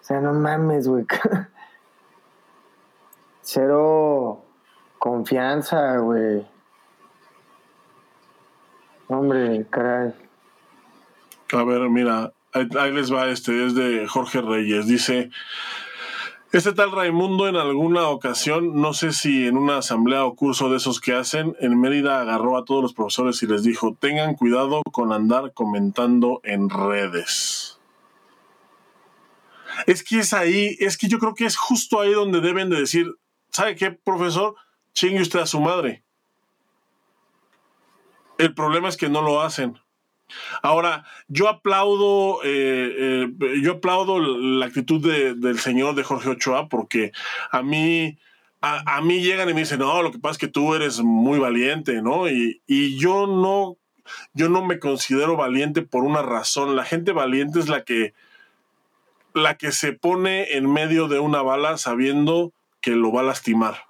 [0.00, 1.06] O sea, no mames, güey.
[3.42, 4.42] Cero
[4.98, 6.46] confianza, güey.
[9.08, 10.14] Hombre, caray.
[11.52, 14.86] A ver, mira, ahí, les va este, es de Jorge Reyes.
[14.86, 15.30] Dice,
[16.54, 20.76] este tal Raimundo en alguna ocasión, no sé si en una asamblea o curso de
[20.76, 24.80] esos que hacen, en Mérida agarró a todos los profesores y les dijo, tengan cuidado
[24.92, 27.80] con andar comentando en redes.
[29.88, 32.78] Es que es ahí, es que yo creo que es justo ahí donde deben de
[32.78, 33.12] decir,
[33.50, 34.54] ¿sabe qué, profesor?
[34.92, 36.04] Chingue usted a su madre.
[38.38, 39.80] El problema es que no lo hacen.
[40.62, 47.12] Ahora, yo aplaudo, eh, eh, yo aplaudo la actitud del señor de Jorge Ochoa porque
[47.50, 48.18] a mí,
[48.60, 51.38] a, mí llegan y me dicen, no, lo que pasa es que tú eres muy
[51.38, 52.28] valiente, ¿no?
[52.28, 53.76] Y, y yo no,
[54.32, 56.76] yo no me considero valiente por una razón.
[56.76, 58.14] La gente valiente es la que,
[59.32, 63.84] la que se pone en medio de una bala sabiendo que lo va a lastimar.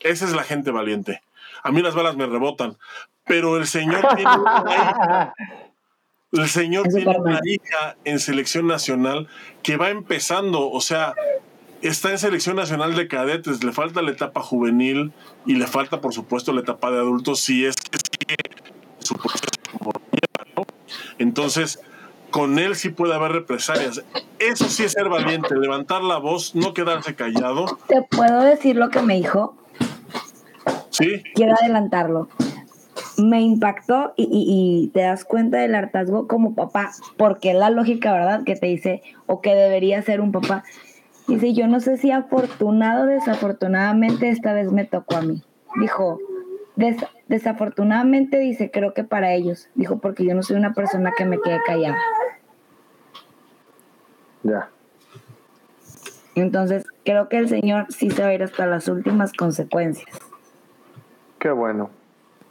[0.00, 1.22] Esa es la gente valiente.
[1.62, 2.76] A mí las balas me rebotan,
[3.24, 4.30] pero el señor tiene
[6.34, 9.28] el señor tiene una hija en selección nacional
[9.62, 11.14] que va empezando, o sea,
[11.82, 15.12] está en selección nacional de cadetes, le falta la etapa juvenil
[15.46, 18.36] y le falta, por supuesto, la etapa de adultos si es que sigue
[18.98, 19.44] su proceso
[19.78, 19.92] como
[20.56, 20.66] ¿no?
[21.18, 21.80] Entonces,
[22.30, 24.02] con él sí puede haber represalias.
[24.38, 27.78] Eso sí es ser valiente, levantar la voz, no quedarse callado.
[27.86, 29.56] ¿Te puedo decir lo que me dijo?
[30.90, 31.22] Sí.
[31.34, 32.28] Quiero adelantarlo
[33.18, 38.44] me impactó y, te das cuenta del hartazgo como papá, porque es la lógica, ¿verdad?
[38.44, 40.64] Que te dice, o que debería ser un papá.
[41.28, 45.42] Dice, yo no sé si afortunado o desafortunadamente esta vez me tocó a mí.
[45.80, 46.18] Dijo,
[47.28, 49.68] desafortunadamente dice, creo que para ellos.
[49.74, 51.98] Dijo, porque yo no soy una persona que me quede callada.
[54.42, 54.68] Ya.
[56.34, 60.18] Entonces, creo que el Señor sí se va a ir hasta las últimas consecuencias.
[61.38, 61.90] Qué bueno.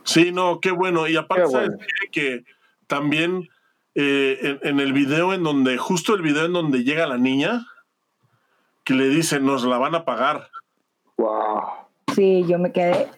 [0.04, 1.08] Sí, no, qué bueno.
[1.08, 1.72] Y aparte, ¿sabes
[2.12, 2.44] que
[2.88, 3.50] también
[3.96, 7.68] eh, en, el video en donde, justo el video en donde llega la niña,
[8.84, 10.50] que le dice, nos la van a pagar.
[11.18, 11.62] Wow.
[12.16, 13.10] Sí, yo me quedé.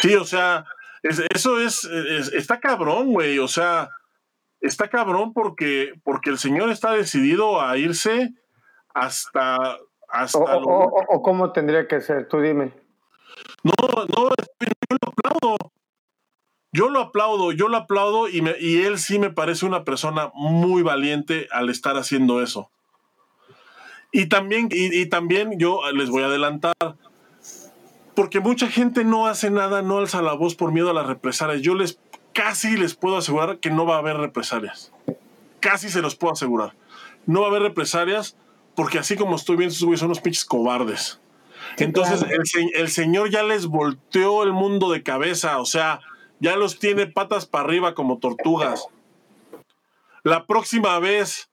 [0.00, 0.64] Sí, o sea,
[1.02, 3.38] eso es, está cabrón, güey.
[3.38, 3.88] O sea,
[4.60, 8.34] está cabrón porque, porque el señor está decidido a irse
[8.94, 9.78] hasta...
[10.08, 12.72] hasta o, cómo tendría que ser, tú dime.
[13.62, 14.34] No, no, aplaudo.
[16.72, 20.30] Yo lo aplaudo, yo lo aplaudo y, me, y él sí me parece una persona
[20.34, 22.70] muy valiente al estar haciendo eso.
[24.10, 26.74] Y también, y también yo les voy a adelantar,
[28.14, 31.62] porque mucha gente no hace nada, no alza la voz por miedo a las represalias.
[31.62, 31.98] Yo les
[32.32, 34.92] casi les puedo asegurar que no va a haber represalias.
[35.60, 36.74] Casi se los puedo asegurar.
[37.26, 38.36] No va a haber represalias
[38.74, 41.20] porque así como estoy viendo, estos güeyes son unos pinches cobardes.
[41.78, 46.00] Entonces el, el, señor ya les volteó el mundo de cabeza, o sea,
[46.42, 48.88] ya los tiene patas para arriba como tortugas.
[50.24, 51.50] La próxima vez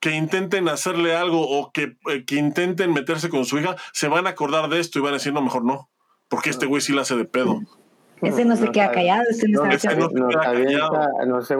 [0.00, 4.26] que intenten hacerle algo o que, eh, que, intenten meterse con su hija, se van
[4.26, 5.90] a acordar de esto y van a decir, no, mejor no,
[6.28, 7.60] porque este güey sí la hace de pedo.
[8.22, 10.08] Ese no, se queda callado, ese no, se queda
[10.40, 11.08] callado.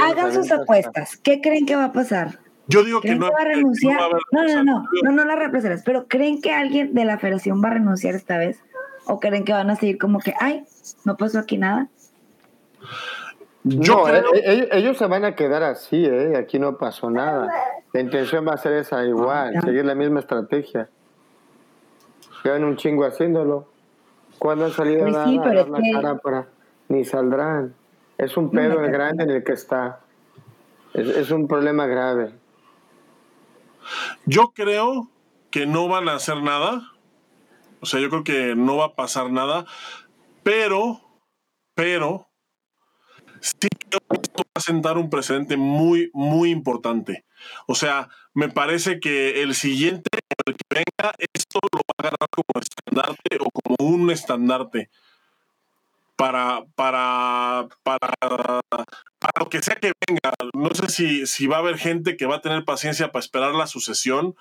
[0.00, 1.18] Hagan sus apuestas.
[1.18, 2.38] ¿Qué creen que va a pasar?
[2.68, 3.30] Yo digo que no.
[3.30, 4.00] va a renunciar?
[4.32, 7.68] No, no, no, no, no, las represalias, pero ¿creen que alguien de la federación va
[7.68, 8.58] a renunciar esta vez?
[9.04, 10.64] ¿O creen que van a seguir como que, ay,
[11.04, 11.88] no pasó aquí nada?
[13.66, 16.36] No, eh, eh, ellos, se van a quedar así, ¿eh?
[16.36, 17.48] Aquí no pasó nada.
[17.92, 20.88] La intención va a ser esa igual, seguir la misma estrategia.
[22.44, 23.66] Llevan un chingo haciéndolo.
[24.38, 26.46] ¿Cuándo han salido pues nada la cara para...
[26.88, 27.74] Ni saldrán.
[28.18, 29.98] Es un pedo grande en el que está.
[30.94, 32.34] Es, es un problema grave.
[34.26, 35.08] Yo creo
[35.50, 36.92] que no van a hacer nada.
[37.80, 39.64] O sea, yo creo que no va a pasar nada.
[40.44, 41.00] Pero,
[41.74, 42.28] pero,
[43.40, 47.24] sí creo que esto va a sentar un precedente muy, muy importante.
[47.66, 50.10] O sea, me parece que el siguiente,
[50.46, 54.90] el que venga, esto lo va a agarrar como estandarte o como un estandarte
[56.16, 60.32] para, para, para, para lo que sea que venga.
[60.54, 63.54] No sé si, si va a haber gente que va a tener paciencia para esperar
[63.54, 64.34] la sucesión.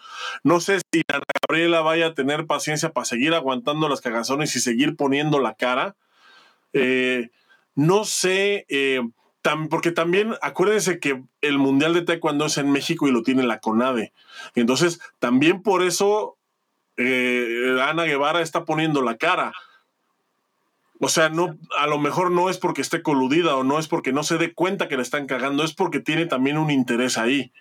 [0.43, 4.61] No sé si Ana Gabriela vaya a tener paciencia para seguir aguantando las cagazones y
[4.61, 5.95] seguir poniendo la cara.
[6.73, 7.29] Eh,
[7.75, 9.01] no sé, eh,
[9.69, 13.59] porque también acuérdense que el Mundial de Taekwondo es en México y lo tiene la
[13.59, 14.13] CONADE.
[14.55, 16.37] Entonces, también por eso
[16.97, 19.53] eh, Ana Guevara está poniendo la cara.
[20.99, 24.13] O sea, no, a lo mejor no es porque esté coludida o no es porque
[24.13, 27.51] no se dé cuenta que le están cagando, es porque tiene también un interés ahí.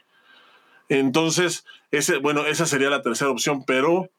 [0.88, 4.10] Entonces, ese, bueno, esa sería la tercera opción, pero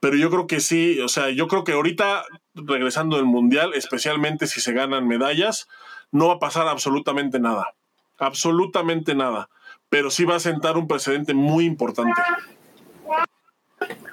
[0.00, 2.24] pero yo creo que sí, o sea, yo creo que ahorita,
[2.54, 5.68] regresando del Mundial, especialmente si se ganan medallas,
[6.12, 7.74] no va a pasar absolutamente nada,
[8.18, 9.48] absolutamente nada,
[9.88, 12.20] pero sí va a sentar un precedente muy importante.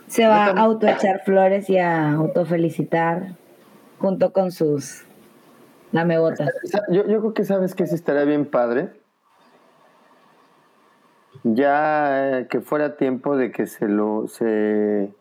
[0.08, 3.36] Se va a autoechar flores y a autofelicitar
[4.00, 5.04] junto con sus
[5.92, 6.50] lamebotas.
[6.90, 8.94] Yo, yo creo que sabes que sí estaría bien padre.
[11.44, 15.14] Ya que fuera tiempo de que se lo se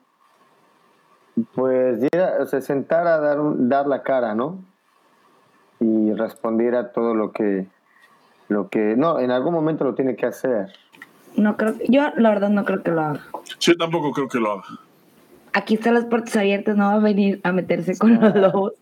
[1.54, 2.00] pues
[2.46, 3.38] se sentara a dar,
[3.68, 4.64] dar la cara, ¿no?
[5.80, 7.66] Y respondiera a todo lo que,
[8.48, 10.72] lo que, no, en algún momento lo tiene que hacer.
[11.36, 13.20] No creo, yo la verdad no creo que lo haga.
[13.60, 14.64] Yo tampoco creo que lo haga.
[15.52, 18.72] Aquí están las puertas abiertas, no va a venir a meterse con los lobos.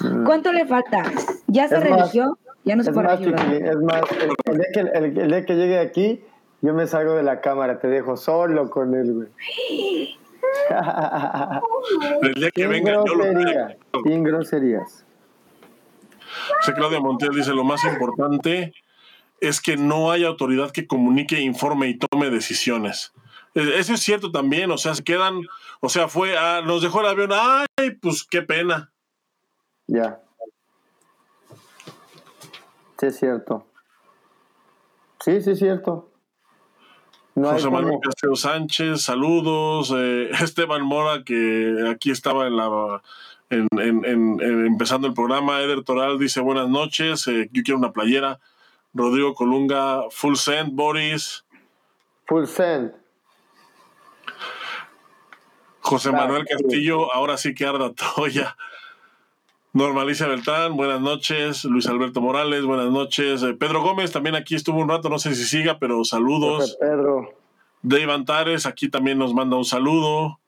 [0.00, 0.24] Mm.
[0.24, 1.02] ¿Cuánto le falta?
[1.46, 2.38] ¿Ya se religió?
[2.64, 4.02] ya no se es más, es más,
[4.44, 6.22] el, día que, el, día que llegue aquí,
[6.60, 9.28] yo me salgo de la cámara, te dejo solo con él, güey.
[12.22, 15.04] El día que venga, yo lo Sin groserías.
[16.58, 18.72] José Claudia Montiel dice: Lo más importante
[19.40, 23.12] es que no haya autoridad que comunique, informe y tome decisiones.
[23.54, 25.42] E, eso es cierto también, o sea, se quedan,
[25.80, 28.92] o sea, fue, ah, nos dejó el avión, ay, pues qué pena.
[29.86, 30.20] Ya.
[32.98, 33.66] Sí, es cierto.
[35.20, 36.10] Sí, sí, es cierto.
[37.34, 39.92] José Manuel Castillo Sánchez, saludos.
[39.96, 43.02] Eh, Esteban Mora, que aquí estaba en la
[43.50, 45.60] en, empezando el programa.
[45.60, 48.38] Eder Toral dice buenas noches, eh, yo quiero una playera.
[48.94, 51.44] Rodrigo Colunga, Full Send, Boris.
[52.26, 52.92] Full Send.
[55.80, 58.56] José Manuel Castillo, ahora sí que arda Troya.
[59.72, 61.64] Normalicia Beltrán, buenas noches.
[61.64, 63.42] Luis Alberto Morales, buenas noches.
[63.42, 66.76] Eh, Pedro Gómez también aquí estuvo un rato, no sé si siga, pero saludos.
[66.80, 67.34] Pedro.
[67.82, 70.40] Dave Antares aquí también nos manda un saludo.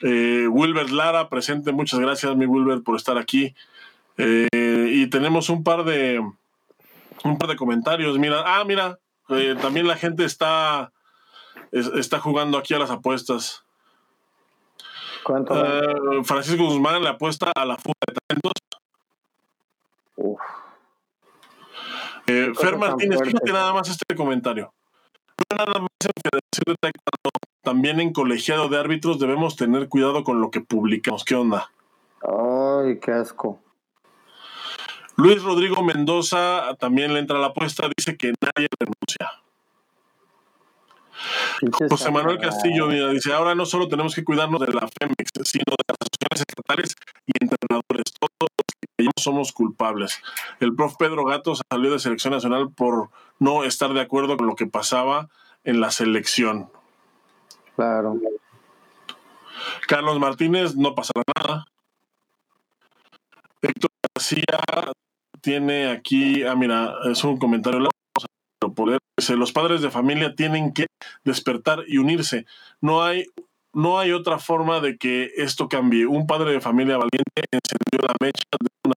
[0.00, 3.54] Eh, Wilbert Lara, presente, muchas gracias, mi Wilbert, por estar aquí.
[4.16, 6.20] Eh, y tenemos un par de
[7.24, 8.18] un par de comentarios.
[8.18, 8.98] Mira, ah, mira,
[9.62, 10.92] también la gente está,
[11.72, 13.64] está jugando aquí a las apuestas.
[15.22, 15.54] ¿Cuánto?
[16.24, 18.52] Francisco Guzmán le apuesta a la fuga de talentos
[22.26, 24.72] Eh, Fer Martínez, fíjate nada más este comentario.
[25.50, 27.30] No nada más en Federación de Taekwondo,
[27.64, 31.24] también en colegiado de árbitros debemos tener cuidado con lo que publicamos.
[31.24, 31.70] ¿Qué onda?
[32.22, 33.60] Ay, qué asco.
[35.16, 39.44] Luis Rodrigo Mendoza también le entra a la apuesta, dice que nadie renuncia.
[41.88, 45.84] José Manuel Castillo dice, ahora no solo tenemos que cuidarnos de la FEMEX, sino de
[45.88, 46.96] las asociaciones estatales
[47.26, 48.04] y entrenadores.
[48.18, 50.20] Todos los que somos culpables.
[50.60, 54.56] El prof Pedro Gato salió de selección nacional por no estar de acuerdo con lo
[54.56, 55.28] que pasaba
[55.62, 56.70] en la selección.
[57.76, 58.18] Claro.
[59.86, 61.66] Carlos Martínez, no pasará nada.
[63.62, 64.92] Héctor García
[65.40, 67.88] tiene aquí, ah, mira, es un comentario
[68.74, 68.98] poder.
[69.36, 70.86] Los padres de familia tienen que
[71.24, 72.46] despertar y unirse.
[72.80, 73.26] No hay,
[73.72, 76.06] no hay otra forma de que esto cambie.
[76.06, 78.94] Un padre de familia valiente encendió la mecha de una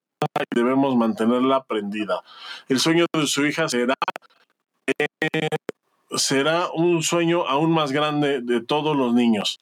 [0.51, 2.21] y debemos mantenerla prendida.
[2.67, 3.95] El sueño de su hija será,
[4.87, 5.47] eh,
[6.15, 9.59] será un sueño aún más grande de todos los niños.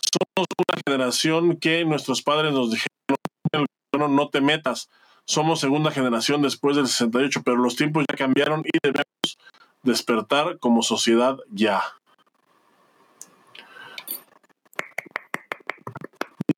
[0.00, 4.88] Somos una generación que nuestros padres nos dijeron, no te metas
[5.28, 9.38] somos segunda generación después del 68, pero los tiempos ya cambiaron y debemos
[9.82, 11.82] despertar como sociedad ya.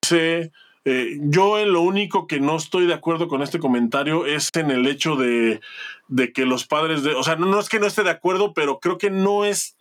[0.01, 0.53] Dice,
[0.85, 4.71] eh, yo en lo único que no estoy de acuerdo con este comentario es en
[4.71, 5.61] el hecho de,
[6.09, 8.81] de que los padres de, o sea, no, es que no esté de acuerdo, pero
[8.81, 9.77] creo que no es,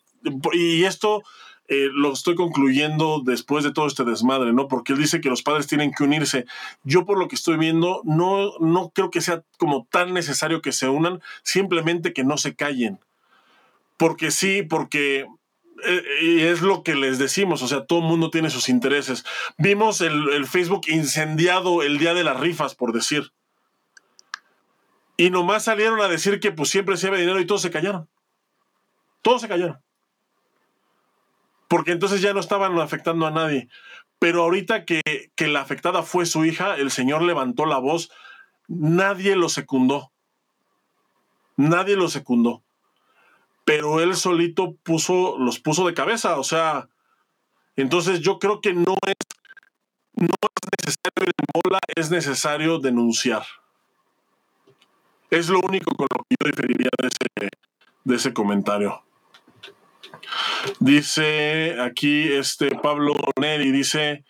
[0.52, 1.24] y esto
[1.70, 4.68] eh, lo estoy concluyendo después de todo este desmadre, ¿no?
[4.68, 6.46] Porque él dice que los padres tienen que unirse.
[6.84, 10.72] Yo por lo que estoy viendo, no, no creo que sea como tan necesario que
[10.74, 13.00] se unan, simplemente que no se callen.
[13.98, 15.28] Porque sí, porque
[16.22, 19.26] y es lo que les decimos, o sea, todo el mundo tiene sus intereses.
[19.58, 23.32] Vimos el, el, Facebook incendiado el día de las rifas, por decir.
[25.18, 28.10] Y nomás salieron a decir que pues siempre se había dinero y todos se callaron.
[29.22, 29.80] Todos se callaron
[31.70, 33.70] porque entonces ya no estaban afectando a nadie.
[34.18, 35.02] Pero ahorita que,
[35.38, 38.12] la afectada fue su hija, el señor levantó la voz,
[38.68, 40.12] nadie lo secundó.
[41.56, 42.64] Nadie lo secundó.
[43.70, 46.40] Pero él solito puso, los puso de cabeza.
[46.40, 46.90] O sea,
[47.76, 49.16] entonces yo creo que no es,
[50.16, 53.44] no es necesario ir bola, es necesario denunciar.
[55.30, 57.50] Es lo único con lo que yo diferiría de ese,
[58.06, 59.04] de ese comentario.
[60.80, 64.26] Dice aquí este Pablo Neri, dice,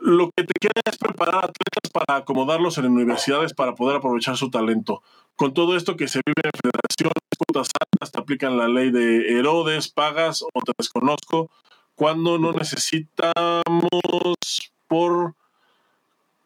[0.00, 4.50] lo que te queda es preparar atletas para acomodarlos en universidades para poder aprovechar su
[4.50, 5.02] talento.
[5.36, 9.38] Con todo esto que se vive en federaciones, cuotas altas, te aplican la ley de
[9.38, 11.50] Herodes, pagas o te desconozco,
[11.94, 13.52] cuando no necesitamos
[14.88, 15.34] por...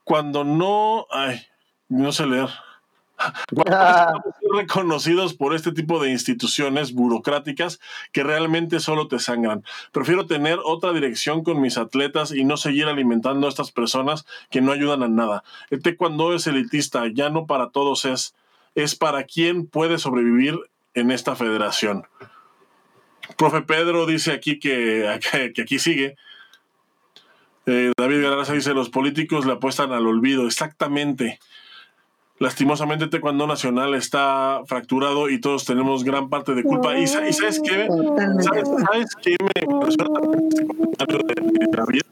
[0.04, 1.06] Cuando no...
[1.10, 1.40] Ay,
[1.88, 2.50] no sé leer
[4.54, 7.80] reconocidos por este tipo de instituciones burocráticas
[8.12, 9.64] que realmente solo te sangran.
[9.92, 14.60] Prefiero tener otra dirección con mis atletas y no seguir alimentando a estas personas que
[14.60, 15.44] no ayudan a nada.
[15.70, 18.34] El taekwondo es elitista, ya no para todos es,
[18.74, 20.58] es para quien puede sobrevivir
[20.94, 22.06] en esta federación.
[23.36, 25.18] Profe Pedro dice aquí que,
[25.54, 26.16] que, aquí sigue.
[27.66, 30.46] Eh, David Galarza dice, los políticos le apuestan al olvido.
[30.46, 31.38] Exactamente
[32.38, 36.98] lastimosamente Taekwondo Nacional está fracturado y todos tenemos gran parte de culpa.
[36.98, 37.88] ¿Y, sabes qué?
[38.40, 42.02] ¿Sabes, qué me impresiona este comentario de, David?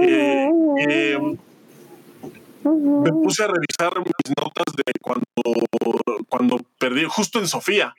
[0.00, 0.50] Eh,
[0.88, 1.18] eh,
[2.64, 5.26] me puse a revisar mis notas de cuando,
[6.28, 7.94] cuando perdí, justo en Sofía,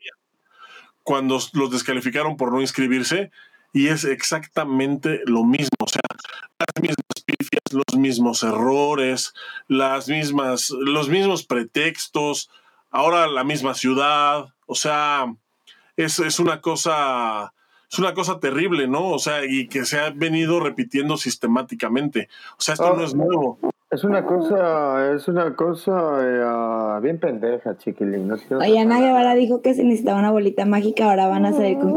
[1.04, 3.32] cuando los descalificaron por no inscribirse,
[3.74, 6.02] y es exactamente lo mismo, o sea,
[6.60, 9.34] las mismas pifias, los mismos errores,
[9.68, 12.52] las mismas, los mismos pretextos,
[12.92, 15.36] ahora la misma ciudad, o sea,
[15.98, 17.54] es, es una cosa,
[17.92, 19.10] es una cosa terrible, ¿no?
[19.10, 22.30] O sea, y que se ha venido repitiendo sistemáticamente.
[22.58, 23.60] O sea, esto no es nuevo.
[23.94, 28.28] Es una cosa, es una cosa eh, bien pendeja, chiquilín.
[28.28, 31.78] No Oye, Ana Guevara dijo que se necesitaba una bolita mágica, ahora van a salir
[31.78, 31.94] con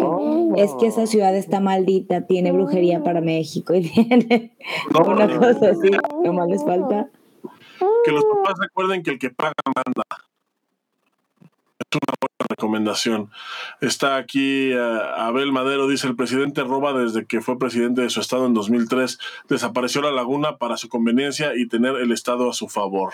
[0.54, 4.54] que es que esa ciudad está maldita, tiene brujería para México y tiene
[4.90, 5.90] una cosa así,
[6.22, 7.08] nomás les falta.
[8.04, 10.25] Que los papás recuerden que el que paga manda.
[11.96, 13.30] Una buena recomendación.
[13.80, 18.20] Está aquí eh, Abel Madero, dice, el presidente roba desde que fue presidente de su
[18.20, 19.18] estado en 2003.
[19.48, 23.12] Desapareció la laguna para su conveniencia y tener el estado a su favor.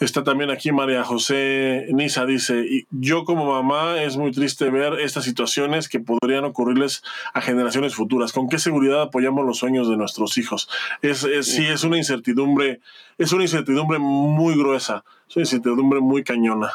[0.00, 4.94] Está también aquí María José Nisa, dice, y yo como mamá es muy triste ver
[4.94, 7.04] estas situaciones que podrían ocurrirles
[7.34, 8.32] a generaciones futuras.
[8.32, 10.68] ¿Con qué seguridad apoyamos los sueños de nuestros hijos?
[11.02, 12.80] Es, sí, es una incertidumbre,
[13.16, 16.70] es una incertidumbre muy gruesa, es una incertidumbre muy cañona.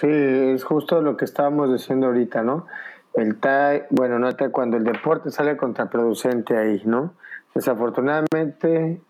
[0.00, 2.66] Sí, es justo lo que estábamos diciendo ahorita, ¿no?
[3.12, 7.12] El TAI, bueno, no cuando el deporte sale contraproducente ahí, ¿no?
[7.54, 9.00] Desafortunadamente,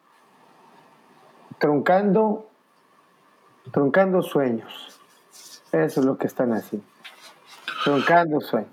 [1.58, 2.48] truncando
[3.72, 4.98] Truncando sueños.
[5.72, 6.86] Eso es lo que están haciendo.
[7.84, 8.70] Truncando sueños.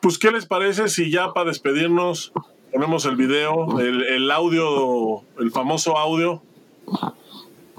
[0.00, 2.32] Pues, ¿qué les parece si ya para despedirnos
[2.72, 6.42] ponemos el video, el, audio, el famoso audio?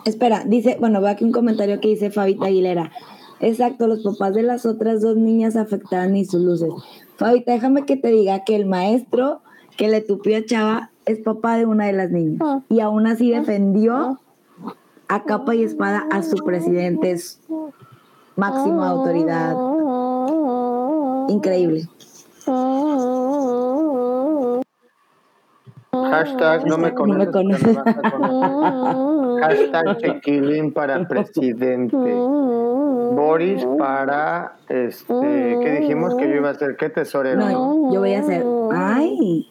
[0.06, 2.92] Espera, dice, bueno, veo aquí un comentario que dice Fabita Aguilera.
[3.40, 6.70] Exacto, los papás de las otras dos niñas afectaban y sus luces.
[7.18, 9.42] Fabita, déjame que te diga que el maestro
[9.78, 12.42] que le tupió a Chava es papá de una de las niñas.
[12.70, 14.20] Y aún así defendió
[15.08, 17.12] a capa y espada a su presidente.
[17.12, 17.42] Es
[18.36, 19.56] máxima autoridad.
[21.30, 21.88] Increíble.
[25.92, 27.78] Hashtag no me conoces.
[29.44, 31.96] Hashtag Chequilín para presidente.
[31.96, 35.60] Boris para este.
[35.64, 36.76] ¿Qué dijimos que yo iba a ser?
[36.78, 37.40] ¿Qué tesorero?
[37.40, 38.44] No, yo voy a ser.
[38.72, 39.50] ¡Ay!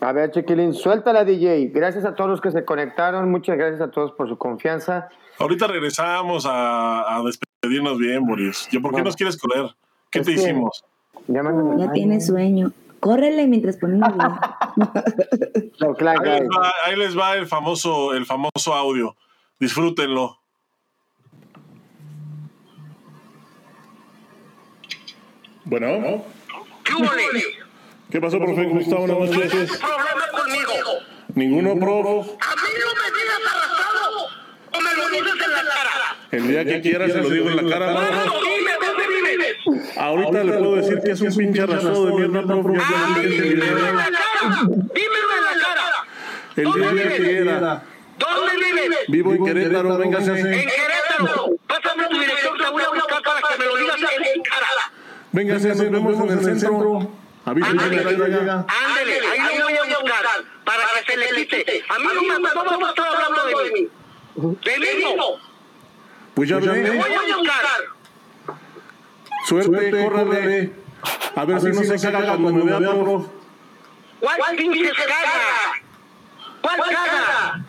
[0.00, 1.70] A ver, Chiquilín, suelta DJ.
[1.72, 3.30] Gracias a todos los que se conectaron.
[3.30, 5.08] Muchas gracias a todos por su confianza.
[5.38, 8.68] Ahorita regresamos a, despedirnos bien, Boris.
[8.80, 9.70] ¿Por qué nos quieres correr?
[10.10, 10.84] ¿Qué te hicimos?
[11.26, 11.42] Ya,
[11.92, 12.72] tiene sueño.
[13.04, 14.08] Córrele mientras ponemos
[16.86, 19.14] ahí, les va, el famoso, el famoso audio.
[19.60, 20.40] Disfrútenlo.
[25.64, 26.24] Bueno.
[26.82, 26.94] ¿Qué
[28.10, 28.68] ¿Qué pasó, profe?
[28.68, 28.96] ¿Cómo está?
[28.96, 29.50] Buenas noches.
[29.50, 30.72] ¿Tienes problema conmigo?
[31.34, 32.26] Ninguno, prof.
[32.26, 34.28] A mí no me digas arrastrado
[34.72, 36.16] o me lo dices en la cara.
[36.30, 38.53] El día que quieras se lo digo en la cara, no.
[40.06, 40.36] ¿Dónde vives?
[40.36, 42.78] Ahorita le puedo decir que es un pinche arrastrado de mierda, prof.
[42.80, 44.60] Ah, dime en la cara.
[44.66, 45.84] Dímelo en la cara.
[46.56, 47.82] El día que quiera.
[48.18, 48.98] ¿Dónde vives?
[49.08, 50.30] Vivo en Querétaro, véngase.
[50.32, 51.56] En Querétaro.
[51.66, 54.92] Pásame tu dirección, te voy a buscar para que me lo digas en cara.
[55.32, 57.10] Véngase, nos vemos en el centro.
[57.46, 60.24] Ándale, ahí lo voy a buscar
[60.64, 61.84] para que se le quite.
[61.88, 63.88] A mí no me no estar hablando de mí.
[64.64, 64.86] De mí
[65.16, 65.24] no.
[66.34, 66.90] Pues ya ve.
[66.90, 67.93] voy a buscar.
[69.44, 70.72] Suerte, córrele.
[71.36, 73.26] A ver si no se caga cuando me vea, prof.
[74.20, 75.82] ¿Cuál pinche caga?
[76.62, 77.64] ¿Cuál caga?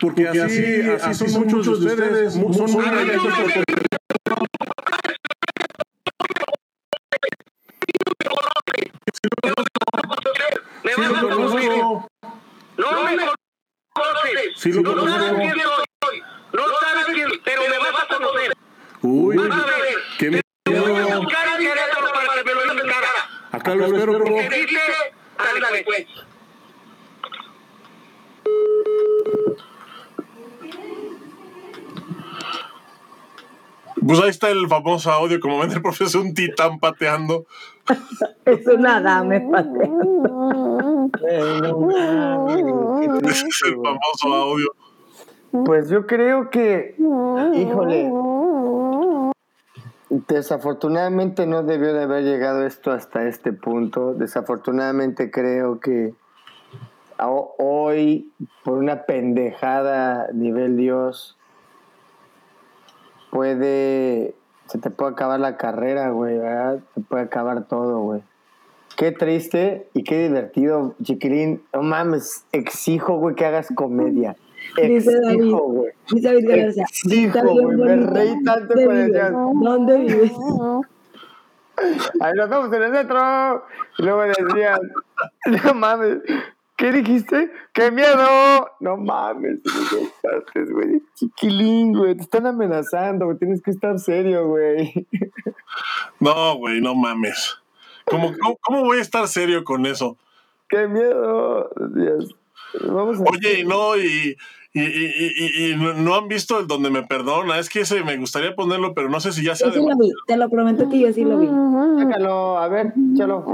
[0.00, 2.34] Porque así, así son muchos de ustedes.
[2.34, 2.84] Son muy
[10.82, 11.70] Me vas a conocer.
[12.76, 13.16] No me
[13.92, 14.52] conoces.
[14.56, 15.54] Sí lo no sabes quién
[16.02, 16.22] soy.
[16.52, 18.52] No sabes quién, pero me vas a conocer.
[19.02, 19.98] Uy, vas a ver.
[20.18, 20.42] Qué.
[20.72, 23.08] Te voy a buscar en Querétaro para que me lo digas en cara.
[23.50, 24.24] Acá lo espero, bro.
[24.24, 24.80] ¿Qué dice?
[25.36, 26.06] Ándale, pues.
[34.04, 37.44] Pues ahí está el famoso audio, como ven el profesor, un titán pateando.
[38.46, 41.10] es una dame pateando.
[43.28, 44.74] Ese es el famoso audio.
[45.66, 46.96] Pues yo creo que,
[47.54, 48.10] híjole,
[50.12, 54.12] desafortunadamente no debió de haber llegado esto hasta este punto.
[54.12, 56.14] Desafortunadamente creo que
[57.58, 58.30] hoy,
[58.62, 61.38] por una pendejada nivel Dios,
[63.30, 64.34] puede,
[64.66, 66.38] se te puede acabar la carrera, güey.
[66.94, 68.22] Se puede acabar todo, güey.
[68.96, 71.62] Qué triste y qué divertido, chiquilín.
[71.72, 74.36] No mames, exijo, que hagas comedia.
[74.76, 75.92] Exijo, güey.
[76.10, 76.84] Dice David García.
[76.84, 77.76] Exijo, güey.
[77.76, 80.32] Me reí tanto con el ¿Dónde vives?
[82.20, 83.64] Ahí nos vemos en el metro.
[83.98, 84.80] Y luego decían,
[85.64, 86.18] no mames,
[86.82, 87.52] ¿Qué dijiste?
[87.72, 88.68] ¡Qué miedo!
[88.80, 89.60] No mames,
[90.72, 91.00] güey.
[91.14, 92.16] Chiquilín, güey.
[92.16, 93.38] Te están amenazando, güey.
[93.38, 95.06] Tienes que estar serio, güey.
[96.18, 97.56] No, güey, no mames.
[98.04, 100.16] ¿Cómo, cómo, voy a estar serio con eso?
[100.68, 101.70] ¡Qué miedo!
[101.94, 102.34] Dios.
[102.80, 104.36] Vamos a Oye, y no, y,
[104.74, 107.58] y, y, y, no han visto el donde me perdona.
[107.58, 109.66] Es que ese me gustaría ponerlo, pero no sé si ya se.
[109.66, 111.46] Yo sí lo vi, te lo prometo que yo sí lo vi.
[111.46, 113.44] Sácalo, a ver, échalo.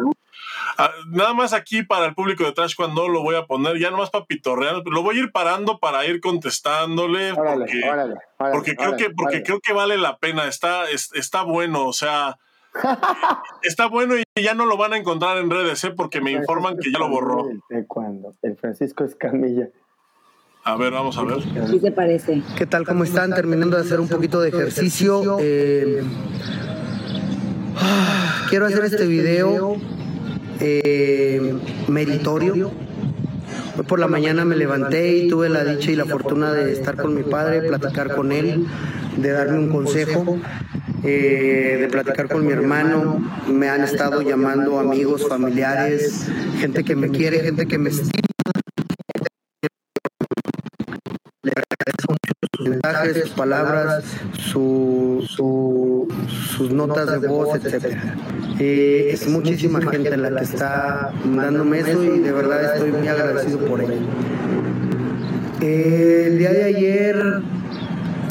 [0.77, 3.91] Ah, nada más aquí para el público de Trash cuando lo voy a poner, ya
[3.91, 7.81] nomás para pitorrear, lo voy a ir parando para ir contestándole porque,
[8.37, 12.39] porque creo que porque creo que vale la pena, está está bueno, o sea,
[13.63, 15.91] está bueno y ya no lo van a encontrar en redes, ¿eh?
[15.91, 17.49] porque me informan que ya lo borró.
[17.69, 18.35] ¿De cuándo?
[18.43, 19.71] El Francisco Escamilla.
[20.69, 21.39] A ver, vamos a ver.
[21.71, 22.43] ¿Qué te parece?
[22.55, 22.85] ¿Qué tal?
[22.87, 23.35] ¿Cómo están?
[23.35, 25.39] Terminando de hacer un poquito de ejercicio.
[25.41, 26.03] Eh,
[28.51, 29.77] quiero hacer este video
[30.61, 31.55] eh,
[31.89, 32.71] meritorio.
[33.79, 36.97] Hoy por la mañana me levanté y tuve la dicha y la fortuna de estar
[36.97, 38.67] con mi padre, platicar con él,
[39.17, 40.39] de darme un consejo,
[41.03, 43.27] eh, de platicar con mi hermano.
[43.51, 46.27] Me han estado llamando amigos, familiares,
[46.61, 48.28] gente que me quiere, gente que me estima.
[52.71, 57.97] Mensajes, sus palabras, su, su- sus notas de voz, etc.
[58.61, 63.81] es muchísima gente la que está dándome eso y de verdad estoy muy agradecido por
[63.81, 63.93] ello.
[65.61, 67.43] Eh, el día de ayer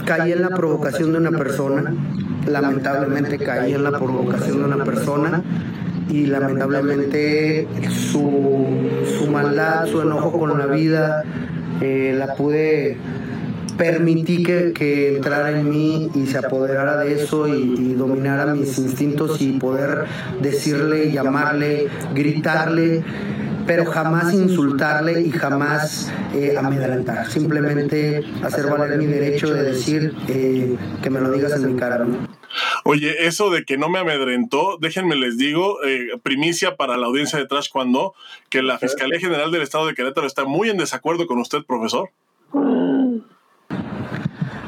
[0.05, 1.93] caí en la provocación de una persona,
[2.47, 5.43] lamentablemente caí en la provocación de una persona
[6.09, 8.65] y lamentablemente su,
[9.19, 11.23] su maldad, su enojo con la vida,
[11.81, 12.97] eh, la pude
[13.77, 18.77] permití que, que entrara en mí y se apoderara de eso y, y dominara mis
[18.77, 20.05] instintos y poder
[20.41, 23.03] decirle, llamarle, gritarle,
[23.67, 27.29] pero jamás insultarle y jamás eh, amedrentar.
[27.29, 31.99] Simplemente hacer valer mi derecho de decir eh, que me lo digas en mi cara.
[31.99, 32.27] ¿no?
[32.85, 37.37] Oye, eso de que no me amedrentó, déjenme les digo, eh, primicia para la audiencia
[37.37, 38.15] de Trash cuando,
[38.49, 42.09] que la Fiscalía General del Estado de Querétaro está muy en desacuerdo con usted, profesor.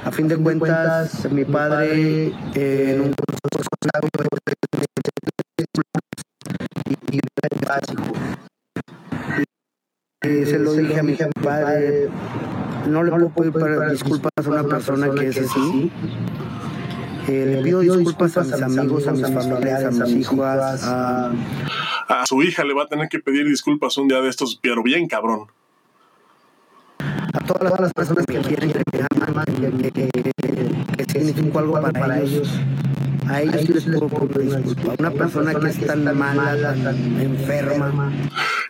[0.10, 3.14] A fin de cuentas, mi padre eh, en un
[7.12, 7.20] y- y
[7.68, 8.04] básico.
[10.24, 12.10] Y se lo dije a mi padre,
[12.88, 15.92] no le puedo pedir para- disculpas a una persona que es así.
[17.28, 21.32] Eh, le pido disculpas a mis amigos, a mis familiares, a mis hijos, a,
[22.08, 24.82] A su hija le va a tener que pedir disculpas un día de estos, pero
[24.82, 25.46] bien cabrón.
[27.34, 30.32] A todas las personas que quieren, que me aman, que, que, que,
[30.98, 32.50] que significo algo para, ellos.
[33.28, 35.00] A ellos sí les puedo pedir disculpas.
[35.00, 38.12] Una persona que es tan mala, tan enferma,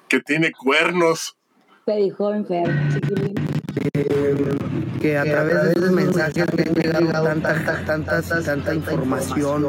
[0.07, 1.37] Que tiene cuernos.
[1.85, 3.35] Te dijo enfermo, chiquilín.
[4.99, 9.65] Que a través de esos mensajes me han llegado tanta, tanta, tanta información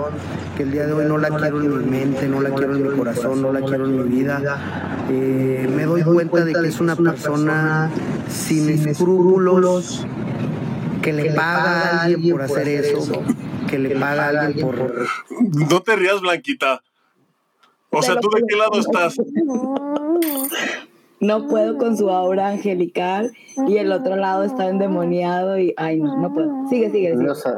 [0.56, 2.90] que el día de hoy no la quiero en mi mente, no la quiero en
[2.90, 5.06] mi corazón, no la quiero en mi vida.
[5.08, 7.90] Eh, me doy cuenta de que es una persona
[8.28, 10.04] sin escrúpulos,
[11.02, 13.22] que le paga a alguien por hacer eso,
[13.68, 15.06] que le paga a alguien por...
[15.30, 16.82] No te rías, Blanquita.
[17.90, 19.16] O sea, ¿tú de qué lado estás?
[21.20, 23.32] No puedo con su aura angelical
[23.68, 26.68] y el otro lado está endemoniado y ay no, no puedo.
[26.68, 27.34] Sigue, sigue, sigue.
[27.34, 27.50] Sé.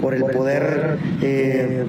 [0.00, 1.84] por el poder eh,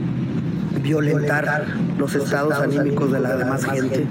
[0.81, 1.65] violentar
[1.97, 4.07] los estados anímicos de la demás gente.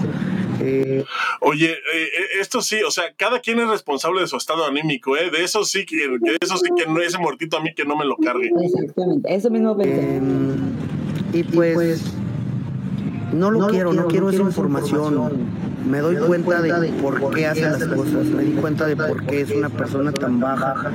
[0.61, 1.05] Eh,
[1.40, 5.16] Oye, eh, eh, esto sí, o sea, cada quien es responsable de su estado anímico,
[5.16, 5.31] ¿eh?
[5.31, 7.97] De eso sí que, de eso sí que no, ese muertito a mí que no
[7.97, 8.51] me lo cargue.
[8.61, 10.16] Exactamente, eso mismo pensé.
[10.16, 10.20] eh,
[11.32, 12.03] y pues
[13.32, 15.30] no lo quiero, no quiero esa información.
[15.88, 19.42] Me doy cuenta de por qué hace las cosas, me di cuenta de por qué
[19.42, 20.92] es una persona tan baja.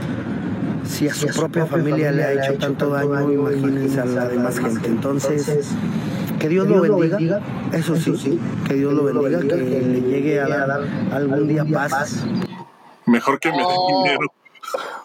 [0.85, 4.87] Si a su propia familia le ha hecho tanto daño, imagínense a la demás gente.
[4.87, 5.69] Entonces,
[6.39, 7.39] que Dios lo bendiga,
[7.71, 10.81] eso sí, que Dios lo bendiga, que le llegue a dar
[11.13, 12.25] algún día paz.
[13.05, 14.42] Mejor que me dé dinero.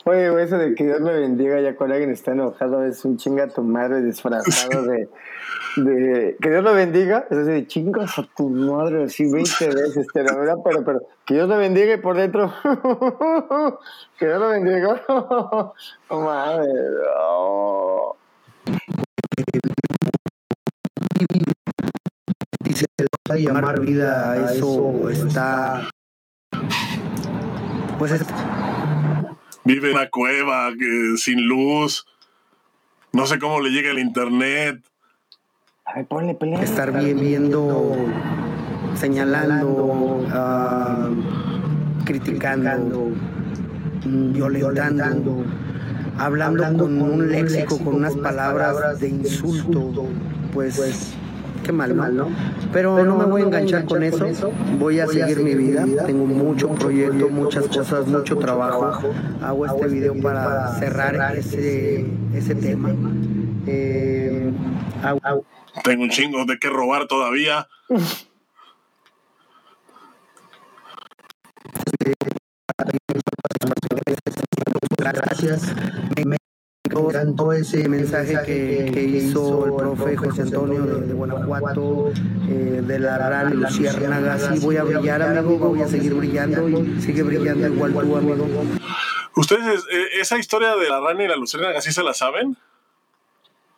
[0.04, 3.48] Oye, eso de que Dios me bendiga ya cuando alguien está enojado es un chinga
[3.48, 5.08] tu madre disfrazado de,
[6.40, 10.62] que Dios lo bendiga, es así de chingas a tu madre así 20 veces, pero,
[10.62, 12.52] pero que Dios lo bendiga y por dentro
[14.18, 15.02] que Dios lo bendiga.
[16.10, 16.72] Oh, madre.
[22.64, 25.88] Y se le va a llamar vida a eso, está.
[27.98, 28.24] Pues es,
[29.64, 32.06] Vive en una cueva, que- sin luz.
[33.12, 34.82] No sé cómo le llega el internet.
[35.84, 36.60] A ver, ponle pelea.
[36.62, 37.96] estar bien viendo,
[38.94, 41.08] señalando, ah,
[42.04, 43.10] criticando,
[44.04, 45.44] mm, violentando,
[46.18, 50.06] hablando con un léxico, con unas palabras de insulto,
[50.52, 51.14] pues
[51.62, 52.28] qué mal, ¿no?
[52.72, 54.26] Pero no me voy a enganchar con eso,
[54.78, 59.12] voy a seguir mi vida, tengo mucho proyecto, muchas cosas, mucho trabajo,
[59.42, 62.90] hago este video para cerrar ese, ese tema.
[63.66, 64.50] Eh,
[65.84, 67.68] Tengo un chingo de qué robar todavía.
[75.12, 75.74] gracias.
[76.26, 76.36] Me,
[76.84, 82.12] encantó ese mensaje que, que hizo el profe José Antonio de, de Guanajuato,
[82.48, 84.38] eh, de la rana Luciérnaga.
[84.38, 88.46] Sí, voy a brillar, amigo, voy a seguir brillando y sigue brillando igual tú, amigo.
[89.36, 92.56] ¿Ustedes eh, esa historia de la rana y la luciérnaga sí se la saben?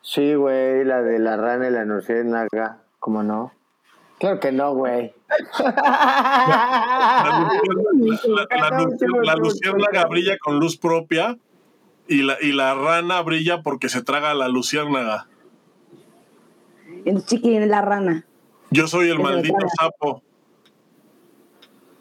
[0.01, 3.51] Sí, güey, la de la rana y la luciérnaga, ¿cómo no?
[4.19, 5.13] Claro que no, güey.
[5.59, 7.29] La, la-
[8.51, 11.37] la- la- la luciérnaga brilla con luz propia
[12.07, 15.27] y la, y la rana brilla porque se traga a la luciérnaga.
[17.05, 18.25] El chiquilín, la rana.
[18.69, 20.23] Yo soy el Que maldito sapo.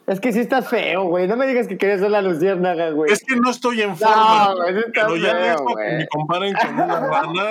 [0.06, 1.28] Es que sí estás feo, güey.
[1.28, 3.12] No me digas que querías ser la luciérnaga, güey.
[3.12, 4.48] Es que no estoy en forma.
[4.50, 5.96] No, güey, sí está pero ya feo, esto que güey.
[5.98, 7.50] me comparen con una rana.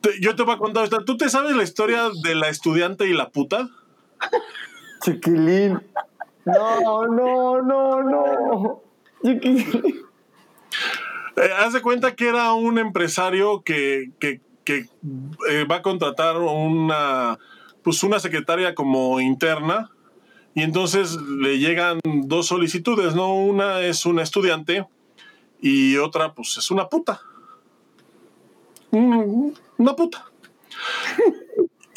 [0.00, 1.04] Te- yo te voy a contar esta.
[1.04, 3.68] ¿Tú te sabes la historia de la estudiante y la puta?
[5.02, 5.80] Chiquilín.
[6.46, 8.82] No, no, no, no.
[9.22, 10.03] Chiquilín.
[11.36, 14.10] Eh, haz de cuenta que era un empresario que,
[14.66, 17.38] eh, va a contratar una,
[17.82, 19.90] pues una secretaria como interna
[20.54, 23.34] y entonces le llegan dos solicitudes, ¿no?
[23.34, 24.86] Una es una estudiante
[25.60, 27.20] y otra pues es una puta.
[28.92, 30.30] Una puta.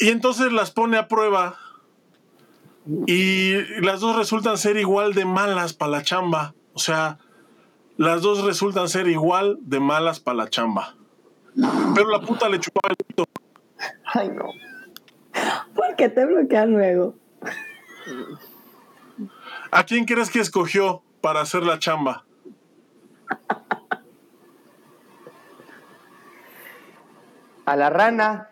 [0.00, 1.56] Y entonces las pone a prueba
[3.06, 6.54] y las dos resultan ser igual de malas para la chamba.
[6.72, 7.18] O sea,
[7.98, 10.94] las dos resultan ser igual de malas para la chamba.
[11.94, 13.24] Pero la puta le chupaba el pito.
[14.04, 14.44] Ay, no.
[15.74, 17.16] ¿Por qué te bloquean luego?
[19.72, 22.24] ¿A quién crees que escogió para hacer la chamba?
[27.66, 28.50] A la rana.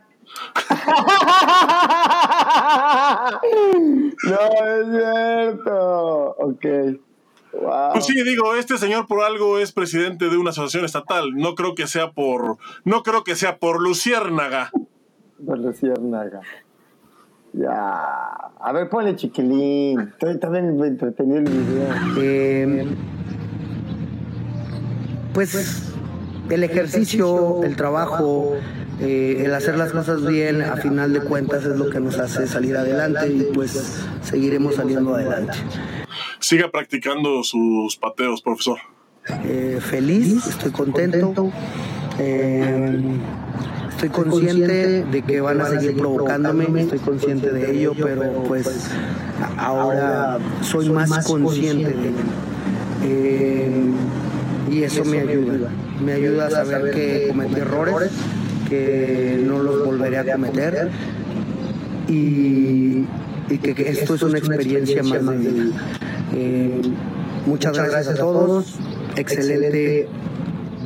[4.24, 6.34] no es cierto.
[6.38, 6.66] Ok.
[7.60, 7.92] Wow.
[7.92, 11.34] Pues sí, digo, este señor por algo es presidente de una asociación estatal.
[11.34, 14.70] No creo que sea por, no creo que sea por Luciérnaga.
[15.44, 16.40] Por luciérnaga.
[17.52, 17.72] Ya.
[18.60, 20.00] A ver, ponle chiquilín.
[20.00, 21.88] Estoy también me entretenido el video.
[22.18, 22.86] Eh,
[25.32, 25.92] pues
[26.50, 28.56] el ejercicio, el trabajo,
[29.00, 32.46] eh, el hacer las cosas bien, a final de cuentas es lo que nos hace
[32.46, 35.58] salir adelante y pues seguiremos saliendo adelante.
[36.40, 38.78] Siga practicando sus pateos, profesor.
[39.44, 41.50] Eh, feliz, estoy contento.
[42.18, 43.00] eh,
[43.90, 48.90] estoy consciente de que van a seguir provocándome, estoy consciente de ello, pero pues
[49.42, 52.16] a- ahora soy más consciente de ello.
[53.04, 53.90] Eh,
[54.70, 55.70] y eso me ayuda.
[56.04, 58.10] Me ayuda a saber que cometí errores,
[58.68, 60.90] que no los volveré a cometer
[62.08, 63.04] y,
[63.48, 65.82] y que, que esto es una experiencia más de vida.
[66.34, 66.82] Eh,
[67.46, 68.78] muchas gracias a todos.
[69.16, 70.08] Excelente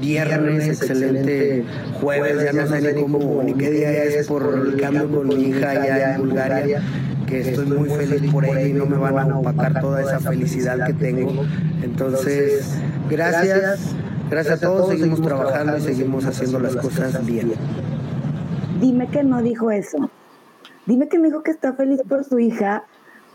[0.01, 1.65] viernes, excelente
[2.01, 5.35] jueves, ya no sé ni cómo ni qué día es por el cambio con mi
[5.35, 6.83] hija allá en Bulgaria,
[7.27, 10.87] que estoy muy feliz por ella y no me van a opacar toda esa felicidad
[10.87, 11.45] que tengo.
[11.83, 13.95] Entonces, gracias,
[14.31, 14.63] gracias.
[14.63, 17.53] A todos, seguimos trabajando y seguimos haciendo las cosas bien.
[18.81, 20.11] Dime que no dijo eso.
[20.87, 22.85] Dime que no dijo que está feliz por su hija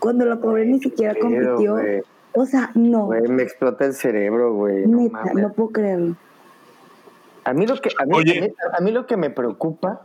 [0.06, 1.76] cuando la pobre ni siquiera Pero, compitió.
[2.34, 3.08] O sea, no.
[3.08, 4.86] me explota el cerebro, güey.
[4.86, 6.14] No Neta, no puedo creerlo.
[7.44, 10.02] A mí lo que a mí, a mí- a mí lo que me preocupa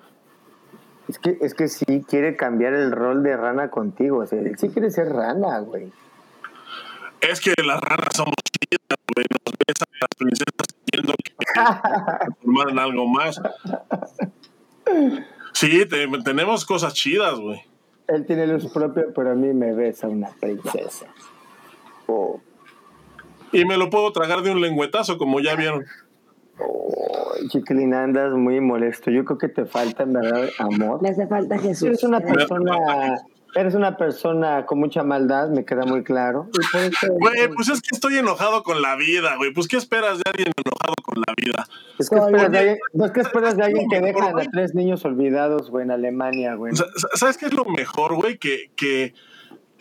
[1.08, 4.58] es que es que sí quiere cambiar el rol de rana contigo, o sea, él
[4.58, 5.92] sí quiere ser rana, güey.
[7.20, 9.26] Es que las ranas somos chidas, güey.
[9.30, 11.34] Nos besan las princesas pidiendo que
[12.44, 13.40] transformaran algo más.
[15.54, 17.62] Sí, te- tenemos cosas chidas, güey.
[18.08, 21.08] Él tiene luz propia, pero a mí me besa una princesa.
[22.08, 22.42] Oh,
[23.54, 25.86] Y me lo puedo tragar de un lengüetazo, como ya vieron.
[26.60, 29.12] oh, chiquilín, andas muy molesto.
[29.12, 31.02] Yo creo que te falta, en verdad, amor.
[31.02, 31.88] Le hace falta Jesús.
[31.88, 32.76] Eres una persona,
[33.56, 36.50] eres una persona con mucha maldad, me queda muy claro.
[37.02, 39.54] Güey, pues es que estoy enojado con la vida, güey.
[39.54, 41.68] Pues, ¿qué esperas de alguien enojado con la vida?
[42.00, 44.74] es que esperas de alguien, no es que esperas de alguien que dejan a tres
[44.74, 46.74] niños olvidados, güey, en Alemania, güey.
[47.14, 48.38] ¿Sabes qué es lo mejor, güey?
[48.38, 49.14] Que, que,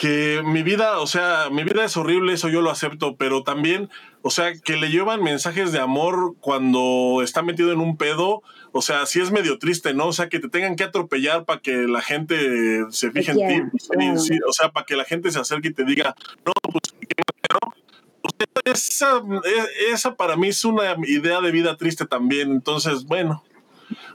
[0.01, 3.90] que mi vida, o sea, mi vida es horrible, eso yo lo acepto, pero también,
[4.22, 8.81] o sea, que le llevan mensajes de amor cuando está metido en un pedo, o
[8.81, 10.06] sea, sí es medio triste, ¿no?
[10.06, 14.18] O sea, que te tengan que atropellar para que la gente se fije en ti,
[14.18, 16.14] sí, o sea, para que la gente se acerque y te diga,
[16.47, 17.22] no, pues, ¿qué
[17.52, 17.74] no?
[18.22, 23.05] O sea, esa, e- esa para mí es una idea de vida triste también, entonces,
[23.05, 23.44] bueno,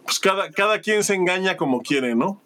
[0.03, 2.41] pues cada, cada quien se engaña como quiere, ¿no?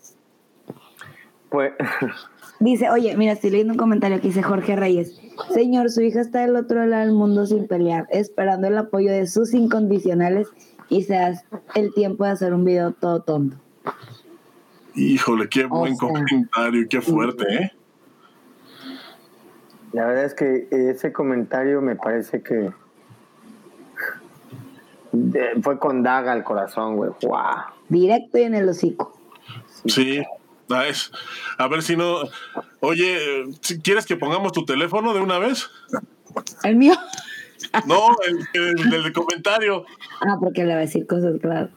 [1.49, 1.71] Pues,
[2.59, 5.19] Dice, oye, mira, estoy leyendo un comentario que dice Jorge Reyes.
[5.53, 9.27] Señor, su hija está del otro lado del mundo sin pelear, esperando el apoyo de
[9.27, 10.49] sus incondicionales
[10.89, 11.45] y se hace
[11.75, 13.55] el tiempo de hacer un video todo tonto.
[14.95, 17.71] Híjole, qué O buen sea, comentario, qué fuerte, ¿eh?
[19.93, 22.71] La verdad es que ese comentario me parece que
[25.13, 27.11] de- fue con daga al corazón, güey.
[27.23, 27.55] ¡Guau!
[27.87, 29.17] Directo y en el hocico.
[29.85, 30.21] Sí.
[30.69, 31.11] Ah, es-
[31.57, 32.21] A ver si no.
[32.79, 35.69] Oye, si ¿quieres que pongamos tu teléfono de una vez?
[36.63, 36.93] El mío.
[37.85, 39.85] No, el, el- comentario.
[40.21, 41.69] Ah, porque le va a decir cosas, claro.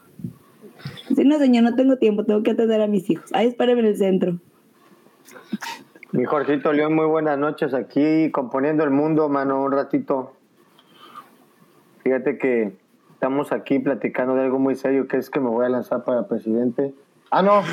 [1.15, 3.29] Sí, no, señor, no tengo tiempo, tengo que atender a mis hijos.
[3.33, 4.39] Ahí espéreme en el centro.
[6.11, 10.33] Mi Jorgito León, muy buenas noches aquí componiendo el mundo, mano, un ratito.
[12.03, 12.75] Fíjate que
[13.13, 16.27] estamos aquí platicando de algo muy serio, que es que me voy a lanzar para
[16.27, 16.93] presidente.
[17.35, 17.63] Ah, no.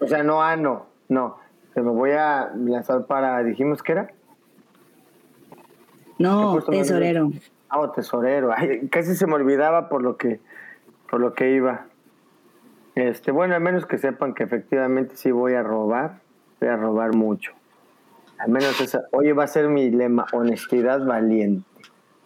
[0.00, 1.38] o sea, no, ah, no, no.
[1.72, 4.10] Que me voy a lanzar para, dijimos que era.
[6.18, 7.30] No, tesorero.
[7.68, 8.52] Ah, oh, tesorero.
[8.52, 10.40] Ay, casi se me olvidaba por lo que
[11.08, 11.86] por lo que iba.
[12.96, 16.18] Este, bueno, al menos que sepan que efectivamente sí voy a robar,
[16.60, 17.52] voy a robar mucho.
[18.38, 21.64] Al menos esa, hoy va a ser mi lema, honestidad valiente.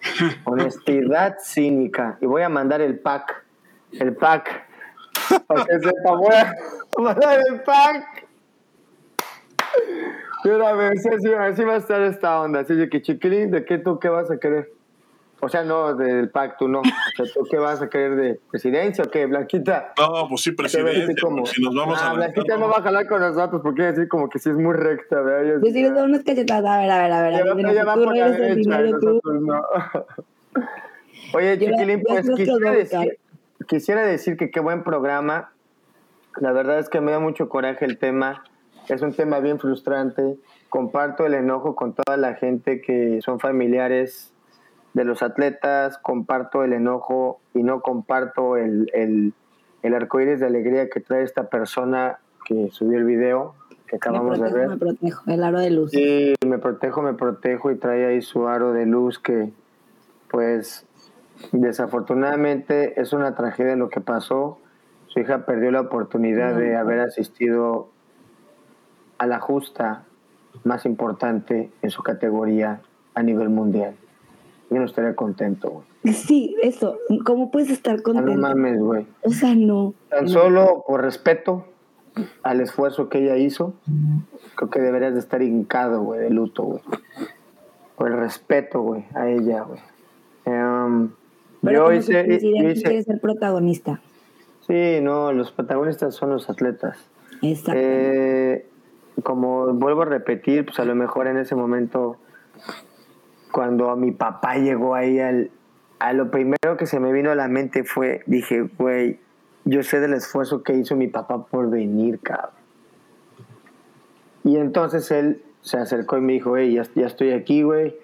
[0.45, 2.17] Honestidad cínica.
[2.23, 3.45] Y voy a mandar el pack.
[3.93, 4.70] El pack.
[5.51, 6.55] Para que sepa, voy a
[7.03, 8.27] mandar el pack.
[10.43, 12.61] Pero a ver, sí, sí, así va a estar esta onda.
[12.61, 14.71] Así de que, chiquilín, ¿de qué tú qué vas a querer?
[15.43, 16.81] O sea, no del pacto, no.
[16.81, 16.83] O
[17.17, 19.93] sea, ¿tú qué vas a querer de presidencia o qué, Blanquita?
[19.99, 20.55] No, pues sí,
[21.21, 22.15] como- Si nos vamos Ah, a.
[22.15, 25.21] Blanquita no va a jalar con nosotros porque así como que sí es muy recta,
[25.21, 25.61] ¿verdad?
[25.61, 26.71] Pues sí- les doy unas cachetadas.
[26.71, 27.87] A ver, a ver, a ver.
[27.89, 29.09] va tú por la derecha, tú.
[29.09, 29.63] nosotros no.
[31.35, 33.19] Oye, Yo Chiquilín, yo pues quisiera decir,
[33.67, 35.53] quisiera decir que qué buen programa.
[36.41, 38.45] La verdad es que me da mucho coraje el tema.
[38.89, 40.37] Es un tema bien frustrante.
[40.69, 44.33] Comparto el enojo con toda la gente que son familiares
[44.95, 45.99] de los atletas.
[45.99, 49.35] Comparto el enojo y no comparto el, el,
[49.83, 53.55] el arcoíris de alegría que trae esta persona que subió el video
[53.87, 54.69] que Me acabamos de ver.
[54.69, 55.23] me protejo.
[55.27, 55.91] El aro de luz.
[55.91, 59.51] Sí, me protejo, me protejo y trae ahí su aro de luz que,
[60.31, 60.87] pues,
[61.53, 64.59] desafortunadamente es una tragedia lo que pasó.
[65.09, 67.89] Su hija perdió la oportunidad de haber asistido
[69.19, 70.05] a la justa
[70.65, 72.81] más importante en su categoría
[73.15, 73.95] a nivel mundial.
[74.71, 76.15] Yo no estaría contento, güey.
[76.15, 76.97] Sí, eso.
[77.27, 78.41] ¿Cómo puedes estar Ah, No contento?
[78.41, 79.07] mames, güey.
[79.23, 79.95] O sea, no.
[80.09, 80.31] Tan no.
[80.31, 81.67] solo por respeto
[82.43, 83.75] al esfuerzo que ella hizo,
[84.57, 86.83] creo que deberías de estar hincado, güey, de luto, güey.
[87.97, 89.81] Por el respeto, güey, a ella, güey.
[90.45, 91.11] Em,
[91.63, 94.01] Pero yo hice, yo hice- ser protagonista.
[94.67, 96.97] Sí, no, los protagonistas son los atletas.
[97.43, 97.73] Exacto.
[97.75, 98.67] Eh,
[99.23, 102.17] como vuelvo a repetir, pues a lo mejor en ese momento,
[103.53, 105.51] cuando mi papá llegó ahí al,
[105.99, 109.19] a lo primero que se me vino a la mente fue, dije, güey,
[109.65, 112.51] yo sé del esfuerzo que hizo mi papá por venir, cabrón.
[114.45, 117.95] Y entonces él se acercó y me dijo, hey, ya, ya estoy aquí, güey.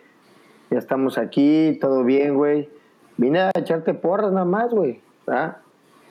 [0.70, 2.68] Ya estamos aquí, todo bien, güey.
[3.16, 5.00] Vine a echarte porras nada más, güey.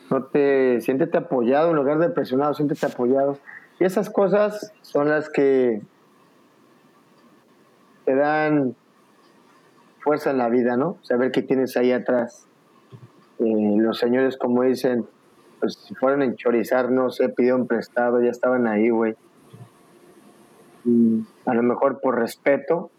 [0.09, 3.37] No te, siéntete apoyado en lugar de presionado, siéntete apoyado.
[3.79, 5.81] Y esas cosas son las que
[8.05, 8.75] te dan
[9.99, 10.97] fuerza en la vida, ¿no?
[11.01, 12.47] Saber que tienes ahí atrás.
[13.39, 15.05] Eh, los señores, como dicen,
[15.59, 19.15] pues si fueron a enchorizar, no sé, pidieron prestado, ya estaban ahí, güey.
[21.45, 22.91] A lo mejor por respeto,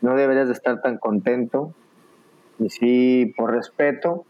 [0.00, 1.72] no deberías de estar tan contento.
[2.62, 4.24] Y sí, por respeto,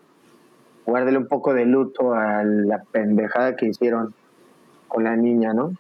[0.87, 4.15] guárdele un poco de luto a la pendejada que hicieron
[4.89, 5.75] con la niña, ¿no?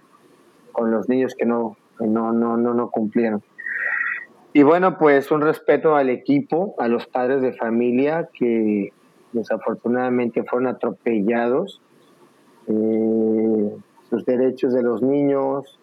[0.73, 3.43] Con los niños que no, que no, no, no, no cumplieron.
[4.53, 8.93] Y bueno, pues un respeto al equipo, a los padres de familia que
[9.33, 11.81] desafortunadamente fueron atropellados,
[12.67, 13.77] eh,
[14.11, 15.79] sus derechos de los niños,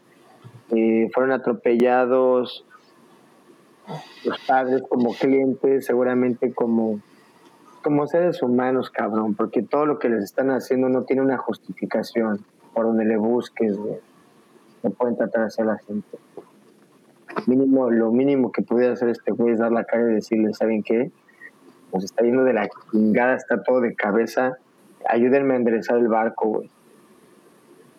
[0.70, 2.64] eh, fueron atropellados
[4.26, 6.99] los padres como clientes, seguramente como,
[7.84, 12.45] como seres humanos, cabrón, porque todo lo que les están haciendo no tiene una justificación
[12.74, 13.78] por donde le busques.
[14.84, 16.18] No pueden tratar a la gente.
[17.45, 20.84] Mínimo, lo mínimo que pudiera hacer este güey es dar la cara y decirle, ¿saben
[20.84, 21.11] qué?
[21.94, 24.57] Nos está yendo de la chingada, está todo de cabeza.
[25.07, 26.64] Ayúdenme a enderezar el barco.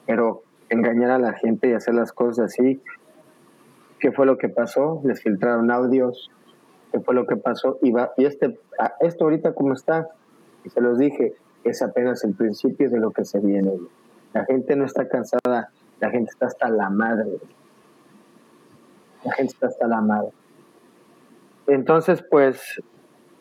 [0.06, 2.80] Pero engañar a la gente y hacer las cosas así,
[4.01, 5.01] ¿qué fue lo que pasó?
[5.05, 6.31] Les filtraron audios,
[6.93, 7.78] ¿qué fue lo que pasó?
[7.82, 10.09] Y, va, y este, a- esto ahorita como está,
[10.66, 13.72] se los dije, es apenas el principio de lo que se viene.
[14.32, 15.70] La gente no está cansada,
[16.01, 17.39] la gente está hasta la madre.
[19.24, 20.31] La gente está hasta la madre.
[21.66, 22.81] Entonces, pues,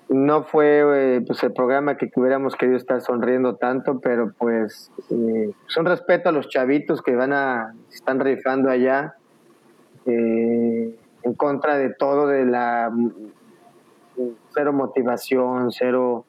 [0.10, 0.82] no fue
[1.18, 5.86] eh, pues el programa que hubiéramos querido estar sonriendo tanto, pero pues eh, es un
[5.86, 9.16] respeto a los chavitos que van a, están rifando allá,
[10.10, 12.92] eh, en contra de todo, de la
[14.54, 16.26] cero motivación, cero,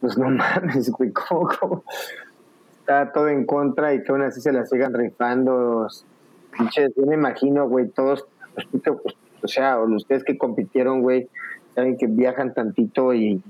[0.00, 1.84] pues no mames, güey, ¿cómo,
[2.78, 5.88] está todo en contra y que aún así se la sigan rifando,
[6.56, 11.28] pinches, yo me imagino, güey, todos, pues, pues, o sea, ustedes que compitieron, güey,
[11.74, 13.42] saben que viajan tantito y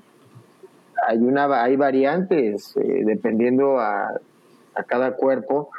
[1.07, 4.21] hay una hay variantes eh, dependiendo a,
[4.75, 5.71] a, cada cuerpo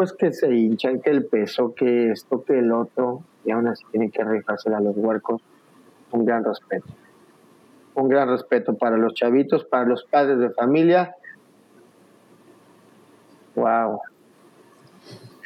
[0.00, 3.84] pues que se hinchan que el peso que esto que el otro y aún así
[3.90, 5.42] tienen que rifarse a los huercos.
[6.10, 6.86] Un gran respeto.
[7.94, 11.14] Un gran respeto para los chavitos para los padres de familia.
[13.56, 14.00] Wow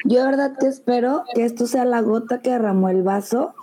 [0.04, 3.54] yo de verdad que espero que esto sea la gota que derramó el vaso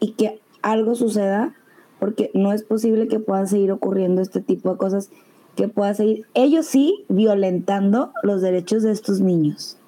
[0.00, 1.54] y que algo suceda
[2.00, 5.08] porque no es posible que puedan seguir ocurriendo este tipo de cosas,
[5.54, 9.78] que pueda seguir, ellos sí, violentando los derechos de estos niños.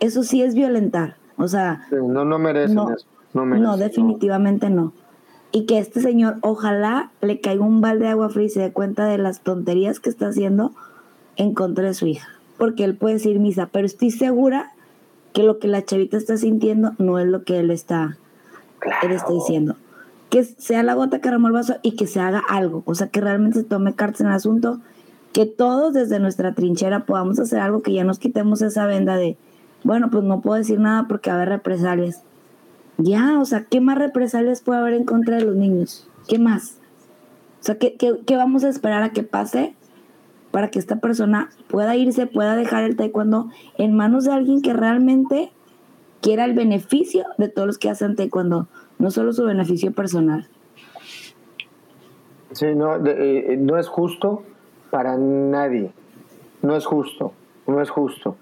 [0.00, 1.86] Eso sí es violentar, o sea...
[1.90, 3.06] no, no merecen no, eso.
[3.32, 4.92] No, no definitivamente no.
[5.52, 8.72] Y que este señor, ojalá le caiga un balde de agua fría y se dé
[8.72, 10.72] cuenta de las tonterías que está haciendo
[11.36, 12.28] en contra de su hija.
[12.58, 14.72] Porque él puede decir misa, pero estoy segura
[15.32, 18.16] que lo que la chavita está sintiendo no es lo que él está,
[19.02, 19.76] él está diciendo
[20.30, 23.08] que sea la gota que remó el vaso y que se haga algo, o sea,
[23.08, 24.80] que realmente se tome cartas en el asunto,
[25.32, 29.36] que todos desde nuestra trinchera podamos hacer algo, que ya nos quitemos esa venda de,
[29.84, 32.22] bueno, pues no puedo decir nada porque va a haber represalias.
[32.98, 36.08] Ya, o sea, ¿qué más represalias puede haber en contra de los niños?
[36.28, 36.78] ¿Qué más?
[37.60, 39.74] O sea, ¿qué, qué vamos a esperar a que pase
[40.50, 44.72] para que esta persona pueda irse, pueda dejar el taekwondo en manos de alguien que
[44.72, 45.52] realmente
[46.22, 48.68] quiera el beneficio de todos los que hacen taekwondo?
[48.98, 50.46] no solo su beneficio personal.
[52.52, 54.42] Sí, no, eh, no es justo
[54.90, 55.92] para nadie.
[56.62, 57.32] No es justo,
[57.66, 58.36] no es justo.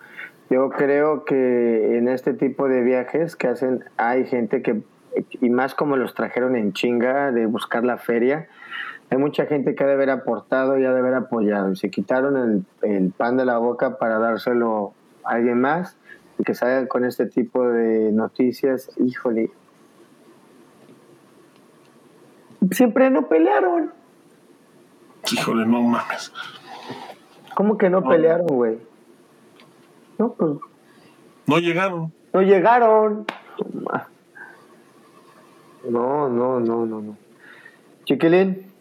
[0.51, 4.83] Yo creo que en este tipo de viajes que hacen, hay gente que,
[5.41, 8.49] y más como los trajeron en chinga de buscar la feria,
[9.11, 11.73] hay mucha gente que ha de haber aportado y ha de haber apoyado.
[11.73, 14.93] Y se quitaron el, el pan de la boca para dárselo
[15.25, 15.97] a alguien más
[16.39, 18.91] y que salgan con este tipo de noticias.
[18.99, 19.51] Híjole,
[22.71, 23.93] siempre no pelearon.
[25.33, 26.33] Híjole, no mames.
[27.55, 28.79] ¿Cómo que no, pelearon, güey?
[30.19, 30.53] No, pues.
[31.47, 32.13] No llegaron.
[32.33, 33.27] No llegaron.
[35.89, 37.17] No, no, no, no, no.
[38.05, 38.73] Chiquilín.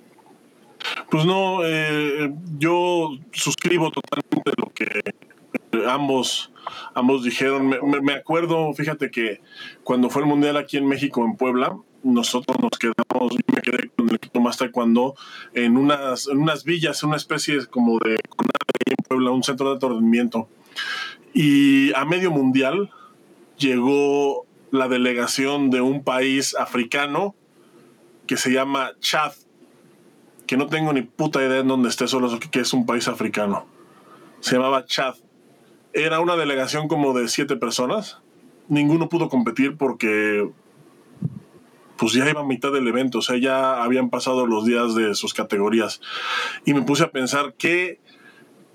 [1.09, 5.01] Pues no, eh, yo suscribo totalmente lo que
[5.87, 6.51] ambos,
[6.93, 7.75] ambos dijeron.
[8.01, 9.41] me, acuerdo, fíjate que
[9.83, 13.89] cuando fue el Mundial aquí en México, en Puebla, nosotros nos quedamos, yo me quedé
[13.95, 15.15] con el equipo más taekwondo
[15.53, 20.47] en unas, en unas villas, una especie como de en Puebla, un centro de aturdimiento.
[21.33, 22.91] Y a medio mundial
[23.57, 27.35] llegó la delegación de un país africano
[28.27, 29.33] que se llama Chad,
[30.47, 33.65] que no tengo ni puta idea en dónde esté, solo que es un país africano.
[34.39, 35.15] Se llamaba Chad.
[35.93, 38.19] Era una delegación como de siete personas.
[38.67, 40.49] Ninguno pudo competir porque
[41.97, 45.15] pues ya iba a mitad del evento, o sea, ya habían pasado los días de
[45.15, 46.01] sus categorías.
[46.65, 47.99] Y me puse a pensar qué,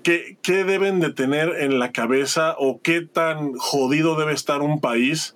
[0.03, 5.35] qué, deben de tener en la cabeza o qué tan jodido debe estar un país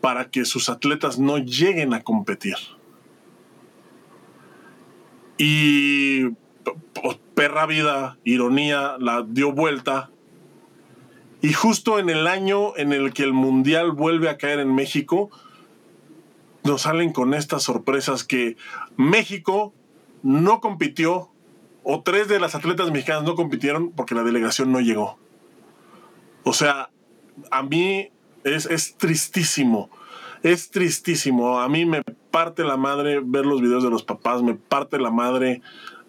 [0.00, 2.56] para que sus atletas no lleguen a competir.
[5.38, 6.30] Y
[7.34, 10.10] perra vida, ironía, la dio vuelta.
[11.40, 15.30] Y justo en el año en el que el Mundial vuelve a caer en México,
[16.62, 18.56] nos salen con estas sorpresas que
[18.96, 19.74] México
[20.22, 21.31] no compitió
[21.84, 25.18] o tres de las atletas mexicanas no compitieron porque la delegación no llegó.
[26.44, 26.90] O sea,
[27.50, 28.10] a mí
[28.44, 29.90] es, es tristísimo.
[30.42, 31.60] Es tristísimo.
[31.60, 35.10] A mí me parte la madre ver los videos de los papás, me parte la
[35.10, 35.62] madre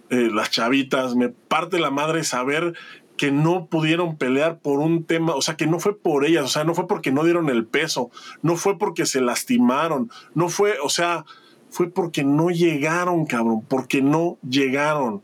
[0.10, 2.74] eh, las chavitas, me parte la madre saber
[3.18, 6.48] que no pudieron pelear por un tema, o sea, que no fue por ellas, o
[6.48, 8.10] sea, no fue porque no dieron el peso,
[8.42, 11.26] no fue porque se lastimaron, no fue, o sea,
[11.70, 15.22] fue porque no llegaron, cabrón, porque no llegaron.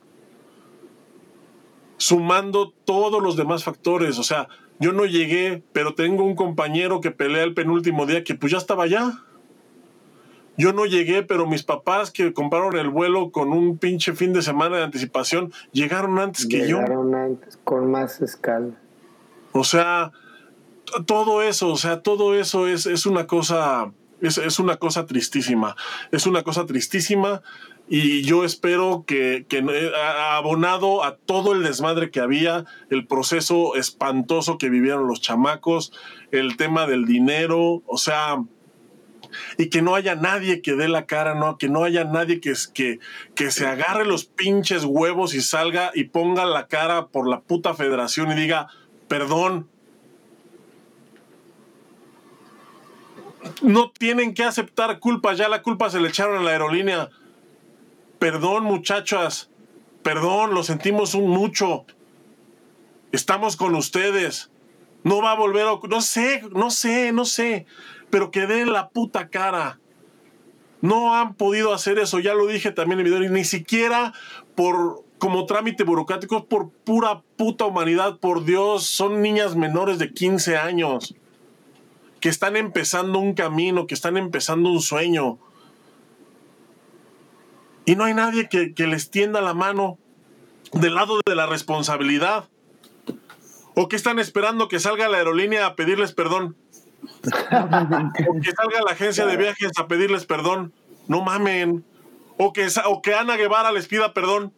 [1.99, 4.47] Sumando todos los demás factores, o sea,
[4.79, 8.57] yo no llegué, pero tengo un compañero que pelea el penúltimo día que pues ya
[8.57, 9.23] estaba allá.
[10.57, 14.41] Yo no llegué, pero mis papás que compraron el vuelo con un pinche fin de
[14.41, 16.79] semana de anticipación, llegaron antes que yo.
[16.79, 18.71] Llegaron antes, con más escala.
[19.51, 20.11] O sea,
[21.05, 25.75] todo eso, o sea, todo eso es, es una cosa, es, es, una cosa tristísima,
[26.11, 27.41] es una cosa tristísima
[27.89, 29.63] y yo espero que, que
[30.31, 35.91] abonado a todo el desmadre que había, el proceso espantoso que vivieron los chamacos,
[36.31, 38.43] el tema del dinero, o sea,
[39.57, 42.53] y que no haya nadie que dé la cara, no, que no haya nadie que,
[42.75, 42.99] que,
[43.33, 47.73] que se agarre los pinches huevos y salga y ponga la cara por la puta
[47.73, 48.67] federación y diga,
[49.07, 49.67] perdón,
[53.63, 57.09] no tienen que aceptar culpa, ya la culpa se le echaron a la aerolínea.
[58.19, 59.49] Perdón, muchachas,
[60.03, 61.85] perdón, lo sentimos mucho.
[63.11, 64.51] Estamos con ustedes.
[65.03, 65.79] No va a volver a...
[65.87, 67.65] No sé, no sé, no sé,
[68.09, 69.79] pero que den la puta cara.
[70.81, 74.13] No han podido hacer eso, ya lo dije también en el video, ni siquiera
[74.55, 80.57] por como trámite burocrático, por pura puta humanidad, por Dios, son niñas menores de 15
[80.57, 81.15] años
[82.19, 85.37] que están empezando un camino, que están empezando un sueño.
[87.89, 89.97] Y no hay nadie que, les tienda la mano
[90.73, 92.47] del lado de la responsabilidad.
[93.73, 96.55] ¿O que están esperando que salga la aerolínea a pedirles perdón?
[97.23, 100.71] o que salga la agencia de viajes a pedirles perdón.
[101.07, 101.83] No mamen.
[102.37, 104.53] O que, o que Ana Guevara les pida perdón.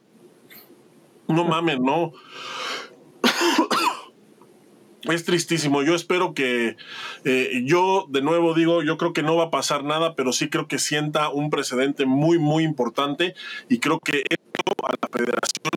[1.29, 2.11] No mamen, no
[5.03, 5.83] es tristísimo.
[5.83, 6.77] Yo espero que,
[7.25, 10.49] eh, yo de nuevo digo, yo creo que no va a pasar nada, pero sí
[10.49, 13.35] creo que sienta un precedente muy, muy importante
[13.69, 15.71] y creo que esto a la federación,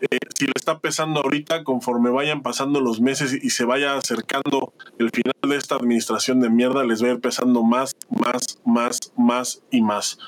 [0.00, 4.72] eh, si le está pesando ahorita, conforme vayan pasando los meses y, se vaya acercando
[4.98, 9.12] el final de esta administración de mierda, les va a ir pesando más, más, más,
[9.16, 10.18] más y más.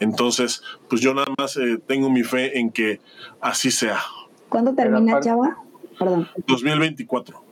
[0.00, 3.00] Entonces, pues yo nada más eh, tengo mi fe en que
[3.40, 4.00] así sea.
[4.48, 5.56] ¿Cuándo termina, Chava?
[5.98, 6.28] Perdón.
[6.46, 7.43] 2024.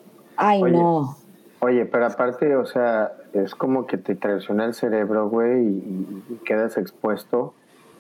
[0.45, 1.17] Ay, no.
[1.61, 6.77] Oye, pero aparte, o sea, es como que te traiciona el cerebro, güey, y, quedas
[6.77, 7.55] expuesto.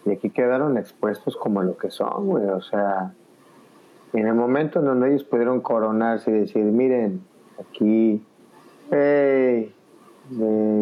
[0.05, 2.47] Y aquí quedaron expuestos como a lo que son, güey.
[2.47, 3.13] O sea,
[4.13, 7.23] en el momento en donde ellos pudieron coronarse y decir, miren,
[7.61, 8.21] aquí,
[8.91, 9.73] hey,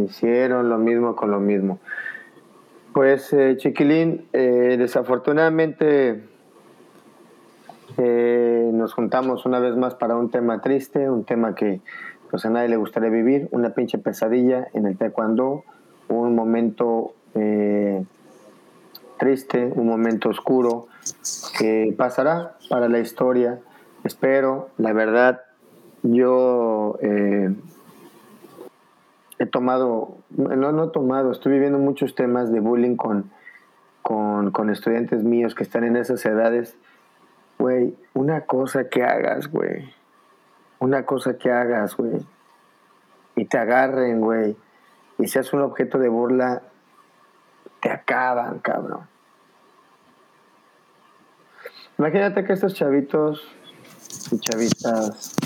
[0.07, 1.79] hicieron lo mismo con lo mismo.
[2.95, 6.25] Pues, eh, Chiquilín, eh, desafortunadamente
[7.99, 11.81] eh, nos juntamos una vez más para un tema triste, un tema que
[12.31, 15.65] pues a nadie le gustaría vivir, una pinche pesadilla en el taekwondo,
[16.09, 18.05] un momento eh,
[19.19, 20.87] triste, un momento oscuro
[21.59, 23.59] que pasará para la historia.
[24.05, 25.43] Espero, la verdad,
[26.03, 27.53] yo eh,
[29.39, 33.31] he tomado, no, no he tomado, estoy viviendo muchos temas de bullying con,
[34.03, 36.77] con, con estudiantes míos que están en esas edades
[37.61, 39.93] Güey, una cosa que hagas, güey.
[40.79, 42.27] Una cosa que hagas, güey.
[43.37, 44.57] Y te agarren, güey.
[45.19, 46.63] Y seas un objeto de burla,
[47.83, 49.07] te acaban, cabrón.
[51.99, 53.47] Imagínate que estos chavitos
[54.31, 55.37] y chavitas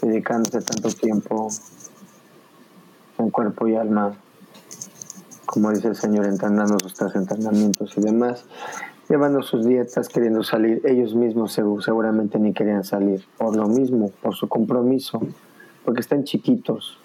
[0.00, 1.48] dedicándose tanto tiempo
[3.18, 4.14] en cuerpo y alma,
[5.44, 8.46] como dice el Señor, entrenando sus entrenamientos y demás,
[9.12, 10.80] llevando sus dietas, queriendo salir.
[10.86, 13.22] Ellos mismos seguramente ni querían salir.
[13.36, 15.20] Por lo mismo, por su compromiso,
[15.84, 16.98] porque están chiquitos,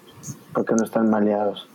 [0.54, 1.68] porque no están maleados.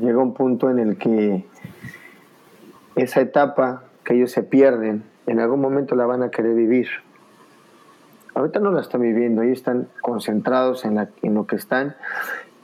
[0.00, 1.46] llega un punto en el que
[2.96, 6.88] esa etapa que ellos se pierden, en algún momento la van a querer vivir.
[8.34, 11.94] Ahorita no la están viviendo, ellos están concentrados en, en lo que están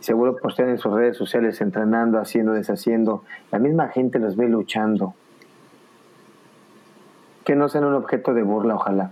[0.01, 3.25] seguro postean en sus redes sociales entrenando, haciendo, deshaciendo.
[3.51, 5.15] La misma gente los ve luchando.
[7.45, 9.11] Que no sean un objeto de burla, ojalá.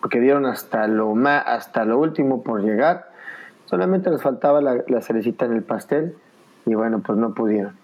[0.00, 3.10] Porque dieron hasta lo, más, hasta lo último por llegar.
[3.66, 6.16] Solamente les faltaba la, cerecita en el pastel
[6.66, 7.76] y bueno, pues no pudieron.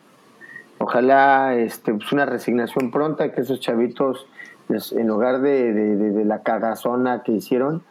[0.78, 4.26] Ojalá este, pues una resignación pronta, que esos chavitos,
[4.66, 7.82] pues, en lugar de, de, de la cagazona que hicieron,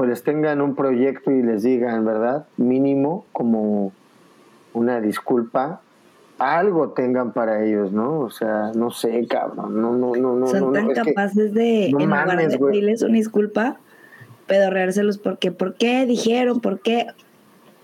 [0.00, 2.46] pues les tengan un proyecto y les digan, ¿verdad?
[2.56, 3.92] Mínimo como
[4.72, 5.82] una disculpa,
[6.38, 8.20] algo tengan para ellos, ¿no?
[8.20, 10.46] O sea, no sé, cabrón, no, no, no, no.
[10.46, 13.76] Son tan capaces de, en lugar de pedirles una disculpa,
[14.46, 16.60] pedorreárselos porque, ¿por qué dijeron?
[16.60, 17.08] ¿Por qué?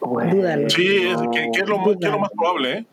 [0.01, 0.71] Dúdalo.
[0.71, 2.87] Sí, es, que, es lo, más probable, ¿eh?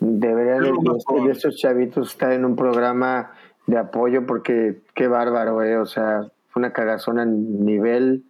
[0.00, 3.32] Debería de, de, esos chavitos estar en un programa
[3.66, 5.76] de apoyo porque qué bárbaro, ¿eh?
[5.76, 8.24] O sea, fue una cagazona en nivel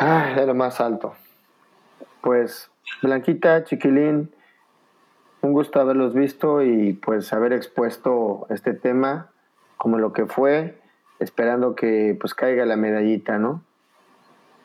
[0.00, 1.14] de lo más alto.
[2.20, 2.70] Pues,
[3.02, 4.32] Blanquita, Chiquilín,
[5.42, 9.30] un gusto haberlos visto y pues haber expuesto este tema
[9.76, 10.80] como lo que fue.
[11.20, 13.62] esperando que pues caiga la medallita, ¿no?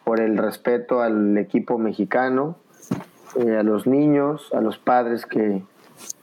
[0.03, 2.57] Por el respeto al equipo mexicano,
[3.35, 5.61] eh, a los niños, a los padres que,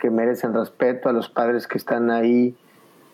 [0.01, 2.57] que, merecen respeto, a los padres que están ahí,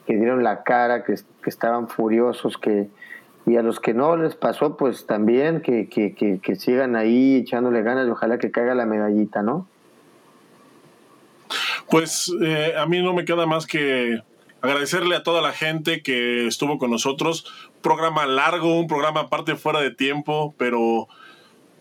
[0.06, 2.88] que dieron la cara, que, que estaban furiosos, que,
[3.46, 7.36] y a los que no les pasó, pues también que, que, que, que sigan ahí
[7.36, 9.66] echándole ganas y ojalá que caiga la medallita, ¿no?
[11.90, 14.20] Pues eh, a mí no me queda más que
[14.60, 17.52] agradecerle a toda la gente que estuvo con nosotros.
[17.82, 21.08] Programa largo, un programa aparte fuera de tiempo, pero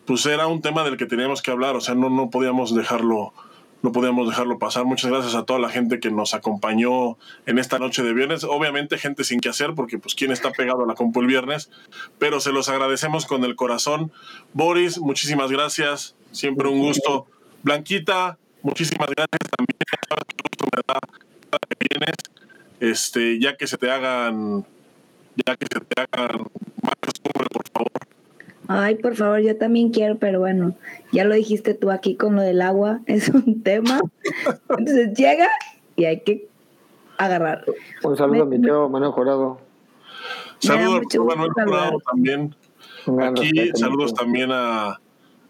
[0.05, 3.33] pues era un tema del que teníamos que hablar, o sea, no, no podíamos dejarlo
[3.81, 4.85] no podíamos dejarlo pasar.
[4.85, 8.43] Muchas gracias a toda la gente que nos acompañó en esta noche de viernes.
[8.43, 11.69] Obviamente gente sin que hacer, porque pues quién está pegado a la compu el viernes,
[12.19, 14.11] pero se los agradecemos con el corazón.
[14.53, 17.27] Boris, muchísimas gracias, siempre un gusto.
[17.63, 19.71] Blanquita, muchísimas gracias también.
[22.81, 24.65] Este, ya que se te hagan,
[25.45, 26.47] ya que se te hagan
[26.81, 28.10] más por favor.
[28.73, 30.75] Ay, por favor, yo también quiero, pero bueno,
[31.11, 33.99] ya lo dijiste tú aquí con lo del agua, es un tema.
[34.69, 35.47] Entonces llega
[35.95, 36.47] y hay que
[37.17, 37.65] agarrar.
[38.03, 39.59] Un saludo a mi tío Manuel Jurado.
[40.59, 42.55] Saludos a Manuel Jurado también.
[43.21, 44.99] Aquí saludos también a,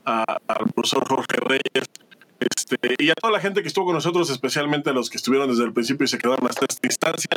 [0.05, 1.89] al profesor Jorge Reyes.
[2.41, 5.47] Este, y a toda la gente que estuvo con nosotros, especialmente a los que estuvieron
[5.47, 7.29] desde el principio y se quedaron hasta esta instancia.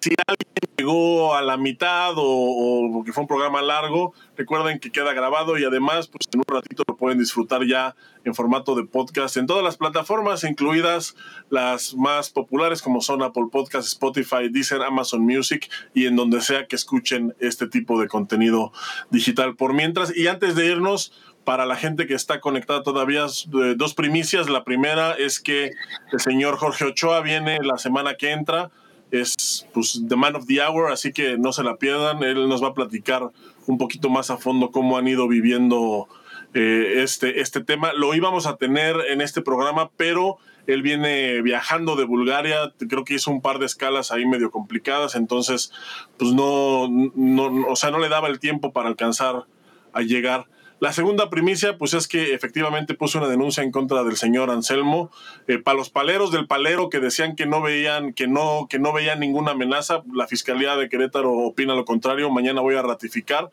[0.00, 5.12] Si alguien llegó a la mitad o, porque fue un programa largo, recuerden que queda
[5.14, 9.36] grabado y además, pues en un ratito lo pueden disfrutar ya en formato de podcast
[9.36, 11.16] en todas las plataformas, incluidas
[11.50, 16.68] las más populares como son Apple Podcasts, Spotify, Deezer, Amazon Music y en donde sea
[16.68, 18.72] que escuchen este tipo de contenido
[19.10, 19.56] digital.
[19.56, 21.12] Por mientras, y antes de irnos,
[21.44, 24.48] para la gente que está conectada todavía, eh, dos primicias.
[24.48, 25.72] La primera es que
[26.12, 28.70] el señor Jorge Ochoa viene la semana que entra.
[29.10, 32.22] Es pues, The Man of the Hour, así que no se la pierdan.
[32.22, 33.30] Él nos va a platicar
[33.66, 36.08] un poquito más a fondo cómo han ido viviendo
[36.54, 37.92] eh, este, este tema.
[37.92, 43.14] Lo íbamos a tener en este programa, pero él viene viajando de Bulgaria, creo que
[43.14, 45.72] hizo un par de escalas ahí medio complicadas, entonces
[46.18, 49.46] pues no, no, o sea, no le daba el tiempo para alcanzar
[49.92, 50.46] a llegar.
[50.82, 55.12] La segunda primicia, pues es que efectivamente puso una denuncia en contra del señor Anselmo.
[55.46, 58.92] Eh, para los paleros del palero que decían que no veían, que no, que no
[58.92, 62.30] veían ninguna amenaza, la Fiscalía de Querétaro opina lo contrario.
[62.30, 63.48] Mañana voy a ratificar.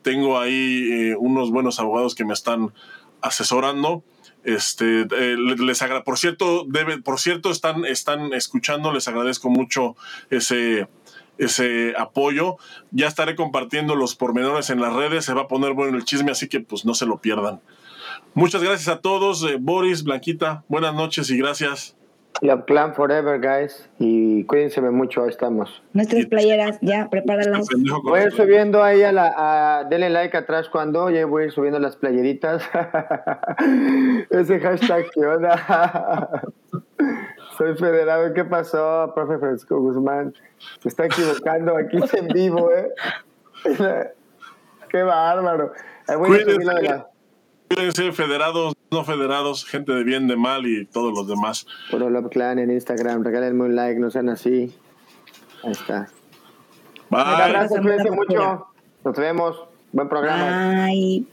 [0.00, 2.72] Tengo ahí eh, unos buenos abogados que me están
[3.20, 4.02] asesorando.
[4.42, 9.96] Este, eh, les por cierto, debe, por cierto, están, están escuchando, les agradezco mucho
[10.30, 10.88] ese,
[11.40, 12.56] ese apoyo.
[12.90, 16.30] Ya estaré compartiendo los pormenores en las redes, se va a poner bueno el chisme,
[16.30, 17.60] así que pues no se lo pierdan.
[18.34, 21.96] Muchas gracias a todos, eh, Boris, Blanquita, buenas noches y gracias.
[22.42, 23.90] La plan forever, guys.
[23.98, 25.82] Y cuídense mucho, ahí estamos.
[25.92, 27.66] Nuestras playeras, ya, prepáralas.
[28.02, 29.86] Voy a ir subiendo ahí a la.
[29.90, 31.10] denle like atrás cuando.
[31.10, 32.62] Ya voy a ir subiendo las playeritas.
[34.30, 36.42] Ese hashtag, ¿qué onda?
[37.60, 38.32] Soy federado.
[38.32, 40.34] ¿Qué pasó, profe Francisco Guzmán?
[40.82, 42.88] Se está equivocando aquí en vivo, ¿eh?
[44.88, 45.70] Qué bárbaro.
[47.68, 51.66] Cuídense, federados, no federados, gente de bien, de mal y todos los demás.
[51.90, 54.74] Puro Love Clan en Instagram, regálenme un like, no sean así.
[55.62, 56.08] Ahí está.
[57.10, 57.20] Bye.
[57.20, 58.68] Un abrazo, cuídense mucho.
[59.04, 59.64] Nos vemos.
[59.92, 60.86] Buen programa.
[60.86, 61.26] Bye.